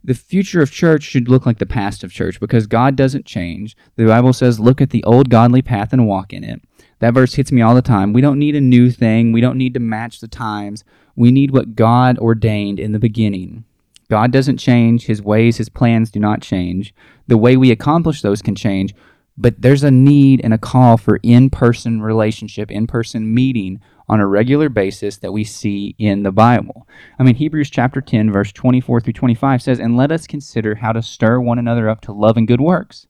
The 0.03 0.15
future 0.15 0.63
of 0.63 0.73
church 0.73 1.03
should 1.03 1.29
look 1.29 1.45
like 1.45 1.59
the 1.59 1.67
past 1.67 2.03
of 2.03 2.11
church 2.13 2.41
because 2.41 2.67
God 2.67 2.97
doesn't 2.97 3.27
change. 3.27 3.77
The 3.97 4.07
Bible 4.07 4.33
says, 4.33 4.59
look 4.59 4.81
at 4.81 4.91
the 4.91 5.05
old 5.05 5.29
godly 5.29 5.61
path 5.61 5.93
and 5.93 6.07
walk 6.07 6.33
in 6.33 6.43
it. 6.43 6.61
That 7.01 7.15
verse 7.15 7.35
hits 7.35 7.53
me 7.53 7.61
all 7.61 7.75
the 7.75 7.83
time. 7.83 8.13
We 8.13 8.23
don't 8.23 8.39
need 8.39 8.57
a 8.57 8.61
new 8.61 8.91
thing. 8.91 9.33
We 9.33 9.43
don't 9.43 9.59
need 9.59 9.75
to 9.75 9.81
match 9.81 10.21
the 10.21 10.29
times. 10.29 10.85
We 11.17 11.31
need 11.31 11.51
what 11.51 11.77
God 11.77 12.19
ordained 12.19 12.81
in 12.81 12.93
the 12.93 12.99
beginning. 12.99 13.65
God 14.09 14.33
doesn't 14.33 14.57
change. 14.57 15.07
His 15.07 15.23
ways, 15.23 15.59
his 15.59 15.69
plans 15.69 16.11
do 16.11 16.19
not 16.19 16.43
change. 16.43 16.95
The 17.27 17.39
way 17.39 17.57
we 17.57 17.71
accomplish 17.71 18.23
those 18.23 18.43
can 18.43 18.55
change, 18.55 18.95
but 19.37 19.61
there's 19.63 19.85
a 19.85 19.91
need 19.91 20.41
and 20.43 20.53
a 20.53 20.59
call 20.59 20.97
for 20.97 21.21
in 21.23 21.49
person 21.49 22.03
relationship, 22.03 22.71
in 22.71 22.87
person 22.87 23.33
meeting 23.33 23.81
on 24.11 24.19
a 24.19 24.27
regular 24.27 24.69
basis 24.69 25.19
that 25.19 25.33
we 25.33 25.45
see 25.45 25.95
in 25.97 26.25
the 26.25 26.33
Bible. 26.33 26.89
I 27.17 27.23
mean, 27.23 27.37
Hebrews 27.37 27.71
chapter 27.71 28.01
10, 28.01 28.33
verse 28.33 28.51
24 28.51 29.01
through 29.01 29.13
25 29.13 29.63
says, 29.63 29.79
And 29.79 29.97
let 29.97 30.11
us 30.11 30.27
consider 30.27 30.75
how 30.75 30.91
to 30.91 31.01
stir 31.01 31.39
one 31.39 31.61
another 31.61 31.89
up 31.89 32.01
to 32.03 32.13
love 32.13 32.37
and 32.37 32.49
good 32.49 32.61
works, 32.61 33.07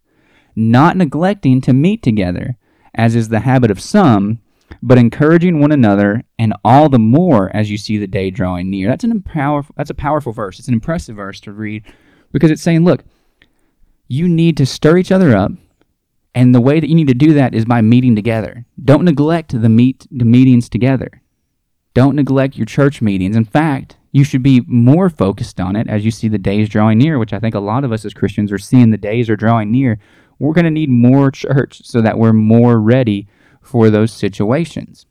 not 0.54 0.98
neglecting 0.98 1.62
to 1.62 1.72
meet 1.72 2.02
together 2.02 2.58
as 2.94 3.14
is 3.14 3.30
the 3.30 3.40
habit 3.40 3.70
of 3.70 3.80
some, 3.80 4.40
but 4.82 4.98
encouraging 4.98 5.58
one 5.58 5.72
another, 5.72 6.22
and 6.38 6.52
all 6.66 6.90
the 6.90 6.98
more 6.98 7.50
as 7.56 7.70
you 7.70 7.78
see 7.78 7.96
the 7.96 8.06
day 8.06 8.30
drawing 8.30 8.68
near. 8.68 8.86
That's 8.86 9.02
an 9.04 9.22
powerful, 9.22 9.74
that's 9.78 9.90
a 9.90 9.94
powerful 9.94 10.32
verse. 10.32 10.58
It's 10.58 10.68
an 10.68 10.74
impressive 10.74 11.16
verse 11.16 11.40
to 11.40 11.52
read 11.52 11.82
because 12.30 12.50
it's 12.50 12.62
saying, 12.62 12.84
look, 12.84 13.04
you 14.06 14.28
need 14.28 14.58
to 14.58 14.66
stir 14.66 14.98
each 14.98 15.12
other 15.12 15.34
up, 15.34 15.52
and 16.34 16.54
the 16.54 16.60
way 16.60 16.80
that 16.80 16.88
you 16.88 16.94
need 16.94 17.08
to 17.08 17.14
do 17.14 17.32
that 17.34 17.54
is 17.54 17.64
by 17.64 17.80
meeting 17.80 18.14
together. 18.14 18.66
Don't 18.82 19.04
neglect 19.04 19.60
the 19.60 19.68
meet 19.68 20.06
the 20.10 20.24
meetings 20.24 20.68
together. 20.68 21.22
Don't 21.92 22.16
neglect 22.16 22.56
your 22.56 22.66
church 22.66 23.02
meetings. 23.02 23.36
In 23.36 23.44
fact, 23.44 23.96
you 24.12 24.24
should 24.24 24.42
be 24.42 24.62
more 24.66 25.10
focused 25.10 25.60
on 25.60 25.76
it 25.76 25.88
as 25.88 26.04
you 26.04 26.10
see 26.10 26.28
the 26.28 26.38
days 26.38 26.68
drawing 26.68 26.98
near, 26.98 27.18
which 27.18 27.32
I 27.32 27.40
think 27.40 27.54
a 27.54 27.60
lot 27.60 27.84
of 27.84 27.92
us 27.92 28.04
as 28.04 28.14
Christians 28.14 28.52
are 28.52 28.58
seeing 28.58 28.90
the 28.90 28.96
days 28.96 29.28
are 29.28 29.36
drawing 29.36 29.70
near 29.70 29.98
we're 30.40 30.54
going 30.54 30.64
to 30.64 30.70
need 30.70 30.88
more 30.88 31.30
church 31.30 31.82
so 31.84 32.00
that 32.00 32.18
we're 32.18 32.32
more 32.32 32.80
ready 32.80 33.28
for 33.60 33.90
those 33.90 34.10
situations. 34.10 35.06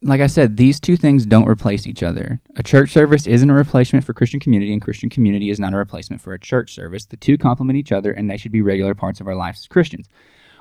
Like 0.00 0.20
I 0.20 0.28
said, 0.28 0.56
these 0.56 0.78
two 0.78 0.96
things 0.96 1.26
don't 1.26 1.48
replace 1.48 1.86
each 1.86 2.04
other. 2.04 2.40
A 2.56 2.62
church 2.62 2.92
service 2.92 3.26
isn't 3.26 3.50
a 3.50 3.54
replacement 3.54 4.04
for 4.04 4.12
Christian 4.12 4.38
community, 4.38 4.72
and 4.72 4.80
Christian 4.80 5.10
community 5.10 5.50
is 5.50 5.58
not 5.58 5.74
a 5.74 5.76
replacement 5.76 6.22
for 6.22 6.32
a 6.32 6.38
church 6.38 6.72
service. 6.72 7.06
The 7.06 7.16
two 7.16 7.36
complement 7.36 7.78
each 7.78 7.90
other, 7.90 8.12
and 8.12 8.30
they 8.30 8.36
should 8.36 8.52
be 8.52 8.62
regular 8.62 8.94
parts 8.94 9.20
of 9.20 9.26
our 9.26 9.34
lives 9.34 9.58
as 9.60 9.66
Christians. 9.66 10.08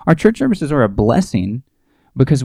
Our 0.08 0.16
church 0.16 0.40
services 0.40 0.72
are 0.72 0.84
a 0.84 0.90
blessing 0.90 1.62
because 2.16 2.44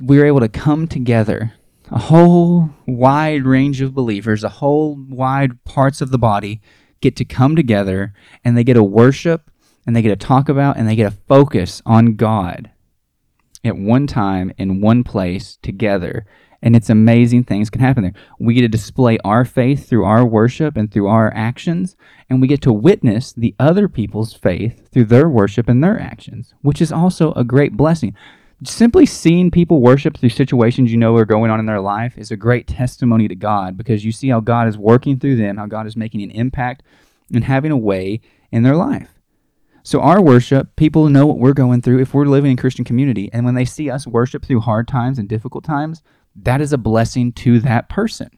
we're 0.00 0.26
able 0.26 0.40
to 0.40 0.48
come 0.48 0.86
together, 0.86 1.54
a 1.90 1.98
whole 1.98 2.70
wide 2.86 3.44
range 3.44 3.80
of 3.80 3.94
believers, 3.94 4.44
a 4.44 4.48
whole 4.48 4.96
wide 5.08 5.64
parts 5.64 6.00
of 6.00 6.10
the 6.10 6.18
body 6.18 6.60
get 7.00 7.16
to 7.16 7.24
come 7.24 7.56
together 7.56 8.12
and 8.44 8.56
they 8.56 8.64
get 8.64 8.74
to 8.74 8.82
worship 8.82 9.50
and 9.86 9.96
they 9.96 10.02
get 10.02 10.08
to 10.08 10.26
talk 10.26 10.48
about 10.48 10.76
and 10.76 10.88
they 10.88 10.96
get 10.96 11.10
to 11.10 11.18
focus 11.26 11.80
on 11.86 12.16
God 12.16 12.70
at 13.64 13.76
one 13.76 14.06
time 14.06 14.52
in 14.58 14.80
one 14.80 15.04
place 15.04 15.58
together 15.62 16.26
and 16.62 16.76
it's 16.76 16.90
amazing 16.90 17.44
things 17.44 17.70
can 17.70 17.80
happen 17.80 18.02
there. 18.02 18.12
We 18.38 18.54
get 18.54 18.62
to 18.62 18.68
display 18.68 19.18
our 19.24 19.44
faith 19.44 19.88
through 19.88 20.04
our 20.04 20.24
worship 20.24 20.76
and 20.76 20.90
through 20.90 21.08
our 21.08 21.32
actions, 21.34 21.96
and 22.28 22.40
we 22.40 22.48
get 22.48 22.62
to 22.62 22.72
witness 22.72 23.32
the 23.32 23.54
other 23.58 23.88
people's 23.88 24.34
faith 24.34 24.88
through 24.90 25.06
their 25.06 25.28
worship 25.28 25.68
and 25.68 25.82
their 25.82 25.98
actions, 25.98 26.54
which 26.62 26.82
is 26.82 26.92
also 26.92 27.32
a 27.32 27.44
great 27.44 27.76
blessing. 27.76 28.14
Simply 28.62 29.06
seeing 29.06 29.50
people 29.50 29.80
worship 29.80 30.18
through 30.18 30.28
situations 30.28 30.92
you 30.92 30.98
know 30.98 31.16
are 31.16 31.24
going 31.24 31.50
on 31.50 31.60
in 31.60 31.66
their 31.66 31.80
life 31.80 32.18
is 32.18 32.30
a 32.30 32.36
great 32.36 32.66
testimony 32.66 33.26
to 33.26 33.34
God 33.34 33.78
because 33.78 34.04
you 34.04 34.12
see 34.12 34.28
how 34.28 34.40
God 34.40 34.68
is 34.68 34.76
working 34.76 35.18
through 35.18 35.36
them, 35.36 35.56
how 35.56 35.64
God 35.64 35.86
is 35.86 35.96
making 35.96 36.22
an 36.22 36.30
impact 36.30 36.82
and 37.32 37.44
having 37.44 37.70
a 37.70 37.76
way 37.76 38.20
in 38.52 38.62
their 38.62 38.76
life. 38.76 39.19
So, 39.82 40.00
our 40.00 40.20
worship, 40.20 40.76
people 40.76 41.08
know 41.08 41.26
what 41.26 41.38
we're 41.38 41.52
going 41.52 41.82
through 41.82 42.00
if 42.00 42.12
we're 42.12 42.26
living 42.26 42.50
in 42.50 42.56
Christian 42.56 42.84
community. 42.84 43.30
And 43.32 43.44
when 43.44 43.54
they 43.54 43.64
see 43.64 43.90
us 43.90 44.06
worship 44.06 44.44
through 44.44 44.60
hard 44.60 44.86
times 44.86 45.18
and 45.18 45.28
difficult 45.28 45.64
times, 45.64 46.02
that 46.36 46.60
is 46.60 46.72
a 46.72 46.78
blessing 46.78 47.32
to 47.32 47.60
that 47.60 47.88
person. 47.88 48.30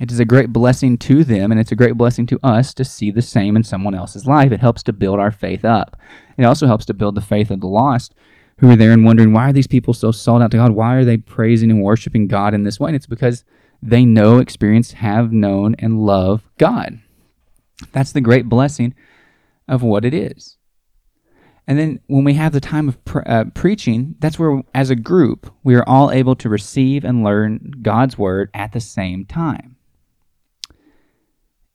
It 0.00 0.10
is 0.10 0.18
a 0.18 0.24
great 0.24 0.52
blessing 0.52 0.98
to 0.98 1.22
them, 1.22 1.52
and 1.52 1.60
it's 1.60 1.70
a 1.70 1.76
great 1.76 1.96
blessing 1.96 2.26
to 2.26 2.40
us 2.42 2.74
to 2.74 2.84
see 2.84 3.10
the 3.10 3.22
same 3.22 3.54
in 3.54 3.62
someone 3.62 3.94
else's 3.94 4.26
life. 4.26 4.50
It 4.50 4.60
helps 4.60 4.82
to 4.84 4.92
build 4.92 5.20
our 5.20 5.30
faith 5.30 5.64
up. 5.64 5.96
It 6.36 6.44
also 6.44 6.66
helps 6.66 6.84
to 6.86 6.94
build 6.94 7.14
the 7.14 7.20
faith 7.20 7.50
of 7.50 7.60
the 7.60 7.68
lost 7.68 8.14
who 8.58 8.70
are 8.70 8.76
there 8.76 8.92
and 8.92 9.04
wondering 9.04 9.32
why 9.32 9.50
are 9.50 9.52
these 9.52 9.66
people 9.66 9.94
so 9.94 10.10
sold 10.10 10.42
out 10.42 10.50
to 10.52 10.56
God? 10.56 10.72
Why 10.72 10.94
are 10.94 11.04
they 11.04 11.16
praising 11.16 11.70
and 11.70 11.82
worshiping 11.82 12.26
God 12.26 12.54
in 12.54 12.62
this 12.62 12.80
way? 12.80 12.88
And 12.88 12.96
it's 12.96 13.06
because 13.06 13.44
they 13.82 14.04
know, 14.04 14.38
experience, 14.38 14.92
have 14.92 15.32
known, 15.32 15.74
and 15.78 16.00
love 16.00 16.48
God. 16.58 17.00
That's 17.92 18.12
the 18.12 18.20
great 18.20 18.48
blessing 18.48 18.94
of 19.68 19.82
what 19.82 20.04
it 20.04 20.14
is. 20.14 20.56
And 21.66 21.78
then 21.78 22.00
when 22.08 22.24
we 22.24 22.34
have 22.34 22.52
the 22.52 22.60
time 22.60 22.88
of 22.88 23.02
pre- 23.04 23.22
uh, 23.24 23.44
preaching, 23.54 24.16
that's 24.18 24.38
where, 24.38 24.62
as 24.74 24.90
a 24.90 24.96
group, 24.96 25.50
we 25.62 25.74
are 25.74 25.88
all 25.88 26.10
able 26.10 26.34
to 26.36 26.48
receive 26.48 27.04
and 27.04 27.24
learn 27.24 27.72
God's 27.80 28.18
word 28.18 28.50
at 28.52 28.72
the 28.72 28.80
same 28.80 29.24
time. 29.24 29.76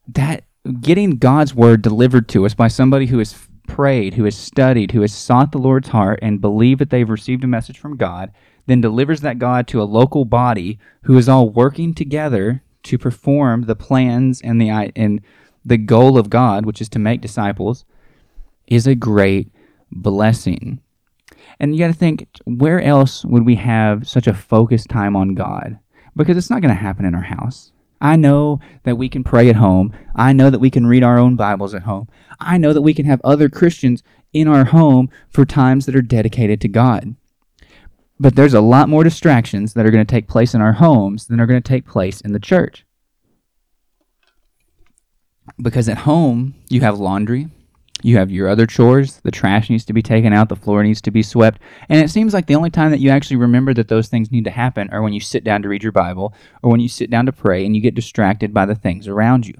That 0.07 0.43
getting 0.81 1.17
God's 1.17 1.55
word 1.55 1.81
delivered 1.81 2.29
to 2.29 2.45
us 2.45 2.53
by 2.53 2.67
somebody 2.67 3.07
who 3.07 3.17
has 3.17 3.35
prayed, 3.67 4.15
who 4.15 4.25
has 4.25 4.35
studied, 4.35 4.91
who 4.91 5.01
has 5.01 5.13
sought 5.13 5.51
the 5.51 5.57
Lord's 5.57 5.89
heart 5.89 6.19
and 6.21 6.41
believe 6.41 6.77
that 6.79 6.89
they've 6.89 7.09
received 7.09 7.43
a 7.43 7.47
message 7.47 7.77
from 7.77 7.97
God, 7.97 8.31
then 8.67 8.81
delivers 8.81 9.21
that 9.21 9.39
God 9.39 9.67
to 9.67 9.81
a 9.81 9.83
local 9.83 10.25
body 10.25 10.77
who 11.03 11.17
is 11.17 11.29
all 11.29 11.49
working 11.49 11.93
together 11.93 12.63
to 12.83 12.97
perform 12.97 13.63
the 13.63 13.75
plans 13.75 14.41
and 14.41 14.61
the 14.61 14.69
and 14.69 15.21
the 15.65 15.77
goal 15.77 16.17
of 16.17 16.29
God, 16.29 16.65
which 16.65 16.81
is 16.81 16.89
to 16.89 16.99
make 16.99 17.21
disciples, 17.21 17.85
is 18.67 18.87
a 18.87 18.95
great 18.95 19.51
blessing. 19.91 20.79
And 21.59 21.73
you 21.73 21.79
got 21.79 21.87
to 21.87 21.93
think, 21.93 22.27
where 22.45 22.81
else 22.81 23.25
would 23.25 23.45
we 23.45 23.55
have 23.55 24.07
such 24.07 24.27
a 24.27 24.33
focused 24.33 24.89
time 24.89 25.15
on 25.15 25.35
God? 25.35 25.79
Because 26.15 26.37
it's 26.37 26.49
not 26.49 26.61
going 26.61 26.73
to 26.73 26.81
happen 26.81 27.05
in 27.05 27.15
our 27.15 27.21
house. 27.21 27.71
I 28.01 28.15
know 28.15 28.61
that 28.83 28.97
we 28.97 29.09
can 29.09 29.23
pray 29.23 29.49
at 29.49 29.57
home. 29.57 29.93
I 30.15 30.31
know 30.31 30.49
that 30.49 30.59
we 30.59 30.69
can 30.69 30.87
read 30.87 31.03
our 31.03 31.17
own 31.17 31.35
Bibles 31.35 31.73
at 31.73 31.83
home. 31.83 32.07
I 32.39 32.57
know 32.57 32.71
that 32.71 32.81
we 32.81 32.93
can 32.93 33.05
have 33.05 33.19
other 33.23 33.49
Christians 33.49 34.03
in 34.31 34.47
our 34.47 34.65
home 34.65 35.09
for 35.29 35.45
times 35.45 35.85
that 35.85 35.95
are 35.95 36.01
dedicated 36.01 36.61
to 36.61 36.67
God. 36.69 37.15
But 38.19 38.35
there's 38.35 38.53
a 38.53 38.61
lot 38.61 38.89
more 38.89 39.03
distractions 39.03 39.73
that 39.73 39.85
are 39.85 39.91
going 39.91 40.05
to 40.05 40.11
take 40.11 40.27
place 40.27 40.53
in 40.53 40.61
our 40.61 40.73
homes 40.73 41.27
than 41.27 41.39
are 41.39 41.45
going 41.45 41.61
to 41.61 41.67
take 41.67 41.85
place 41.85 42.21
in 42.21 42.31
the 42.31 42.39
church. 42.39 42.85
Because 45.61 45.89
at 45.89 45.99
home, 45.99 46.55
you 46.69 46.81
have 46.81 46.99
laundry, 46.99 47.49
you 48.01 48.17
have 48.17 48.31
your 48.31 48.47
other 48.47 48.65
chores. 48.65 49.17
The 49.23 49.31
trash 49.31 49.69
needs 49.69 49.85
to 49.85 49.93
be 49.93 50.01
taken 50.01 50.31
out. 50.31 50.49
The 50.49 50.55
floor 50.55 50.83
needs 50.83 51.01
to 51.01 51.11
be 51.11 51.21
swept. 51.21 51.61
And 51.89 52.01
it 52.01 52.09
seems 52.09 52.33
like 52.33 52.45
the 52.45 52.55
only 52.55 52.69
time 52.69 52.91
that 52.91 52.99
you 52.99 53.09
actually 53.09 53.37
remember 53.37 53.73
that 53.73 53.89
those 53.89 54.07
things 54.07 54.31
need 54.31 54.45
to 54.45 54.51
happen 54.51 54.89
are 54.91 55.01
when 55.01 55.13
you 55.13 55.19
sit 55.19 55.43
down 55.43 55.61
to 55.63 55.69
read 55.69 55.83
your 55.83 55.91
Bible 55.91 56.33
or 56.63 56.71
when 56.71 56.79
you 56.79 56.87
sit 56.87 57.09
down 57.09 57.25
to 57.25 57.31
pray 57.31 57.65
and 57.65 57.75
you 57.75 57.81
get 57.81 57.95
distracted 57.95 58.53
by 58.53 58.65
the 58.65 58.75
things 58.75 59.07
around 59.07 59.47
you. 59.47 59.55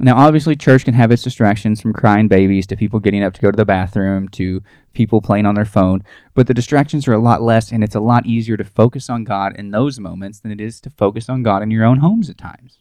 Now, 0.00 0.16
obviously, 0.16 0.56
church 0.56 0.84
can 0.84 0.94
have 0.94 1.12
its 1.12 1.22
distractions 1.22 1.80
from 1.80 1.92
crying 1.92 2.26
babies 2.26 2.66
to 2.66 2.76
people 2.76 2.98
getting 2.98 3.22
up 3.22 3.32
to 3.34 3.40
go 3.40 3.50
to 3.52 3.56
the 3.56 3.64
bathroom 3.64 4.28
to 4.30 4.60
people 4.92 5.20
playing 5.20 5.46
on 5.46 5.54
their 5.54 5.64
phone, 5.64 6.02
but 6.34 6.48
the 6.48 6.54
distractions 6.54 7.06
are 7.06 7.12
a 7.12 7.18
lot 7.18 7.42
less 7.42 7.70
and 7.70 7.84
it's 7.84 7.94
a 7.94 8.00
lot 8.00 8.26
easier 8.26 8.56
to 8.56 8.64
focus 8.64 9.08
on 9.08 9.22
God 9.22 9.54
in 9.56 9.70
those 9.70 10.00
moments 10.00 10.40
than 10.40 10.50
it 10.50 10.60
is 10.60 10.80
to 10.80 10.90
focus 10.90 11.28
on 11.28 11.44
God 11.44 11.62
in 11.62 11.70
your 11.70 11.84
own 11.84 11.98
homes 11.98 12.28
at 12.28 12.38
times. 12.38 12.78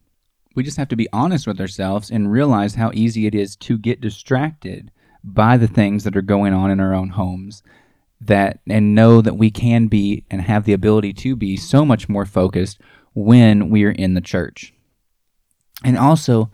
We 0.56 0.64
just 0.64 0.78
have 0.78 0.90
to 0.90 0.96
be 0.96 1.08
honest 1.12 1.48
with 1.48 1.60
ourselves 1.60 2.12
and 2.12 2.32
realize 2.32 2.76
how 2.76 2.92
easy 2.94 3.26
it 3.26 3.36
is 3.36 3.56
to 3.58 3.78
get 3.78 4.02
distracted 4.02 4.92
by 5.24 5.58
the 5.58 5.68
things 5.68 6.04
that 6.04 6.16
are 6.16 6.22
going 6.22 6.54
on 6.54 6.70
in 6.70 6.80
our 6.80 6.94
own 6.94 7.10
homes 7.10 7.64
that 8.22 8.60
and 8.70 8.96
know 8.96 9.22
that 9.22 9.38
we 9.38 9.52
can 9.52 9.88
be 9.88 10.26
and 10.30 10.42
have 10.42 10.66
the 10.66 10.74
ability 10.74 11.14
to 11.14 11.36
be 11.36 11.58
so 11.58 11.86
much 11.86 12.08
more 12.08 12.26
focused 12.26 12.80
when 13.14 13.70
we 13.70 13.84
are 13.84 13.92
in 13.92 14.14
the 14.14 14.22
church. 14.22 14.74
And 15.84 15.98
also 15.98 16.52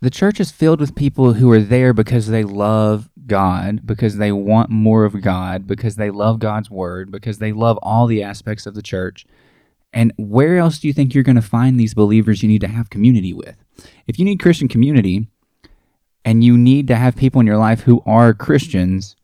the 0.00 0.10
church 0.10 0.40
is 0.40 0.50
filled 0.50 0.80
with 0.80 0.94
people 0.94 1.34
who 1.34 1.50
are 1.50 1.60
there 1.60 1.92
because 1.92 2.28
they 2.28 2.44
love 2.44 3.08
God, 3.26 3.86
because 3.86 4.16
they 4.16 4.30
want 4.30 4.70
more 4.70 5.04
of 5.04 5.20
God, 5.22 5.66
because 5.66 5.96
they 5.96 6.10
love 6.10 6.38
God's 6.38 6.70
word, 6.70 7.10
because 7.10 7.38
they 7.38 7.52
love 7.52 7.78
all 7.82 8.06
the 8.06 8.22
aspects 8.22 8.66
of 8.66 8.74
the 8.74 8.82
church. 8.82 9.26
And 9.92 10.12
where 10.16 10.58
else 10.58 10.78
do 10.78 10.88
you 10.88 10.92
think 10.92 11.14
you're 11.14 11.24
going 11.24 11.36
to 11.36 11.42
find 11.42 11.78
these 11.78 11.94
believers 11.94 12.42
you 12.42 12.48
need 12.48 12.60
to 12.60 12.68
have 12.68 12.90
community 12.90 13.32
with? 13.32 13.56
If 14.06 14.18
you 14.18 14.24
need 14.24 14.40
Christian 14.40 14.68
community, 14.68 15.28
and 16.26 16.42
you 16.42 16.58
need 16.58 16.88
to 16.88 16.96
have 16.96 17.14
people 17.14 17.40
in 17.40 17.46
your 17.46 17.56
life 17.56 17.82
who 17.82 18.02
are 18.04 18.34
Christians, 18.34 19.14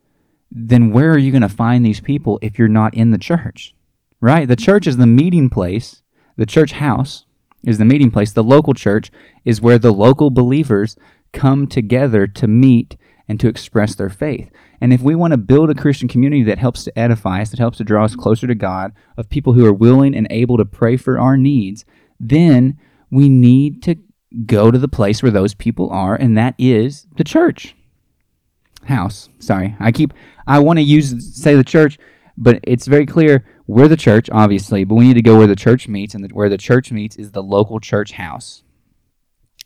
then 0.53 0.93
where 0.93 1.11
are 1.11 1.19
you 1.19 1.33
going 1.33 1.43
to 1.43 1.49
find 1.49 1.85
these 1.85 1.99
people 1.99 2.39
if 2.41 2.59
you're 2.59 2.69
not 2.69 2.95
in 2.95 3.11
the 3.11 3.19
church? 3.19 3.75
Right? 4.21 4.47
The 4.47 4.55
church 4.55 4.87
is 4.87 4.99
the 4.99 5.07
meeting 5.07 5.51
place, 5.51 6.03
the 6.37 6.47
church 6.47 6.73
house 6.73 7.25
is 7.65 7.79
the 7.79 7.85
meeting 7.85 8.11
place. 8.11 8.33
The 8.33 8.45
local 8.45 8.73
church 8.73 9.11
is 9.45 9.61
where 9.61 9.79
the 9.79 9.93
local 9.93 10.31
believers 10.31 10.97
come 11.33 11.67
together 11.67 12.27
to 12.29 12.47
meet 12.47 12.97
and 13.29 13.39
to 13.41 13.49
express 13.49 13.95
their 13.97 14.09
faith. 14.09 14.51
And 14.83 14.93
if 14.93 15.01
we 15.01 15.15
want 15.15 15.31
to 15.31 15.37
build 15.37 15.71
a 15.71 15.77
Christian 15.77 16.09
community 16.09 16.43
that 16.43 16.59
helps 16.59 16.83
to 16.83 16.99
edify 16.99 17.41
us, 17.41 17.51
that 17.51 17.61
helps 17.61 17.79
to 17.79 17.85
draw 17.85 18.05
us 18.05 18.17
closer 18.17 18.49
to 18.49 18.55
God, 18.57 18.93
of 19.17 19.29
people 19.29 19.53
who 19.53 19.65
are 19.65 19.73
willing 19.73 20.13
and 20.13 20.27
able 20.29 20.57
to 20.57 20.65
pray 20.65 20.97
for 20.97 21.21
our 21.21 21.37
needs, 21.37 21.85
then 22.19 22.77
we 23.09 23.29
need 23.29 23.81
to 23.85 23.95
go 24.45 24.73
to 24.73 24.79
the 24.81 24.89
place 24.89 25.23
where 25.23 25.31
those 25.31 25.55
people 25.55 25.89
are, 25.91 26.17
and 26.17 26.37
that 26.37 26.57
is 26.59 27.07
the 27.17 27.23
church 27.23 27.77
house. 28.87 29.29
Sorry, 29.39 29.77
I 29.79 29.93
keep 29.93 30.15
I 30.49 30.59
want 30.59 30.81
to 30.81 30.83
use 30.83 31.33
say 31.41 31.55
the 31.55 31.63
church, 31.63 31.97
but 32.37 32.59
it's 32.65 32.89
very 32.89 33.07
clear 33.07 33.47
we're 33.69 33.87
the 33.87 33.97
church, 33.97 34.29
obviously, 34.33 34.83
but 34.83 34.97
we 34.97 35.07
need 35.07 35.15
to 35.15 35.23
go 35.23 35.39
where 35.39 35.47
the 35.47 35.55
church 35.55 35.87
meets, 35.87 36.13
and 36.13 36.25
the, 36.25 36.35
where 36.35 36.49
the 36.49 36.59
church 36.59 36.91
meets 36.91 37.15
is 37.15 37.31
the 37.31 37.43
local 37.43 37.79
church 37.79 38.11
house. 38.11 38.65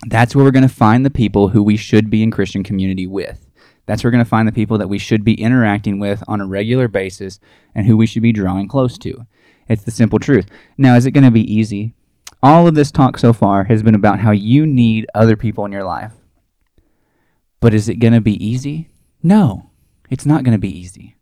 That's 0.08 0.36
where 0.36 0.44
we're 0.44 0.50
going 0.50 0.68
to 0.68 0.74
find 0.74 1.06
the 1.06 1.10
people 1.10 1.48
who 1.48 1.62
we 1.62 1.78
should 1.78 2.10
be 2.10 2.22
in 2.22 2.30
Christian 2.30 2.62
community 2.62 3.06
with. 3.06 3.45
That's 3.86 4.02
where 4.02 4.08
we're 4.08 4.16
going 4.16 4.24
to 4.24 4.28
find 4.28 4.46
the 4.46 4.52
people 4.52 4.78
that 4.78 4.88
we 4.88 4.98
should 4.98 5.24
be 5.24 5.40
interacting 5.40 5.98
with 5.98 6.22
on 6.28 6.40
a 6.40 6.46
regular 6.46 6.88
basis 6.88 7.40
and 7.74 7.86
who 7.86 7.96
we 7.96 8.06
should 8.06 8.22
be 8.22 8.32
drawing 8.32 8.68
close 8.68 8.98
to. 8.98 9.26
It's 9.68 9.84
the 9.84 9.90
simple 9.90 10.18
truth. 10.18 10.46
Now, 10.76 10.96
is 10.96 11.06
it 11.06 11.12
going 11.12 11.24
to 11.24 11.30
be 11.30 11.52
easy? 11.52 11.94
all 12.42 12.66
of 12.66 12.74
this 12.74 12.90
talk 12.90 13.18
so 13.18 13.32
far 13.32 13.64
has 13.64 13.82
been 13.82 13.94
about 13.94 14.20
how 14.20 14.30
you 14.30 14.66
need 14.66 15.06
other 15.14 15.36
people 15.36 15.64
in 15.64 15.72
your 15.72 15.84
life. 15.84 16.12
But 17.60 17.74
is 17.74 17.88
it 17.88 17.96
going 17.96 18.12
to 18.12 18.20
be 18.20 18.44
easy? 18.44 18.88
No, 19.22 19.70
it's 20.10 20.26
not 20.26 20.44
going 20.44 20.52
to 20.52 20.58
be 20.58 20.78
easy. 20.78 21.16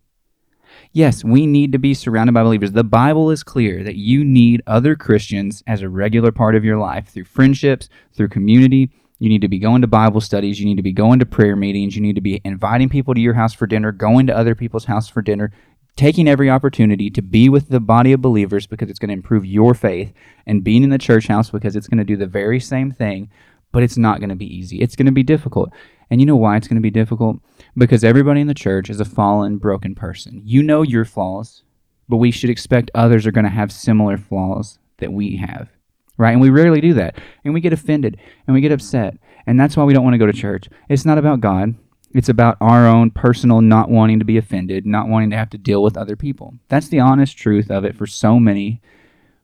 Yes, 0.91 1.23
we 1.23 1.45
need 1.45 1.71
to 1.71 1.79
be 1.79 1.93
surrounded 1.93 2.33
by 2.33 2.43
believers. 2.43 2.73
The 2.73 2.83
Bible 2.83 3.31
is 3.31 3.43
clear 3.43 3.83
that 3.83 3.95
you 3.95 4.23
need 4.23 4.61
other 4.67 4.95
Christians 4.95 5.63
as 5.65 5.81
a 5.81 5.89
regular 5.89 6.31
part 6.31 6.55
of 6.55 6.63
your 6.63 6.77
life 6.77 7.07
through 7.07 7.25
friendships, 7.25 7.89
through 8.13 8.29
community. 8.29 8.91
You 9.19 9.29
need 9.29 9.41
to 9.41 9.47
be 9.47 9.59
going 9.59 9.81
to 9.81 9.87
Bible 9.87 10.21
studies. 10.21 10.59
You 10.59 10.65
need 10.65 10.75
to 10.75 10.83
be 10.83 10.91
going 10.91 11.19
to 11.19 11.25
prayer 11.25 11.55
meetings. 11.55 11.95
You 11.95 12.01
need 12.01 12.15
to 12.15 12.21
be 12.21 12.41
inviting 12.43 12.89
people 12.89 13.13
to 13.13 13.21
your 13.21 13.33
house 13.33 13.53
for 13.53 13.65
dinner, 13.65 13.91
going 13.91 14.27
to 14.27 14.37
other 14.37 14.55
people's 14.55 14.85
house 14.85 15.07
for 15.07 15.21
dinner 15.21 15.51
taking 15.95 16.27
every 16.27 16.49
opportunity 16.49 17.09
to 17.09 17.21
be 17.21 17.47
with 17.49 17.69
the 17.69 17.79
body 17.79 18.11
of 18.11 18.21
believers 18.21 18.67
because 18.67 18.89
it's 18.89 18.99
going 18.99 19.09
to 19.09 19.13
improve 19.13 19.45
your 19.45 19.73
faith 19.73 20.13
and 20.45 20.63
being 20.63 20.83
in 20.83 20.89
the 20.89 20.97
church 20.97 21.27
house 21.27 21.49
because 21.49 21.75
it's 21.75 21.87
going 21.87 21.97
to 21.97 22.03
do 22.03 22.17
the 22.17 22.27
very 22.27 22.59
same 22.59 22.91
thing, 22.91 23.29
but 23.71 23.83
it's 23.83 23.97
not 23.97 24.19
going 24.19 24.29
to 24.29 24.35
be 24.35 24.53
easy. 24.53 24.81
It's 24.81 24.95
going 24.95 25.05
to 25.05 25.11
be 25.11 25.23
difficult. 25.23 25.69
And 26.09 26.19
you 26.19 26.27
know 26.27 26.35
why 26.35 26.57
it's 26.57 26.67
going 26.67 26.75
to 26.75 26.81
be 26.81 26.91
difficult? 26.91 27.37
Because 27.77 28.03
everybody 28.03 28.41
in 28.41 28.47
the 28.47 28.53
church 28.53 28.89
is 28.89 28.99
a 28.99 29.05
fallen, 29.05 29.57
broken 29.57 29.95
person. 29.95 30.41
You 30.43 30.61
know 30.61 30.81
your 30.81 31.05
flaws, 31.05 31.63
but 32.09 32.17
we 32.17 32.31
should 32.31 32.49
expect 32.49 32.91
others 32.93 33.25
are 33.25 33.31
going 33.31 33.45
to 33.45 33.49
have 33.49 33.71
similar 33.71 34.17
flaws 34.17 34.77
that 34.97 35.13
we 35.13 35.37
have. 35.37 35.69
Right? 36.17 36.31
And 36.31 36.41
we 36.41 36.49
rarely 36.49 36.81
do 36.81 36.93
that. 36.93 37.17
And 37.43 37.53
we 37.53 37.61
get 37.61 37.73
offended 37.73 38.17
and 38.47 38.53
we 38.53 38.61
get 38.61 38.71
upset. 38.71 39.17
And 39.47 39.59
that's 39.59 39.75
why 39.75 39.83
we 39.83 39.93
don't 39.93 40.03
want 40.03 40.13
to 40.13 40.19
go 40.19 40.25
to 40.25 40.33
church. 40.33 40.69
It's 40.89 41.05
not 41.05 41.17
about 41.17 41.41
God. 41.41 41.75
It's 42.13 42.29
about 42.29 42.57
our 42.61 42.87
own 42.87 43.11
personal 43.11 43.59
not 43.59 43.89
wanting 43.89 44.19
to 44.19 44.25
be 44.25 44.37
offended, 44.37 44.85
not 44.85 45.09
wanting 45.09 45.31
to 45.31 45.37
have 45.37 45.49
to 45.49 45.57
deal 45.57 45.83
with 45.83 45.97
other 45.97 46.15
people. 46.15 46.53
That's 46.69 46.87
the 46.87 47.01
honest 47.01 47.37
truth 47.37 47.69
of 47.69 47.83
it 47.83 47.97
for 47.97 48.07
so 48.07 48.39
many. 48.39 48.81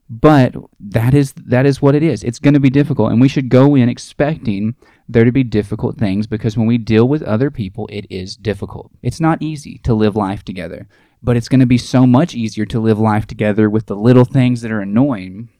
But 0.08 0.54
that 0.80 1.12
is 1.14 1.32
that 1.34 1.66
is 1.66 1.82
what 1.82 1.94
it 1.94 2.02
is. 2.02 2.24
It's 2.24 2.38
going 2.38 2.54
to 2.54 2.60
be 2.60 2.70
difficult 2.70 3.12
and 3.12 3.20
we 3.20 3.28
should 3.28 3.48
go 3.48 3.74
in 3.74 3.88
expecting 3.88 4.74
there 5.08 5.24
to 5.24 5.32
be 5.32 5.44
difficult 5.44 5.98
things 5.98 6.26
because 6.26 6.56
when 6.56 6.66
we 6.66 6.78
deal 6.78 7.06
with 7.06 7.22
other 7.22 7.50
people, 7.50 7.88
it 7.92 8.06
is 8.10 8.36
difficult. 8.36 8.90
It's 9.02 9.20
not 9.20 9.42
easy 9.42 9.78
to 9.84 9.94
live 9.94 10.16
life 10.16 10.42
together, 10.44 10.86
but 11.22 11.36
it's 11.36 11.48
going 11.48 11.60
to 11.60 11.66
be 11.66 11.78
so 11.78 12.06
much 12.06 12.34
easier 12.34 12.66
to 12.66 12.80
live 12.80 12.98
life 12.98 13.26
together 13.26 13.68
with 13.68 13.86
the 13.86 13.96
little 13.96 14.24
things 14.24 14.62
that 14.62 14.72
are 14.72 14.80
annoying 14.80 15.50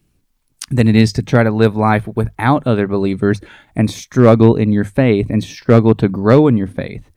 than 0.70 0.88
it 0.88 0.96
is 0.96 1.12
to 1.14 1.22
try 1.22 1.42
to 1.42 1.50
live 1.50 1.76
life 1.76 2.06
without 2.14 2.66
other 2.66 2.86
believers 2.86 3.40
and 3.76 3.90
struggle 3.90 4.56
in 4.56 4.72
your 4.72 4.84
faith 4.84 5.28
and 5.30 5.42
struggle 5.42 5.94
to 5.96 6.08
grow 6.08 6.48
in 6.48 6.56
your 6.56 6.66
faith, 6.66 7.10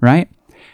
right? 0.00 0.28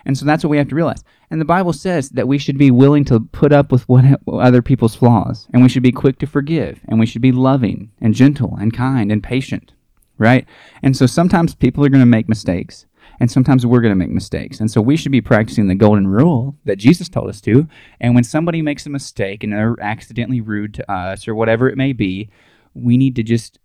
And 0.04 0.16
so 0.16 0.24
that's 0.24 0.44
what 0.44 0.50
we 0.50 0.58
have 0.58 0.68
to 0.68 0.74
realize. 0.74 1.04
And 1.30 1.40
the 1.40 1.44
Bible 1.44 1.72
says 1.72 2.10
that 2.10 2.28
we 2.28 2.38
should 2.38 2.56
be 2.56 2.70
willing 2.70 3.04
to 3.06 3.20
put 3.20 3.52
up 3.52 3.70
with 3.70 3.88
what 3.88 4.04
other 4.32 4.62
people's 4.62 4.94
flaws, 4.94 5.46
and 5.52 5.62
we 5.62 5.68
should 5.68 5.82
be 5.82 5.92
quick 5.92 6.18
to 6.18 6.26
forgive, 6.26 6.80
and 6.88 6.98
we 6.98 7.06
should 7.06 7.22
be 7.22 7.32
loving 7.32 7.90
and 8.00 8.14
gentle 8.14 8.56
and 8.58 8.72
kind 8.72 9.12
and 9.12 9.22
patient, 9.22 9.72
right? 10.16 10.46
And 10.82 10.96
so 10.96 11.06
sometimes 11.06 11.54
people 11.54 11.84
are 11.84 11.90
going 11.90 12.00
to 12.00 12.06
make 12.06 12.28
mistakes, 12.28 12.86
and 13.20 13.30
sometimes 13.30 13.66
we're 13.66 13.80
going 13.80 13.92
to 13.92 13.96
make 13.96 14.10
mistakes. 14.10 14.60
And 14.60 14.70
so 14.70 14.80
we 14.80 14.96
should 14.96 15.12
be 15.12 15.20
practicing 15.20 15.66
the 15.66 15.74
golden 15.74 16.06
rule 16.06 16.56
that 16.64 16.76
Jesus 16.76 17.08
told 17.08 17.28
us 17.28 17.40
to. 17.42 17.66
And 18.00 18.14
when 18.14 18.24
somebody 18.24 18.62
makes 18.62 18.86
a 18.86 18.90
mistake 18.90 19.42
and 19.42 19.52
they're 19.52 19.76
accidentally 19.80 20.40
rude 20.40 20.74
to 20.74 20.90
us 20.90 21.26
or 21.26 21.34
whatever 21.34 21.68
it 21.68 21.76
may 21.76 21.92
be, 21.92 22.30
we 22.74 22.96
need 22.96 23.16
to 23.16 23.22
just 23.22 23.58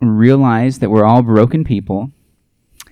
realize 0.00 0.78
that 0.78 0.90
we're 0.90 1.04
all 1.04 1.22
broken 1.22 1.64
people 1.64 2.12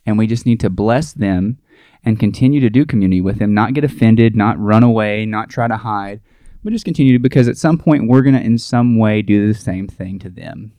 and 0.04 0.18
we 0.18 0.26
just 0.26 0.46
need 0.46 0.60
to 0.60 0.70
bless 0.70 1.12
them 1.12 1.58
and 2.04 2.20
continue 2.20 2.60
to 2.60 2.70
do 2.70 2.86
community 2.86 3.20
with 3.20 3.38
them, 3.38 3.54
not 3.54 3.74
get 3.74 3.84
offended, 3.84 4.36
not 4.36 4.58
run 4.58 4.82
away, 4.82 5.26
not 5.26 5.50
try 5.50 5.68
to 5.68 5.76
hide, 5.76 6.20
but 6.62 6.72
just 6.72 6.84
continue 6.84 7.18
because 7.18 7.48
at 7.48 7.56
some 7.56 7.78
point 7.78 8.08
we're 8.08 8.22
going 8.22 8.34
to, 8.34 8.40
in 8.40 8.58
some 8.58 8.98
way, 8.98 9.22
do 9.22 9.46
the 9.46 9.58
same 9.58 9.86
thing 9.86 10.18
to 10.18 10.28
them. 10.28 10.72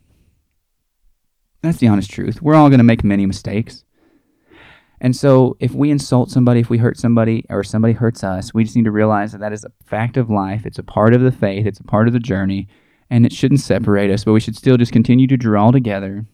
That's 1.61 1.77
the 1.77 1.87
honest 1.87 2.09
truth. 2.09 2.41
We're 2.41 2.55
all 2.55 2.69
going 2.69 2.79
to 2.79 2.85
make 2.85 3.03
many 3.03 3.25
mistakes. 3.25 3.83
And 5.01 5.15
so, 5.15 5.55
if 5.59 5.73
we 5.73 5.91
insult 5.91 6.29
somebody, 6.29 6.59
if 6.59 6.69
we 6.69 6.77
hurt 6.77 6.97
somebody, 6.97 7.45
or 7.49 7.63
somebody 7.63 7.93
hurts 7.93 8.23
us, 8.23 8.53
we 8.53 8.63
just 8.63 8.75
need 8.75 8.85
to 8.85 8.91
realize 8.91 9.31
that 9.31 9.39
that 9.39 9.53
is 9.53 9.63
a 9.63 9.71
fact 9.85 10.17
of 10.17 10.29
life. 10.29 10.65
It's 10.65 10.79
a 10.79 10.83
part 10.83 11.13
of 11.13 11.21
the 11.21 11.31
faith, 11.31 11.65
it's 11.65 11.79
a 11.79 11.85
part 11.85 12.07
of 12.07 12.13
the 12.13 12.19
journey, 12.19 12.67
and 13.09 13.25
it 13.25 13.31
shouldn't 13.31 13.61
separate 13.61 14.11
us, 14.11 14.23
but 14.23 14.33
we 14.33 14.41
should 14.41 14.57
still 14.57 14.77
just 14.77 14.91
continue 14.91 15.27
to 15.27 15.37
draw 15.37 15.71
together 15.71 16.25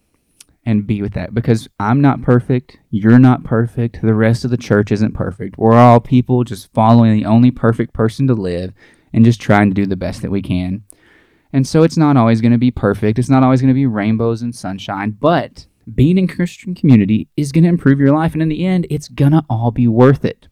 and 0.64 0.86
be 0.86 1.00
with 1.00 1.12
that 1.14 1.32
because 1.32 1.68
I'm 1.78 2.00
not 2.00 2.22
perfect. 2.22 2.78
You're 2.90 3.20
not 3.20 3.44
perfect. 3.44 4.02
The 4.02 4.14
rest 4.14 4.44
of 4.44 4.50
the 4.50 4.56
church 4.56 4.90
isn't 4.90 5.14
perfect. 5.14 5.56
We're 5.56 5.76
all 5.76 6.00
people 6.00 6.42
just 6.42 6.72
following 6.74 7.14
the 7.14 7.24
only 7.24 7.52
perfect 7.52 7.92
person 7.92 8.26
to 8.26 8.34
live 8.34 8.72
and 9.12 9.24
just 9.24 9.40
trying 9.40 9.70
to 9.70 9.74
do 9.74 9.86
the 9.86 9.96
best 9.96 10.22
that 10.22 10.30
we 10.32 10.42
can. 10.42 10.82
And 11.52 11.66
so, 11.66 11.84
it's 11.84 11.96
not 11.96 12.16
always 12.16 12.40
going 12.40 12.52
to 12.52 12.58
be 12.58 12.72
perfect, 12.72 13.18
it's 13.20 13.30
not 13.30 13.44
always 13.44 13.60
going 13.60 13.72
to 13.72 13.74
be 13.74 13.86
rainbows 13.86 14.42
and 14.42 14.52
sunshine, 14.52 15.12
but 15.12 15.66
being 15.94 16.18
in 16.18 16.28
Christian 16.28 16.74
community 16.74 17.28
is 17.36 17.52
going 17.52 17.64
to 17.64 17.70
improve 17.70 18.00
your 18.00 18.12
life. 18.12 18.32
And 18.32 18.42
in 18.42 18.48
the 18.48 18.64
end, 18.64 18.86
it's 18.90 19.08
going 19.08 19.32
to 19.32 19.44
all 19.48 19.70
be 19.70 19.86
worth 19.86 20.24
it. 20.24 20.48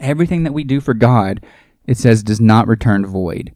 Everything 0.00 0.42
that 0.42 0.52
we 0.52 0.64
do 0.64 0.80
for 0.80 0.94
God, 0.94 1.44
it 1.86 1.96
says, 1.96 2.22
does 2.22 2.40
not 2.40 2.68
return 2.68 3.06
void. 3.06 3.54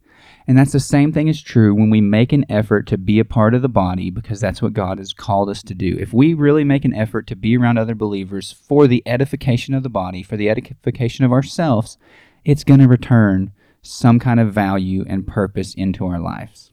And 0.48 0.56
that's 0.56 0.72
the 0.72 0.80
same 0.80 1.12
thing 1.12 1.26
is 1.26 1.42
true 1.42 1.74
when 1.74 1.90
we 1.90 2.00
make 2.00 2.32
an 2.32 2.46
effort 2.48 2.86
to 2.86 2.98
be 2.98 3.18
a 3.18 3.24
part 3.24 3.52
of 3.52 3.62
the 3.62 3.68
body 3.68 4.10
because 4.10 4.40
that's 4.40 4.62
what 4.62 4.74
God 4.74 4.98
has 4.98 5.12
called 5.12 5.50
us 5.50 5.62
to 5.64 5.74
do. 5.74 5.96
If 5.98 6.12
we 6.12 6.34
really 6.34 6.62
make 6.62 6.84
an 6.84 6.94
effort 6.94 7.26
to 7.26 7.36
be 7.36 7.56
around 7.56 7.78
other 7.78 7.96
believers 7.96 8.52
for 8.52 8.86
the 8.86 9.02
edification 9.06 9.74
of 9.74 9.82
the 9.82 9.88
body, 9.88 10.22
for 10.22 10.36
the 10.36 10.48
edification 10.48 11.24
of 11.24 11.32
ourselves, 11.32 11.98
it's 12.44 12.62
going 12.62 12.78
to 12.78 12.86
return 12.86 13.50
some 13.82 14.20
kind 14.20 14.38
of 14.38 14.52
value 14.52 15.04
and 15.08 15.26
purpose 15.26 15.74
into 15.74 16.06
our 16.06 16.20
lives. 16.20 16.70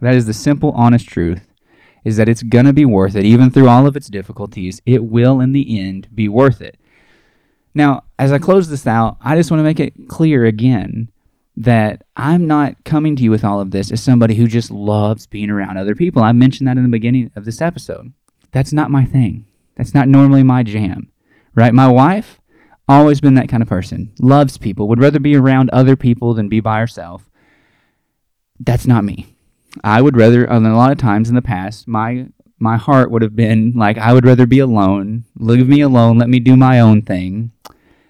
That 0.00 0.14
is 0.14 0.26
the 0.26 0.34
simple, 0.34 0.70
honest 0.72 1.08
truth 1.08 1.48
is 2.06 2.16
that 2.16 2.28
it's 2.28 2.44
going 2.44 2.64
to 2.64 2.72
be 2.72 2.84
worth 2.84 3.16
it. 3.16 3.24
Even 3.24 3.50
through 3.50 3.68
all 3.68 3.84
of 3.84 3.96
its 3.96 4.06
difficulties, 4.06 4.80
it 4.86 5.02
will 5.02 5.40
in 5.40 5.52
the 5.52 5.80
end 5.80 6.06
be 6.14 6.28
worth 6.28 6.62
it. 6.62 6.78
Now, 7.74 8.04
as 8.16 8.30
I 8.30 8.38
close 8.38 8.68
this 8.68 8.86
out, 8.86 9.16
I 9.20 9.34
just 9.34 9.50
want 9.50 9.58
to 9.58 9.64
make 9.64 9.80
it 9.80 10.06
clear 10.06 10.44
again 10.44 11.10
that 11.56 12.04
I'm 12.14 12.46
not 12.46 12.84
coming 12.84 13.16
to 13.16 13.24
you 13.24 13.32
with 13.32 13.44
all 13.44 13.60
of 13.60 13.72
this 13.72 13.90
as 13.90 14.00
somebody 14.00 14.36
who 14.36 14.46
just 14.46 14.70
loves 14.70 15.26
being 15.26 15.50
around 15.50 15.78
other 15.78 15.96
people. 15.96 16.22
I 16.22 16.30
mentioned 16.30 16.68
that 16.68 16.76
in 16.76 16.84
the 16.84 16.88
beginning 16.88 17.32
of 17.34 17.44
this 17.44 17.60
episode. 17.60 18.12
That's 18.52 18.72
not 18.72 18.88
my 18.88 19.04
thing. 19.04 19.44
That's 19.74 19.92
not 19.92 20.06
normally 20.06 20.44
my 20.44 20.62
jam, 20.62 21.10
right? 21.56 21.74
My 21.74 21.88
wife, 21.88 22.40
always 22.88 23.20
been 23.20 23.34
that 23.34 23.48
kind 23.48 23.64
of 23.64 23.68
person, 23.68 24.12
loves 24.20 24.58
people, 24.58 24.86
would 24.86 25.00
rather 25.00 25.18
be 25.18 25.34
around 25.34 25.70
other 25.70 25.96
people 25.96 26.34
than 26.34 26.48
be 26.48 26.60
by 26.60 26.78
herself. 26.78 27.28
That's 28.60 28.86
not 28.86 29.02
me. 29.02 29.35
I 29.84 30.02
would 30.02 30.16
rather, 30.16 30.44
a 30.46 30.58
lot 30.58 30.92
of 30.92 30.98
times 30.98 31.28
in 31.28 31.34
the 31.34 31.42
past, 31.42 31.86
my 31.88 32.28
my 32.58 32.76
heart 32.76 33.10
would 33.10 33.22
have 33.22 33.36
been 33.36 33.72
like, 33.76 33.98
I 33.98 34.12
would 34.12 34.24
rather 34.24 34.46
be 34.46 34.60
alone, 34.60 35.24
leave 35.36 35.68
me 35.68 35.82
alone, 35.82 36.16
let 36.18 36.30
me 36.30 36.40
do 36.40 36.56
my 36.56 36.80
own 36.80 37.02
thing, 37.02 37.52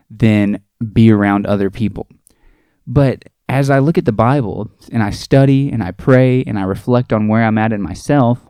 than 0.09 0.61
be 0.93 1.11
around 1.11 1.47
other 1.47 1.69
people. 1.69 2.07
But 2.87 3.25
as 3.49 3.71
I 3.71 3.81
look 3.81 3.99
at 3.99 4.05
the 4.05 4.13
Bible 4.13 4.71
and 4.93 5.03
I 5.03 5.11
study 5.11 5.71
and 5.71 5.83
I 5.83 5.91
pray 5.91 6.45
and 6.45 6.59
I 6.59 6.63
reflect 6.63 7.13
on 7.13 7.29
where 7.29 7.43
I'm 7.43 7.59
at 7.59 7.73
in 7.73 7.83
myself, 7.83 8.47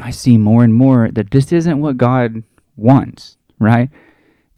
I 0.00 0.10
see 0.10 0.38
more 0.38 0.62
and 0.62 0.74
more 0.74 1.10
that 1.10 1.30
this 1.30 1.52
isn't 1.52 1.80
what 1.80 1.96
God 1.96 2.42
wants, 2.76 3.36
right? 3.58 3.90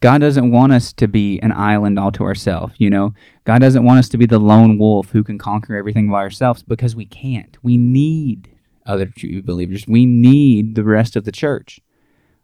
God 0.03 0.19
doesn't 0.19 0.51
want 0.51 0.73
us 0.73 0.91
to 0.91 1.07
be 1.07 1.39
an 1.39 1.53
island 1.53 1.97
all 1.97 2.11
to 2.11 2.25
ourselves, 2.25 2.73
you 2.77 2.89
know? 2.89 3.13
God 3.45 3.61
doesn't 3.61 3.85
want 3.85 3.99
us 3.99 4.09
to 4.09 4.17
be 4.17 4.25
the 4.25 4.37
lone 4.37 4.77
wolf 4.77 5.11
who 5.11 5.23
can 5.23 5.37
conquer 5.37 5.77
everything 5.77 6.11
by 6.11 6.17
ourselves 6.17 6.61
because 6.61 6.93
we 6.93 7.05
can't. 7.05 7.57
We 7.63 7.77
need 7.77 8.53
other 8.85 9.05
true 9.05 9.41
believers. 9.41 9.87
We 9.87 10.05
need 10.05 10.75
the 10.75 10.83
rest 10.83 11.15
of 11.15 11.23
the 11.23 11.31
church. 11.31 11.79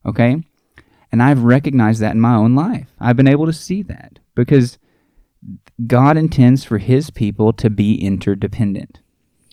Okay? 0.06 0.42
And 1.12 1.22
I've 1.22 1.44
recognized 1.44 2.00
that 2.00 2.14
in 2.14 2.22
my 2.22 2.34
own 2.34 2.56
life. 2.56 2.88
I've 2.98 3.18
been 3.18 3.28
able 3.28 3.46
to 3.46 3.52
see 3.52 3.84
that 3.84 4.20
because 4.36 4.78
God 5.86 6.16
intends 6.16 6.64
for 6.64 6.78
his 6.78 7.10
people 7.10 7.52
to 7.52 7.70
be 7.70 8.02
interdependent. 8.02 9.02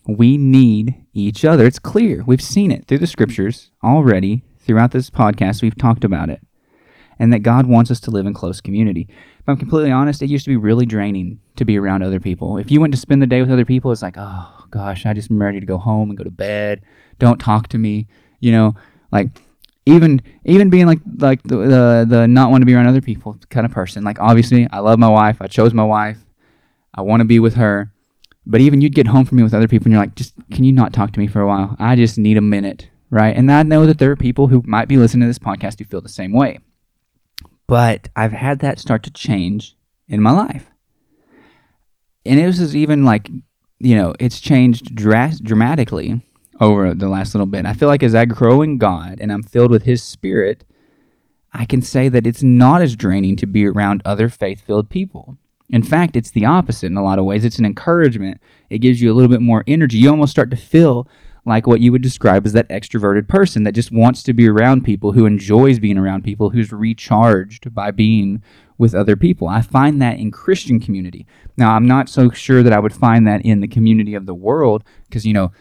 We 0.06 0.36
need 0.36 0.94
each 1.12 1.44
other. 1.44 1.66
It's 1.66 1.80
clear. 1.80 2.22
We've 2.24 2.40
seen 2.40 2.70
it 2.70 2.86
through 2.86 2.98
the 2.98 3.08
scriptures 3.08 3.72
already. 3.82 4.44
Throughout 4.60 4.92
this 4.92 5.10
podcast, 5.10 5.60
we've 5.60 5.76
talked 5.76 6.04
about 6.04 6.30
it 6.30 6.40
and 7.18 7.32
that 7.32 7.40
God 7.40 7.66
wants 7.66 7.90
us 7.90 8.00
to 8.00 8.10
live 8.10 8.26
in 8.26 8.34
close 8.34 8.60
community. 8.60 9.08
If 9.10 9.48
I'm 9.48 9.56
completely 9.56 9.90
honest, 9.90 10.22
it 10.22 10.30
used 10.30 10.44
to 10.44 10.50
be 10.50 10.56
really 10.56 10.86
draining 10.86 11.40
to 11.56 11.64
be 11.64 11.78
around 11.78 12.02
other 12.02 12.20
people. 12.20 12.58
If 12.58 12.70
you 12.70 12.80
went 12.80 12.92
to 12.94 13.00
spend 13.00 13.22
the 13.22 13.26
day 13.26 13.40
with 13.40 13.50
other 13.50 13.64
people, 13.64 13.92
it's 13.92 14.02
like, 14.02 14.16
oh 14.18 14.64
gosh, 14.70 15.06
I 15.06 15.14
just 15.14 15.30
am 15.30 15.40
ready 15.40 15.60
to 15.60 15.66
go 15.66 15.78
home 15.78 16.10
and 16.10 16.18
go 16.18 16.24
to 16.24 16.30
bed. 16.30 16.82
Don't 17.18 17.38
talk 17.38 17.68
to 17.68 17.78
me. 17.78 18.06
You 18.40 18.52
know, 18.52 18.74
like 19.12 19.28
even 19.86 20.20
even 20.44 20.68
being 20.68 20.86
like 20.86 20.98
like 21.18 21.42
the 21.44 21.56
the, 21.56 22.06
the 22.08 22.28
not 22.28 22.50
want 22.50 22.62
to 22.62 22.66
be 22.66 22.74
around 22.74 22.88
other 22.88 23.00
people 23.00 23.38
kind 23.48 23.64
of 23.64 23.72
person. 23.72 24.04
Like 24.04 24.20
obviously, 24.20 24.68
I 24.70 24.80
love 24.80 24.98
my 24.98 25.08
wife. 25.08 25.38
I 25.40 25.46
chose 25.46 25.72
my 25.72 25.84
wife. 25.84 26.18
I 26.94 27.02
want 27.02 27.20
to 27.20 27.24
be 27.24 27.38
with 27.38 27.54
her. 27.54 27.92
But 28.48 28.60
even 28.60 28.80
you'd 28.80 28.94
get 28.94 29.08
home 29.08 29.24
from 29.24 29.38
me 29.38 29.42
with 29.42 29.54
other 29.54 29.66
people, 29.66 29.86
and 29.86 29.92
you're 29.92 30.02
like, 30.02 30.14
just 30.14 30.34
can 30.52 30.64
you 30.64 30.72
not 30.72 30.92
talk 30.92 31.12
to 31.12 31.20
me 31.20 31.26
for 31.26 31.40
a 31.40 31.46
while? 31.46 31.76
I 31.78 31.96
just 31.96 32.16
need 32.16 32.36
a 32.36 32.42
minute, 32.42 32.88
right? 33.10 33.36
And 33.36 33.50
I 33.50 33.62
know 33.62 33.86
that 33.86 33.98
there 33.98 34.10
are 34.10 34.16
people 34.16 34.46
who 34.48 34.62
might 34.66 34.86
be 34.86 34.96
listening 34.96 35.22
to 35.22 35.26
this 35.26 35.38
podcast 35.38 35.78
who 35.78 35.84
feel 35.84 36.00
the 36.00 36.08
same 36.08 36.32
way. 36.32 36.60
But 37.66 38.08
I've 38.14 38.32
had 38.32 38.60
that 38.60 38.78
start 38.78 39.02
to 39.04 39.10
change 39.10 39.76
in 40.08 40.20
my 40.20 40.30
life. 40.30 40.70
And 42.24 42.40
it 42.40 42.46
was 42.46 42.74
even 42.74 43.04
like, 43.04 43.28
you 43.78 43.96
know, 43.96 44.14
it's 44.18 44.40
changed 44.40 44.94
dras- 44.94 45.40
dramatically 45.40 46.22
over 46.60 46.94
the 46.94 47.08
last 47.08 47.34
little 47.34 47.46
bit. 47.46 47.66
I 47.66 47.72
feel 47.72 47.88
like 47.88 48.02
as 48.02 48.14
I 48.14 48.24
grow 48.24 48.62
in 48.62 48.78
God 48.78 49.18
and 49.20 49.32
I'm 49.32 49.42
filled 49.42 49.70
with 49.70 49.84
His 49.84 50.02
Spirit, 50.02 50.64
I 51.52 51.64
can 51.64 51.82
say 51.82 52.08
that 52.08 52.26
it's 52.26 52.42
not 52.42 52.82
as 52.82 52.96
draining 52.96 53.36
to 53.36 53.46
be 53.46 53.66
around 53.66 54.02
other 54.04 54.28
faith 54.28 54.60
filled 54.60 54.90
people. 54.90 55.36
In 55.68 55.82
fact, 55.82 56.16
it's 56.16 56.30
the 56.30 56.44
opposite 56.44 56.86
in 56.86 56.96
a 56.96 57.02
lot 57.02 57.18
of 57.18 57.24
ways. 57.24 57.44
It's 57.44 57.58
an 57.58 57.64
encouragement. 57.64 58.40
It 58.70 58.78
gives 58.78 59.00
you 59.00 59.12
a 59.12 59.14
little 59.14 59.30
bit 59.30 59.40
more 59.40 59.64
energy. 59.66 59.98
You 59.98 60.10
almost 60.10 60.30
start 60.30 60.50
to 60.50 60.56
feel 60.56 61.08
like 61.46 61.66
what 61.66 61.80
you 61.80 61.92
would 61.92 62.02
describe 62.02 62.44
as 62.44 62.52
that 62.52 62.68
extroverted 62.68 63.28
person 63.28 63.62
that 63.62 63.72
just 63.72 63.92
wants 63.92 64.22
to 64.24 64.34
be 64.34 64.48
around 64.48 64.84
people, 64.84 65.12
who 65.12 65.26
enjoys 65.26 65.78
being 65.78 65.96
around 65.96 66.24
people, 66.24 66.50
who's 66.50 66.72
recharged 66.72 67.72
by 67.72 67.92
being 67.92 68.42
with 68.78 68.94
other 68.94 69.16
people. 69.16 69.46
I 69.46 69.62
find 69.62 70.02
that 70.02 70.18
in 70.18 70.32
Christian 70.32 70.80
community. 70.80 71.24
Now, 71.56 71.74
I'm 71.74 71.86
not 71.86 72.08
so 72.08 72.30
sure 72.30 72.62
that 72.64 72.72
I 72.72 72.80
would 72.80 72.92
find 72.92 73.26
that 73.26 73.42
in 73.42 73.60
the 73.60 73.68
community 73.68 74.14
of 74.14 74.26
the 74.26 74.34
world 74.34 74.82
because, 75.08 75.24
you 75.24 75.32
know, 75.32 75.52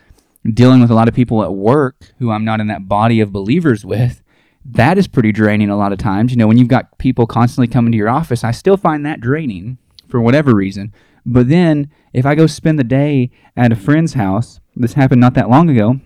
dealing 0.54 0.82
with 0.82 0.90
a 0.90 0.96
lot 0.96 1.08
of 1.08 1.14
people 1.14 1.44
at 1.44 1.54
work 1.54 2.14
who 2.18 2.32
I'm 2.32 2.44
not 2.44 2.60
in 2.60 2.68
that 2.68 2.90
body 2.90 3.20
of 3.22 3.32
believers 3.32 3.86
with, 3.86 4.24
that 4.66 4.98
is 4.98 5.08
pretty 5.08 5.32
draining 5.32 5.70
a 5.70 5.78
lot 5.78 5.94
of 5.94 6.00
times. 6.00 6.32
You 6.32 6.38
know, 6.38 6.48
when 6.48 6.58
you've 6.58 6.68
got 6.68 6.98
people 6.98 7.28
constantly 7.28 7.68
coming 7.68 7.92
to 7.92 7.98
your 7.98 8.10
office, 8.10 8.44
I 8.44 8.52
still 8.52 8.78
find 8.78 9.06
that 9.06 9.22
draining 9.22 9.78
for 10.10 10.20
whatever 10.20 10.56
reason. 10.56 10.92
But 11.26 11.48
then 11.48 11.92
if 12.12 12.26
I 12.26 12.34
go 12.34 12.48
spend 12.48 12.80
the 12.80 12.84
day 12.84 13.30
at 13.56 13.72
a 13.72 13.76
friend's 13.76 14.14
house 14.14 14.60
this 14.76 14.94
happened 14.94 15.22
not 15.22 15.34
that 15.36 15.50
long 15.50 15.70
ago, 15.70 16.00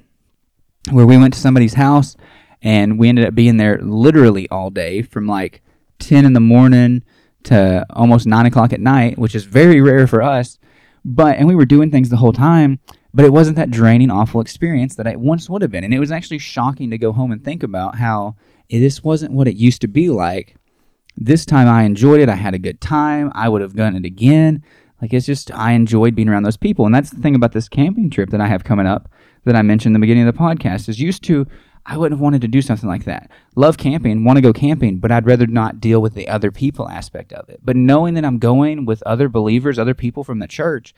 where 0.92 1.06
we 1.06 1.18
went 1.18 1.34
to 1.34 1.40
somebody's 1.40 1.74
house 1.74 2.16
and 2.62 3.00
we 3.00 3.10
ended 3.10 3.26
up 3.26 3.36
being 3.36 3.58
there 3.58 3.80
literally 3.82 4.50
all 4.50 4.70
day 4.70 5.02
from 5.02 5.28
like 5.28 5.62
10 6.00 6.26
in 6.26 6.34
the 6.34 6.40
morning 6.40 7.04
to 7.44 7.86
almost 7.92 8.28
9 8.28 8.46
o'clock 8.46 8.74
at 8.74 8.80
night, 8.80 9.18
which 9.18 9.36
is 9.36 9.46
very 9.46 9.82
rare 9.82 10.08
for 10.08 10.22
us. 10.22 10.58
But, 11.06 11.38
and 11.38 11.48
we 11.48 11.56
were 11.56 11.66
doing 11.66 11.92
things 11.92 12.10
the 12.10 12.18
whole 12.18 12.34
time, 12.34 12.80
but 13.14 13.26
it 13.26 13.34
wasn't 13.34 13.56
that 13.56 13.72
draining, 13.72 14.12
awful 14.12 14.42
experience 14.42 14.96
that 14.96 15.08
it 15.08 15.20
once 15.20 15.50
would 15.50 15.62
have 15.62 15.72
been. 15.72 15.84
And 15.84 15.94
it 15.94 16.00
was 16.00 16.12
actually 16.12 16.40
shocking 16.40 16.90
to 16.90 16.98
go 16.98 17.14
home 17.14 17.32
and 17.32 17.44
think 17.44 17.64
about 17.64 17.96
how 17.96 18.36
this 18.70 19.04
wasn't 19.04 19.34
what 19.34 19.48
it 19.48 19.56
used 19.56 19.82
to 19.82 19.88
be 19.88 20.10
like. 20.10 20.56
This 21.16 21.46
time 21.46 21.68
I 21.68 21.84
enjoyed 21.84 22.22
it. 22.22 22.30
I 22.30 22.36
had 22.36 22.54
a 22.54 22.60
good 22.60 22.80
time. 22.82 23.32
I 23.34 23.50
would 23.50 23.62
have 23.62 23.76
done 23.76 23.96
it 23.96 24.06
again. 24.06 24.64
Like 25.02 25.14
it's 25.14 25.26
just, 25.26 25.52
I 25.52 25.72
enjoyed 25.72 26.16
being 26.16 26.30
around 26.30 26.44
those 26.44 26.58
people. 26.58 26.86
And 26.86 26.94
that's 26.94 27.10
the 27.10 27.22
thing 27.22 27.36
about 27.36 27.54
this 27.54 27.70
camping 27.70 28.10
trip 28.10 28.30
that 28.32 28.42
I 28.42 28.48
have 28.48 28.64
coming 28.64 28.88
up 28.88 29.10
that 29.46 29.56
I 29.56 29.62
mentioned 29.62 29.96
in 29.96 30.02
the 30.02 30.06
beginning 30.06 30.28
of 30.28 30.34
the 30.34 30.40
podcast 30.40 30.90
is 30.90 31.00
used 31.00 31.24
to 31.26 31.48
I 31.86 31.98
wouldn't 31.98 32.20
have 32.20 32.22
wanted 32.22 32.42
to 32.42 32.48
do 32.48 32.62
something 32.62 32.88
like 32.88 33.06
that. 33.06 33.32
Love 33.56 33.78
camping, 33.78 34.24
want 34.24 34.38
to 34.38 34.42
go 34.42 34.54
camping, 34.54 35.00
but 35.00 35.12
I'd 35.12 35.26
rather 35.26 35.48
not 35.48 35.80
deal 35.80 36.02
with 36.02 36.14
the 36.14 36.28
other 36.28 36.52
people 36.52 36.88
aspect 36.88 37.34
of 37.34 37.50
it. 37.50 37.62
But 37.64 37.76
knowing 37.76 38.14
that 38.14 38.26
I'm 38.26 38.38
going 38.38 38.86
with 38.86 39.02
other 39.08 39.28
believers, 39.28 39.80
other 39.80 39.96
people 39.96 40.24
from 40.24 40.38
the 40.38 40.48
church, 40.48 40.94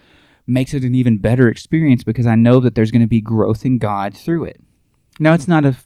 makes 0.45 0.73
it 0.73 0.83
an 0.83 0.93
even 0.93 1.17
better 1.17 1.47
experience 1.47 2.03
because 2.03 2.27
I 2.27 2.35
know 2.35 2.59
that 2.59 2.75
there's 2.75 2.91
going 2.91 3.03
to 3.03 3.07
be 3.07 3.21
growth 3.21 3.63
in 3.65 3.77
God 3.77 4.13
through 4.13 4.45
it. 4.45 4.59
Now, 5.19 5.33
it's 5.33 5.47
not 5.47 5.65
a 5.65 5.77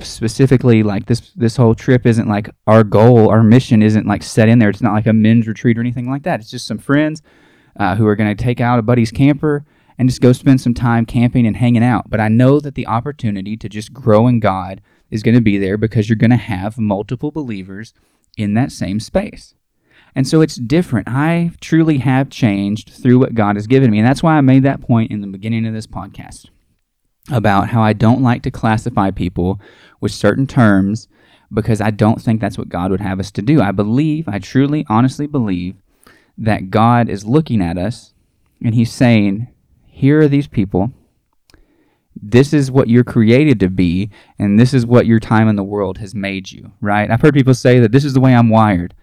specifically 0.00 0.82
like 0.82 1.06
this. 1.06 1.30
This 1.36 1.56
whole 1.56 1.74
trip 1.74 2.04
isn't 2.04 2.28
like 2.28 2.50
our 2.66 2.82
goal, 2.82 3.30
our 3.30 3.42
mission 3.42 3.82
isn't 3.82 4.06
like 4.06 4.22
set 4.22 4.48
in 4.48 4.58
there. 4.58 4.68
It's 4.68 4.82
not 4.82 4.94
like 4.94 5.06
a 5.06 5.12
men's 5.12 5.46
retreat 5.46 5.78
or 5.78 5.80
anything 5.80 6.10
like 6.10 6.24
that. 6.24 6.40
It's 6.40 6.50
just 6.50 6.66
some 6.66 6.78
friends 6.78 7.22
uh, 7.76 7.96
who 7.96 8.06
are 8.06 8.16
going 8.16 8.34
to 8.34 8.42
take 8.42 8.60
out 8.60 8.78
a 8.78 8.82
buddy's 8.82 9.10
camper 9.10 9.64
and 9.98 10.08
just 10.08 10.20
go 10.20 10.32
spend 10.32 10.60
some 10.60 10.74
time 10.74 11.04
camping 11.04 11.46
and 11.46 11.56
hanging 11.56 11.84
out. 11.84 12.08
But 12.08 12.20
I 12.20 12.28
know 12.28 12.60
that 12.60 12.74
the 12.74 12.86
opportunity 12.86 13.56
to 13.56 13.68
just 13.68 13.92
grow 13.92 14.26
in 14.26 14.40
God 14.40 14.80
is 15.10 15.22
going 15.22 15.34
to 15.34 15.40
be 15.40 15.58
there 15.58 15.76
because 15.76 16.08
you're 16.08 16.16
going 16.16 16.30
to 16.30 16.36
have 16.36 16.78
multiple 16.78 17.30
believers 17.30 17.92
in 18.36 18.54
that 18.54 18.72
same 18.72 19.00
space. 19.00 19.54
And 20.14 20.26
so 20.26 20.40
it's 20.40 20.56
different. 20.56 21.08
I 21.08 21.52
truly 21.60 21.98
have 21.98 22.30
changed 22.30 22.90
through 22.90 23.18
what 23.18 23.34
God 23.34 23.56
has 23.56 23.66
given 23.66 23.90
me. 23.90 23.98
And 23.98 24.06
that's 24.06 24.22
why 24.22 24.36
I 24.36 24.40
made 24.40 24.62
that 24.64 24.80
point 24.80 25.10
in 25.10 25.20
the 25.20 25.26
beginning 25.26 25.66
of 25.66 25.74
this 25.74 25.86
podcast 25.86 26.46
about 27.30 27.68
how 27.68 27.82
I 27.82 27.92
don't 27.92 28.22
like 28.22 28.42
to 28.42 28.50
classify 28.50 29.10
people 29.10 29.60
with 30.00 30.12
certain 30.12 30.46
terms 30.46 31.08
because 31.52 31.80
I 31.80 31.90
don't 31.90 32.20
think 32.20 32.40
that's 32.40 32.58
what 32.58 32.68
God 32.68 32.90
would 32.90 33.00
have 33.00 33.20
us 33.20 33.30
to 33.32 33.42
do. 33.42 33.60
I 33.60 33.72
believe, 33.72 34.28
I 34.28 34.38
truly, 34.38 34.86
honestly 34.88 35.26
believe 35.26 35.76
that 36.40 36.70
God 36.70 37.08
is 37.08 37.24
looking 37.24 37.62
at 37.62 37.78
us 37.78 38.12
and 38.64 38.74
He's 38.74 38.92
saying, 38.92 39.48
here 39.84 40.20
are 40.20 40.28
these 40.28 40.48
people. 40.48 40.92
This 42.20 42.52
is 42.52 42.70
what 42.70 42.88
you're 42.88 43.04
created 43.04 43.60
to 43.60 43.68
be, 43.68 44.10
and 44.38 44.58
this 44.58 44.74
is 44.74 44.84
what 44.84 45.06
your 45.06 45.20
time 45.20 45.48
in 45.48 45.56
the 45.56 45.62
world 45.62 45.98
has 45.98 46.14
made 46.14 46.50
you, 46.50 46.72
right? 46.80 47.10
I've 47.10 47.20
heard 47.20 47.34
people 47.34 47.54
say 47.54 47.78
that 47.80 47.92
this 47.92 48.04
is 48.04 48.14
the 48.14 48.20
way 48.20 48.34
I'm 48.34 48.48
wired. 48.48 48.94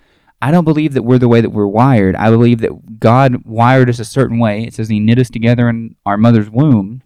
I 0.42 0.52
don't 0.52 0.66
believe 0.66 0.94
that 0.94 1.04
we're 1.04 1.18
the 1.18 1.28
way 1.28 1.42
that 1.42 1.50
we're 1.50 1.68
wired. 1.68 2.16
I 2.16 2.30
believe 2.30 2.60
that 2.60 3.00
God 3.00 3.44
wired 3.46 3.90
us 3.90 4.00
a 4.00 4.06
certain 4.06 4.38
way. 4.40 4.64
It 4.64 4.74
says 4.74 4.90
He 4.90 5.00
knit 5.00 5.20
us 5.20 5.30
together 5.30 5.70
in 5.70 5.96
our 6.06 6.18
mother's 6.18 6.50
womb. 6.50 7.02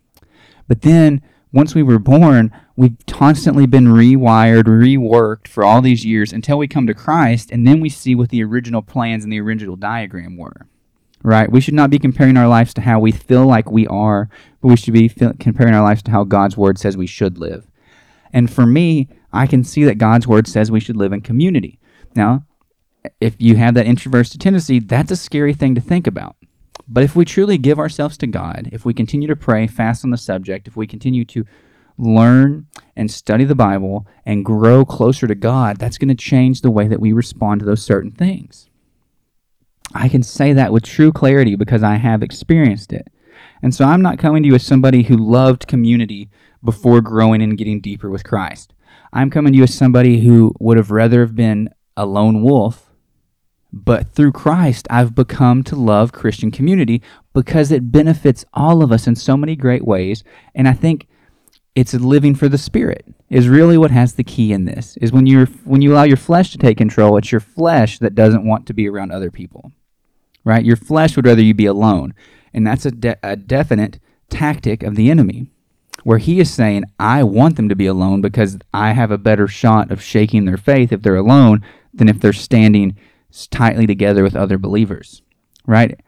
But 0.67 0.81
then, 0.81 1.21
once 1.53 1.75
we 1.75 1.83
were 1.83 1.99
born, 1.99 2.51
we've 2.81 2.97
constantly 3.05 3.67
been 3.67 3.85
rewired, 3.85 4.63
reworked 4.63 5.47
for 5.47 5.63
all 5.63 5.81
these 5.81 6.03
years 6.03 6.33
until 6.33 6.57
we 6.57 6.67
come 6.67 6.87
to 6.87 6.95
Christ, 6.95 7.51
and 7.51 7.67
then 7.67 7.79
we 7.79 7.89
see 7.89 8.15
what 8.15 8.29
the 8.29 8.43
original 8.43 8.81
plans 8.81 9.23
and 9.23 9.31
the 9.31 9.39
original 9.39 9.75
diagram 9.75 10.35
were 10.35 10.67
right? 11.23 11.51
We 11.51 11.61
should 11.61 11.75
not 11.75 11.91
be 11.91 11.99
comparing 11.99 12.35
our 12.35 12.47
lives 12.47 12.73
to 12.73 12.81
how 12.81 12.99
we 12.99 13.11
feel 13.11 13.45
like 13.45 13.69
we 13.69 13.85
are, 13.85 14.27
but 14.59 14.69
we 14.69 14.75
should 14.75 14.95
be 14.95 15.07
comparing 15.09 15.75
our 15.75 15.83
lives 15.83 16.01
to 16.03 16.11
how 16.11 16.23
God's 16.23 16.57
word 16.57 16.79
says 16.79 16.97
we 16.97 17.05
should 17.05 17.37
live. 17.37 17.67
And 18.33 18.51
for 18.51 18.65
me, 18.65 19.07
I 19.31 19.45
can 19.45 19.63
see 19.63 19.83
that 19.83 19.99
God's 19.99 20.27
word 20.27 20.47
says 20.47 20.71
we 20.71 20.79
should 20.79 20.97
live 20.97 21.13
in 21.13 21.21
community. 21.21 21.79
Now, 22.15 22.45
if 23.19 23.35
you 23.39 23.55
have 23.57 23.75
that 23.75 23.85
introverted 23.85 24.41
tendency, 24.41 24.79
that's 24.79 25.11
a 25.11 25.15
scary 25.15 25.53
thing 25.53 25.75
to 25.75 25.81
think 25.81 26.07
about. 26.07 26.37
But 26.87 27.03
if 27.03 27.15
we 27.15 27.23
truly 27.23 27.59
give 27.59 27.79
ourselves 27.79 28.17
to 28.17 28.27
God, 28.27 28.69
if 28.71 28.83
we 28.83 28.93
continue 28.93 29.27
to 29.27 29.35
pray, 29.35 29.67
fast 29.67 30.03
on 30.03 30.09
the 30.11 30.17
subject, 30.17 30.67
if 30.67 30.75
we 30.75 30.87
continue 30.87 31.23
to 31.25 31.45
learn 31.97 32.67
and 32.95 33.09
study 33.09 33.43
the 33.43 33.55
Bible 33.55 34.07
and 34.25 34.45
grow 34.45 34.85
closer 34.85 35.27
to 35.27 35.35
God, 35.35 35.77
that's 35.77 35.97
going 35.97 36.09
to 36.09 36.15
change 36.15 36.61
the 36.61 36.71
way 36.71 36.87
that 36.87 36.99
we 36.99 37.13
respond 37.13 37.59
to 37.59 37.65
those 37.65 37.83
certain 37.83 38.11
things. 38.11 38.69
I 39.93 40.07
can 40.07 40.23
say 40.23 40.53
that 40.53 40.71
with 40.71 40.83
true 40.83 41.11
clarity 41.11 41.55
because 41.55 41.83
I 41.83 41.95
have 41.95 42.23
experienced 42.23 42.93
it. 42.93 43.07
And 43.61 43.75
so 43.75 43.85
I'm 43.85 44.01
not 44.01 44.19
coming 44.19 44.43
to 44.43 44.47
you 44.47 44.55
as 44.55 44.65
somebody 44.65 45.03
who 45.03 45.17
loved 45.17 45.67
community 45.67 46.29
before 46.63 47.01
growing 47.01 47.41
and 47.41 47.57
getting 47.57 47.81
deeper 47.81 48.09
with 48.09 48.23
Christ. 48.23 48.73
I'm 49.13 49.29
coming 49.29 49.53
to 49.53 49.57
you 49.57 49.63
as 49.63 49.73
somebody 49.73 50.21
who 50.21 50.53
would 50.59 50.77
have 50.77 50.91
rather 50.91 51.21
have 51.21 51.35
been 51.35 51.69
a 51.97 52.05
lone 52.05 52.41
wolf, 52.41 52.91
but 53.73 54.07
through 54.07 54.31
Christ, 54.31 54.87
I've 54.89 55.15
become 55.15 55.63
to 55.63 55.75
love 55.75 56.11
Christian 56.11 56.51
community 56.51 57.01
because 57.33 57.71
it 57.71 57.91
benefits 57.91 58.45
all 58.53 58.83
of 58.83 58.91
us 58.91 59.07
in 59.07 59.15
so 59.15 59.37
many 59.37 59.55
great 59.55 59.85
ways. 59.85 60.23
And 60.53 60.67
I 60.67 60.73
think 60.73 61.07
it's 61.75 61.93
living 61.93 62.35
for 62.35 62.49
the 62.49 62.57
spirit 62.57 63.05
is 63.29 63.47
really 63.47 63.77
what 63.77 63.91
has 63.91 64.13
the 64.15 64.23
key 64.23 64.51
in 64.51 64.65
this 64.65 64.97
is 64.97 65.11
when 65.11 65.25
you're 65.25 65.45
when 65.63 65.81
you 65.81 65.93
allow 65.93 66.03
your 66.03 66.17
flesh 66.17 66.51
to 66.51 66.57
take 66.57 66.77
control 66.77 67.17
it's 67.17 67.31
your 67.31 67.41
flesh 67.41 67.99
that 67.99 68.15
doesn't 68.15 68.45
want 68.45 68.65
to 68.65 68.73
be 68.73 68.89
around 68.89 69.11
other 69.11 69.31
people 69.31 69.71
right? 70.43 70.65
Your 70.65 70.75
flesh 70.75 71.15
would 71.15 71.25
rather 71.25 71.41
you 71.41 71.53
be 71.53 71.65
alone. 71.65 72.13
And 72.53 72.65
that's 72.65 72.85
a, 72.85 72.91
de- 72.91 73.19
a 73.23 73.35
definite 73.35 73.99
tactic 74.29 74.83
of 74.83 74.95
the 74.95 75.09
enemy, 75.09 75.47
where 76.03 76.17
he 76.17 76.39
is 76.39 76.51
saying, 76.51 76.85
I 76.99 77.23
want 77.23 77.55
them 77.55 77.69
to 77.69 77.75
be 77.75 77.85
alone 77.85 78.21
because 78.21 78.57
I 78.73 78.93
have 78.93 79.11
a 79.11 79.17
better 79.17 79.47
shot 79.47 79.91
of 79.91 80.01
shaking 80.01 80.45
their 80.45 80.57
faith 80.57 80.91
if 80.91 81.01
they're 81.01 81.15
alone 81.15 81.63
than 81.93 82.09
if 82.09 82.19
they're 82.19 82.33
standing 82.33 82.97
tightly 83.49 83.85
together 83.85 84.23
with 84.23 84.35
other 84.35 84.57
believers, 84.57 85.21
right? 85.65 85.99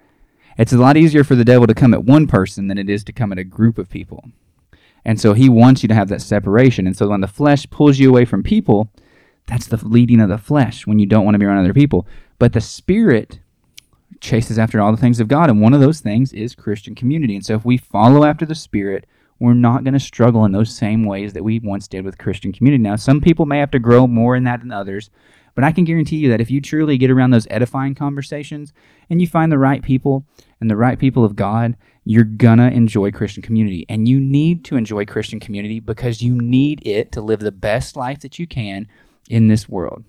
It's 0.57 0.73
a 0.73 0.77
lot 0.77 0.97
easier 0.97 1.23
for 1.23 1.35
the 1.35 1.45
devil 1.45 1.67
to 1.67 1.73
come 1.73 1.93
at 1.93 2.03
one 2.03 2.27
person 2.27 2.67
than 2.67 2.77
it 2.77 2.89
is 2.89 3.03
to 3.05 3.13
come 3.13 3.31
at 3.31 3.37
a 3.37 3.43
group 3.43 3.77
of 3.77 3.89
people. 3.89 4.25
And 5.05 5.19
so 5.19 5.33
he 5.33 5.49
wants 5.49 5.83
you 5.83 5.87
to 5.89 5.95
have 5.95 6.09
that 6.09 6.21
separation. 6.21 6.87
And 6.87 6.95
so 6.95 7.09
when 7.09 7.21
the 7.21 7.27
flesh 7.27 7.69
pulls 7.69 7.99
you 7.99 8.09
away 8.09 8.25
from 8.25 8.43
people, 8.43 8.89
that's 9.45 9.67
the 9.67 9.85
leading 9.85 10.21
of 10.21 10.29
the 10.29 10.37
flesh 10.37 10.87
when 10.87 10.99
you 10.99 11.05
don't 11.05 11.25
want 11.25 11.35
to 11.35 11.39
be 11.39 11.45
around 11.45 11.63
other 11.63 11.73
people. 11.73 12.07
But 12.39 12.53
the 12.53 12.61
spirit 12.61 13.39
chases 14.23 14.57
after 14.57 14.81
all 14.81 14.91
the 14.91 14.97
things 14.97 15.19
of 15.19 15.27
God. 15.27 15.49
And 15.49 15.61
one 15.61 15.73
of 15.73 15.81
those 15.81 15.99
things 15.99 16.33
is 16.33 16.55
Christian 16.55 16.95
community. 16.95 17.35
And 17.35 17.45
so 17.45 17.55
if 17.55 17.65
we 17.65 17.77
follow 17.77 18.23
after 18.23 18.45
the 18.45 18.55
Spirit, 18.55 19.05
we're 19.39 19.53
not 19.53 19.83
going 19.83 19.93
to 19.93 19.99
struggle 19.99 20.45
in 20.45 20.53
those 20.53 20.75
same 20.75 21.05
ways 21.05 21.33
that 21.33 21.43
we 21.43 21.59
once 21.59 21.87
did 21.87 22.05
with 22.05 22.17
Christian 22.17 22.53
community. 22.53 22.81
Now, 22.81 22.95
some 22.95 23.19
people 23.19 23.45
may 23.45 23.59
have 23.59 23.71
to 23.71 23.79
grow 23.79 24.07
more 24.07 24.35
in 24.35 24.45
that 24.45 24.61
than 24.61 24.71
others, 24.71 25.09
but 25.53 25.63
I 25.63 25.71
can 25.71 25.83
guarantee 25.83 26.17
you 26.17 26.29
that 26.29 26.41
if 26.41 26.49
you 26.49 26.61
truly 26.61 26.97
get 26.97 27.11
around 27.11 27.31
those 27.31 27.47
edifying 27.49 27.93
conversations 27.93 28.73
and 29.09 29.21
you 29.21 29.27
find 29.27 29.51
the 29.51 29.59
right 29.59 29.83
people 29.83 30.25
and 30.61 30.69
the 30.69 30.77
right 30.77 30.97
people 30.97 31.25
of 31.25 31.35
God, 31.35 31.75
you're 32.05 32.25
to 32.25 32.71
enjoy 32.71 33.11
Christian 33.11 33.41
community. 33.41 33.85
And 33.87 34.07
you 34.07 34.19
need 34.19 34.65
to 34.65 34.75
enjoy 34.75 35.05
Christian 35.05 35.39
community 35.39 35.79
because 35.79 36.21
you 36.21 36.35
need 36.35 36.85
it 36.85 37.11
to 37.13 37.21
live 37.21 37.39
the 37.39 37.51
best 37.51 37.95
life 37.95 38.19
that 38.21 38.39
you 38.39 38.47
can 38.47 38.87
in 39.29 39.47
this 39.47 39.69
world. 39.69 40.03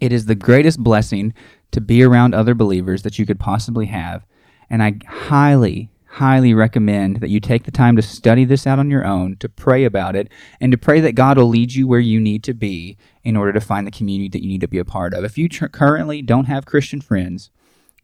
It 0.00 0.12
is 0.12 0.26
the 0.26 0.34
greatest 0.34 0.82
blessing 0.82 1.34
to 1.72 1.80
be 1.80 2.02
around 2.02 2.34
other 2.34 2.54
believers 2.54 3.02
that 3.02 3.18
you 3.18 3.26
could 3.26 3.38
possibly 3.38 3.86
have. 3.86 4.24
And 4.68 4.82
I 4.82 4.98
highly, 5.06 5.90
highly 6.06 6.54
recommend 6.54 7.20
that 7.20 7.30
you 7.30 7.38
take 7.38 7.64
the 7.64 7.70
time 7.70 7.94
to 7.96 8.02
study 8.02 8.44
this 8.44 8.66
out 8.66 8.78
on 8.78 8.90
your 8.90 9.04
own, 9.04 9.36
to 9.36 9.48
pray 9.48 9.84
about 9.84 10.16
it, 10.16 10.28
and 10.60 10.72
to 10.72 10.78
pray 10.78 11.00
that 11.00 11.14
God 11.14 11.38
will 11.38 11.48
lead 11.48 11.74
you 11.74 11.86
where 11.86 12.00
you 12.00 12.18
need 12.18 12.42
to 12.44 12.54
be 12.54 12.96
in 13.22 13.36
order 13.36 13.52
to 13.52 13.60
find 13.60 13.86
the 13.86 13.92
community 13.92 14.28
that 14.30 14.42
you 14.42 14.48
need 14.48 14.62
to 14.62 14.68
be 14.68 14.78
a 14.78 14.84
part 14.84 15.14
of. 15.14 15.24
If 15.24 15.38
you 15.38 15.48
tr- 15.48 15.66
currently 15.66 16.22
don't 16.22 16.46
have 16.46 16.66
Christian 16.66 17.00
friends, 17.00 17.50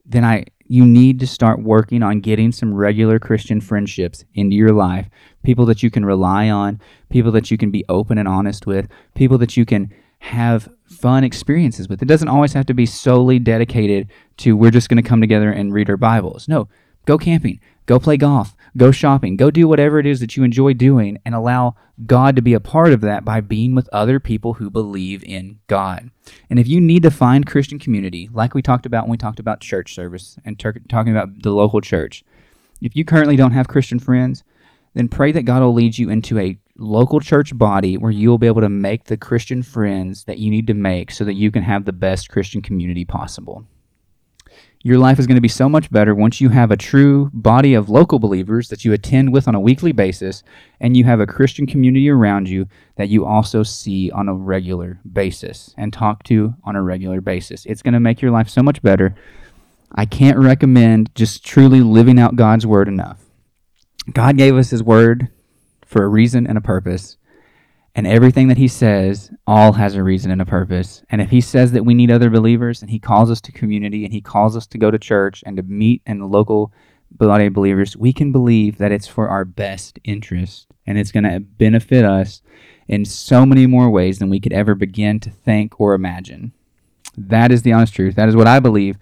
then 0.04 0.24
I 0.24 0.44
you 0.64 0.86
need 0.86 1.20
to 1.20 1.26
start 1.26 1.60
working 1.60 2.02
on 2.02 2.20
getting 2.20 2.50
some 2.50 2.72
regular 2.72 3.18
Christian 3.18 3.60
friendships 3.60 4.24
into 4.34 4.56
your 4.56 4.72
life. 4.72 5.10
People 5.42 5.66
that 5.66 5.82
you 5.82 5.90
can 5.90 6.04
rely 6.04 6.48
on, 6.48 6.80
people 7.10 7.30
that 7.32 7.50
you 7.50 7.58
can 7.58 7.70
be 7.70 7.84
open 7.90 8.16
and 8.16 8.26
honest 8.26 8.66
with, 8.66 8.88
people 9.14 9.36
that 9.38 9.56
you 9.56 9.66
can 9.66 9.92
have 10.20 10.70
fun 10.86 11.24
experiences 11.24 11.88
with. 11.88 12.00
It 12.00 12.06
doesn't 12.06 12.28
always 12.28 12.52
have 12.52 12.64
to 12.66 12.74
be 12.74 12.86
solely 12.86 13.38
dedicated 13.38 14.08
to 14.38 14.56
we're 14.56 14.70
just 14.70 14.88
going 14.88 15.02
to 15.02 15.08
come 15.08 15.20
together 15.20 15.50
and 15.50 15.74
read 15.74 15.90
our 15.90 15.96
Bibles. 15.96 16.48
No, 16.48 16.68
go 17.06 17.18
camping, 17.18 17.60
go 17.86 17.98
play 17.98 18.16
golf, 18.16 18.56
go 18.76 18.90
shopping, 18.90 19.36
go 19.36 19.50
do 19.50 19.68
whatever 19.68 19.98
it 19.98 20.06
is 20.06 20.20
that 20.20 20.36
you 20.36 20.44
enjoy 20.44 20.72
doing 20.72 21.18
and 21.24 21.34
allow 21.34 21.74
God 22.06 22.36
to 22.36 22.42
be 22.42 22.54
a 22.54 22.60
part 22.60 22.92
of 22.92 23.00
that 23.02 23.24
by 23.24 23.40
being 23.40 23.74
with 23.74 23.88
other 23.92 24.18
people 24.18 24.54
who 24.54 24.70
believe 24.70 25.22
in 25.24 25.58
God. 25.66 26.10
And 26.48 26.58
if 26.58 26.66
you 26.66 26.80
need 26.80 27.02
to 27.02 27.10
find 27.10 27.46
Christian 27.46 27.78
community, 27.78 28.28
like 28.32 28.54
we 28.54 28.62
talked 28.62 28.86
about 28.86 29.04
when 29.04 29.12
we 29.12 29.16
talked 29.18 29.40
about 29.40 29.60
church 29.60 29.94
service 29.94 30.38
and 30.44 30.58
ter- 30.58 30.80
talking 30.88 31.12
about 31.12 31.42
the 31.42 31.50
local 31.50 31.80
church, 31.80 32.24
if 32.80 32.96
you 32.96 33.04
currently 33.04 33.36
don't 33.36 33.52
have 33.52 33.68
Christian 33.68 33.98
friends, 33.98 34.42
then 34.94 35.08
pray 35.08 35.32
that 35.32 35.42
God 35.42 35.62
will 35.62 35.72
lead 35.72 35.98
you 35.98 36.10
into 36.10 36.38
a 36.38 36.58
local 36.76 37.20
church 37.20 37.56
body 37.56 37.96
where 37.96 38.10
you 38.10 38.28
will 38.28 38.38
be 38.38 38.46
able 38.46 38.60
to 38.60 38.68
make 38.68 39.04
the 39.04 39.16
Christian 39.16 39.62
friends 39.62 40.24
that 40.24 40.38
you 40.38 40.50
need 40.50 40.66
to 40.66 40.74
make 40.74 41.10
so 41.10 41.24
that 41.24 41.34
you 41.34 41.50
can 41.50 41.62
have 41.62 41.84
the 41.84 41.92
best 41.92 42.28
Christian 42.28 42.62
community 42.62 43.04
possible. 43.04 43.66
Your 44.84 44.98
life 44.98 45.18
is 45.18 45.26
going 45.26 45.36
to 45.36 45.40
be 45.40 45.48
so 45.48 45.68
much 45.68 45.90
better 45.90 46.14
once 46.14 46.40
you 46.40 46.48
have 46.48 46.70
a 46.70 46.76
true 46.76 47.30
body 47.32 47.74
of 47.74 47.88
local 47.88 48.18
believers 48.18 48.68
that 48.68 48.84
you 48.84 48.92
attend 48.92 49.32
with 49.32 49.46
on 49.46 49.54
a 49.54 49.60
weekly 49.60 49.92
basis 49.92 50.42
and 50.80 50.96
you 50.96 51.04
have 51.04 51.20
a 51.20 51.26
Christian 51.26 51.66
community 51.66 52.10
around 52.10 52.48
you 52.48 52.66
that 52.96 53.08
you 53.08 53.24
also 53.24 53.62
see 53.62 54.10
on 54.10 54.28
a 54.28 54.34
regular 54.34 55.00
basis 55.10 55.72
and 55.78 55.92
talk 55.92 56.24
to 56.24 56.54
on 56.64 56.74
a 56.74 56.82
regular 56.82 57.20
basis. 57.20 57.64
It's 57.66 57.82
going 57.82 57.94
to 57.94 58.00
make 58.00 58.20
your 58.20 58.32
life 58.32 58.48
so 58.48 58.62
much 58.62 58.82
better. 58.82 59.14
I 59.94 60.04
can't 60.04 60.38
recommend 60.38 61.14
just 61.14 61.44
truly 61.44 61.80
living 61.80 62.18
out 62.18 62.34
God's 62.34 62.66
word 62.66 62.88
enough. 62.88 63.22
God 64.12 64.36
gave 64.36 64.56
us 64.56 64.70
his 64.70 64.82
word 64.82 65.28
for 65.86 66.02
a 66.02 66.08
reason 66.08 66.46
and 66.46 66.58
a 66.58 66.62
purpose. 66.62 67.18
And 67.94 68.06
everything 68.06 68.48
that 68.48 68.56
he 68.56 68.68
says 68.68 69.30
all 69.46 69.72
has 69.74 69.94
a 69.94 70.02
reason 70.02 70.30
and 70.30 70.40
a 70.40 70.46
purpose. 70.46 71.02
And 71.10 71.20
if 71.20 71.30
he 71.30 71.42
says 71.42 71.72
that 71.72 71.84
we 71.84 71.92
need 71.92 72.10
other 72.10 72.30
believers 72.30 72.80
and 72.80 72.90
he 72.90 72.98
calls 72.98 73.30
us 73.30 73.40
to 73.42 73.52
community 73.52 74.04
and 74.04 74.14
he 74.14 74.22
calls 74.22 74.56
us 74.56 74.66
to 74.68 74.78
go 74.78 74.90
to 74.90 74.98
church 74.98 75.44
and 75.44 75.58
to 75.58 75.62
meet 75.62 76.00
in 76.06 76.18
the 76.18 76.26
local 76.26 76.72
body 77.10 77.46
of 77.46 77.52
believers, 77.52 77.96
we 77.96 78.12
can 78.12 78.32
believe 78.32 78.78
that 78.78 78.92
it's 78.92 79.06
for 79.06 79.28
our 79.28 79.44
best 79.44 79.98
interest 80.04 80.68
and 80.86 80.98
it's 80.98 81.12
going 81.12 81.24
to 81.24 81.40
benefit 81.40 82.04
us 82.04 82.40
in 82.88 83.04
so 83.04 83.44
many 83.44 83.66
more 83.66 83.90
ways 83.90 84.18
than 84.18 84.30
we 84.30 84.40
could 84.40 84.52
ever 84.52 84.74
begin 84.74 85.20
to 85.20 85.30
think 85.30 85.78
or 85.78 85.94
imagine. 85.94 86.52
That 87.16 87.52
is 87.52 87.62
the 87.62 87.72
honest 87.72 87.94
truth. 87.94 88.14
That 88.16 88.28
is 88.28 88.36
what 88.36 88.46
I 88.46 88.58
believe. 88.58 88.96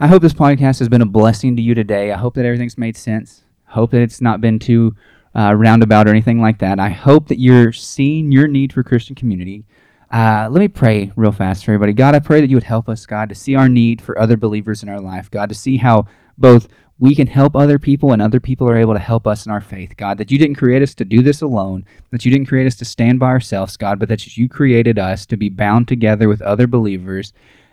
I 0.00 0.08
hope 0.08 0.22
this 0.22 0.34
podcast 0.34 0.80
has 0.80 0.88
been 0.88 1.02
a 1.02 1.06
blessing 1.06 1.54
to 1.56 1.62
you 1.62 1.74
today. 1.74 2.12
I 2.12 2.18
hope 2.18 2.34
that 2.34 2.44
everything's 2.44 2.76
made 2.76 2.96
sense. 2.96 3.44
Hope 3.66 3.92
that 3.92 4.02
it's 4.02 4.20
not 4.20 4.40
been 4.40 4.58
too 4.58 4.96
uh, 5.34 5.54
roundabout 5.54 6.06
or 6.06 6.10
anything 6.10 6.40
like 6.40 6.58
that. 6.58 6.78
I 6.78 6.90
hope 6.90 7.28
that 7.28 7.40
you're 7.40 7.72
seeing 7.72 8.30
your 8.30 8.48
need 8.48 8.72
for 8.72 8.82
Christian 8.82 9.14
community. 9.14 9.64
Uh, 10.10 10.48
let 10.50 10.60
me 10.60 10.68
pray 10.68 11.12
real 11.16 11.32
fast 11.32 11.64
for 11.64 11.72
everybody. 11.72 11.92
God, 11.92 12.14
I 12.14 12.20
pray 12.20 12.40
that 12.40 12.48
you 12.48 12.56
would 12.56 12.62
help 12.62 12.88
us, 12.88 13.04
God, 13.04 13.28
to 13.30 13.34
see 13.34 13.54
our 13.56 13.68
need 13.68 14.00
for 14.00 14.18
other 14.18 14.36
believers 14.36 14.82
in 14.82 14.88
our 14.88 15.00
life. 15.00 15.30
God, 15.30 15.48
to 15.48 15.54
see 15.54 15.76
how 15.76 16.06
both 16.38 16.68
we 16.98 17.14
can 17.14 17.26
help 17.26 17.56
other 17.56 17.78
people 17.78 18.12
and 18.12 18.22
other 18.22 18.38
people 18.38 18.68
are 18.68 18.76
able 18.76 18.92
to 18.92 19.00
help 19.00 19.26
us 19.26 19.46
in 19.46 19.52
our 19.52 19.60
faith. 19.60 19.96
God, 19.96 20.18
that 20.18 20.30
you 20.30 20.38
didn't 20.38 20.56
create 20.56 20.82
us 20.82 20.94
to 20.94 21.04
do 21.04 21.22
this 21.22 21.42
alone, 21.42 21.84
that 22.10 22.24
you 22.24 22.30
didn't 22.30 22.46
create 22.46 22.66
us 22.66 22.76
to 22.76 22.84
stand 22.84 23.18
by 23.18 23.26
ourselves, 23.26 23.76
God, 23.76 23.98
but 23.98 24.08
that 24.08 24.36
you 24.36 24.48
created 24.48 24.98
us 24.98 25.26
to 25.26 25.36
be 25.36 25.48
bound 25.48 25.88
together 25.88 26.28
with 26.28 26.40
other 26.42 26.68
believers 26.68 27.32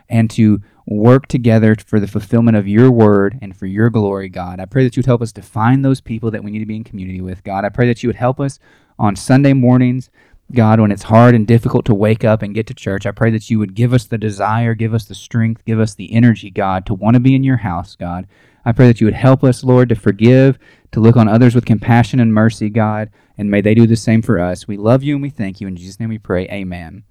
and 0.10 0.30
to 0.32 0.62
work 0.86 1.28
together 1.28 1.76
for 1.76 2.00
the 2.00 2.08
fulfillment 2.08 2.58
of 2.58 2.68
your 2.68 2.92
word 2.92 3.38
and 3.42 3.56
for 3.56 3.66
your 3.66 3.90
glory, 3.90 4.30
God. 4.30 4.60
I 4.60 4.66
pray 4.66 4.84
that 4.84 4.96
you 4.96 5.02
would 5.02 5.08
help 5.08 5.22
us 5.22 5.32
to 5.34 5.42
find 5.42 5.86
those 5.86 6.02
people 6.02 6.32
that 6.32 6.44
we 6.44 6.52
need 6.52 6.60
to 6.60 6.66
be 6.66 6.76
in 6.76 6.84
community 6.84 7.22
with, 7.22 7.44
God. 7.44 7.66
I 7.66 7.70
pray 7.70 7.88
that 7.88 8.04
you 8.04 8.10
would 8.10 8.16
help 8.16 8.40
us 8.40 8.60
on 8.98 9.16
Sunday 9.16 9.54
mornings, 9.54 10.10
God, 10.52 10.80
when 10.80 10.92
it's 10.92 11.04
hard 11.04 11.34
and 11.34 11.48
difficult 11.48 11.86
to 11.86 11.94
wake 11.94 12.24
up 12.24 12.42
and 12.42 12.54
get 12.54 12.68
to 12.68 12.74
church. 12.74 13.06
I 13.06 13.12
pray 13.12 13.32
that 13.32 13.50
you 13.50 13.60
would 13.60 13.74
give 13.74 13.94
us 13.94 14.06
the 14.06 14.18
desire, 14.18 14.74
give 14.74 14.94
us 14.94 15.06
the 15.06 15.16
strength, 15.16 15.64
give 15.66 15.80
us 15.80 15.96
the 15.96 16.12
energy, 16.14 16.50
God, 16.50 16.86
to 16.88 16.94
want 16.94 17.14
to 17.14 17.20
be 17.20 17.36
in 17.36 17.44
your 17.44 17.58
house, 17.58 17.96
God. 17.96 18.28
I 18.66 18.72
pray 18.72 18.88
that 18.88 19.02
you 19.02 19.08
would 19.08 19.14
help 19.14 19.44
us, 19.44 19.64
Lord, 19.64 19.90
to 19.90 19.96
forgive, 19.96 20.60
to 20.92 21.00
look 21.00 21.16
on 21.16 21.28
others 21.28 21.56
with 21.56 21.66
compassion 21.66 22.20
and 22.20 22.34
mercy, 22.34 22.70
God, 22.70 23.10
and 23.38 23.50
may 23.50 23.62
they 23.62 23.74
do 23.74 23.88
the 23.88 23.96
same 23.96 24.22
for 24.22 24.40
us. 24.40 24.68
We 24.68 24.78
love 24.78 25.04
you 25.04 25.16
and 25.16 25.22
we 25.22 25.30
thank 25.30 25.62
you. 25.62 25.68
In 25.68 25.76
Jesus' 25.76 26.00
name 26.00 26.10
we 26.10 26.20
pray. 26.20 26.48
Amen. 26.50 27.04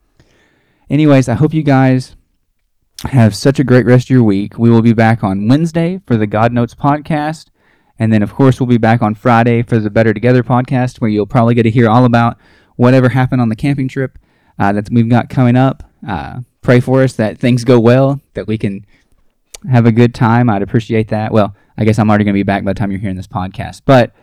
Anyways, 0.89 1.29
I 1.29 1.35
hope 1.35 1.55
you 1.55 1.63
guys 1.63 2.15
have 3.05 3.35
such 3.35 3.59
a 3.59 3.65
great 3.65 3.87
rest 3.87 4.07
of 4.07 4.11
your 4.11 4.23
week. 4.23 4.59
We 4.59 4.71
will 4.71 4.83
be 4.83 4.93
back 4.93 5.25
on 5.25 5.49
Wednesday 5.49 6.01
for 6.07 6.17
the 6.17 6.27
God 6.27 6.53
Notes 6.53 6.75
podcast. 6.75 7.47
And 7.99 8.13
then, 8.13 8.23
of 8.23 8.35
course, 8.35 8.61
we'll 8.61 8.67
be 8.67 8.79
back 8.79 9.03
on 9.03 9.15
Friday 9.15 9.63
for 9.63 9.79
the 9.79 9.91
Better 9.91 10.15
Together 10.15 10.43
podcast, 10.43 11.01
where 11.01 11.11
you'll 11.11 11.27
probably 11.27 11.55
get 11.55 11.65
to 11.65 11.71
hear 11.71 11.89
all 11.89 12.05
about 12.05 12.39
whatever 12.77 13.11
happened 13.11 13.43
on 13.43 13.51
the 13.51 13.57
camping 13.57 13.89
trip 13.89 14.19
uh, 14.59 14.73
that 14.73 14.89
we've 14.91 15.09
got 15.09 15.29
coming 15.29 15.57
up. 15.57 15.83
Uh, 16.07 16.41
pray 16.63 16.81
for 16.81 17.03
us 17.03 17.15
that 17.15 17.39
things 17.39 17.65
go 17.65 17.79
well, 17.79 18.21
that 18.35 18.47
we 18.47 18.57
can 18.57 18.87
have 19.71 19.85
a 19.87 19.93
good 19.93 20.15
time. 20.15 20.49
I'd 20.49 20.63
appreciate 20.63 21.09
that. 21.09 21.33
Well, 21.33 21.55
I 21.77 21.85
guess 21.85 21.99
I'm 21.99 22.09
already 22.09 22.25
going 22.25 22.35
to 22.35 22.39
be 22.39 22.43
back 22.43 22.65
by 22.65 22.73
the 22.73 22.79
time 22.79 22.91
you're 22.91 23.01
hearing 23.01 23.17
this 23.17 23.27
podcast. 23.27 23.83
But 23.85 24.15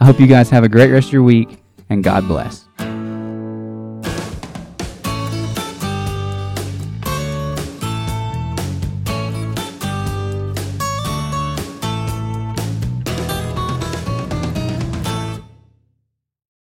I 0.00 0.06
hope 0.06 0.18
you 0.18 0.26
guys 0.26 0.50
have 0.50 0.64
a 0.64 0.68
great 0.68 0.90
rest 0.90 1.08
of 1.08 1.12
your 1.12 1.22
week, 1.22 1.62
and 1.88 2.02
God 2.02 2.26
bless. 2.26 2.66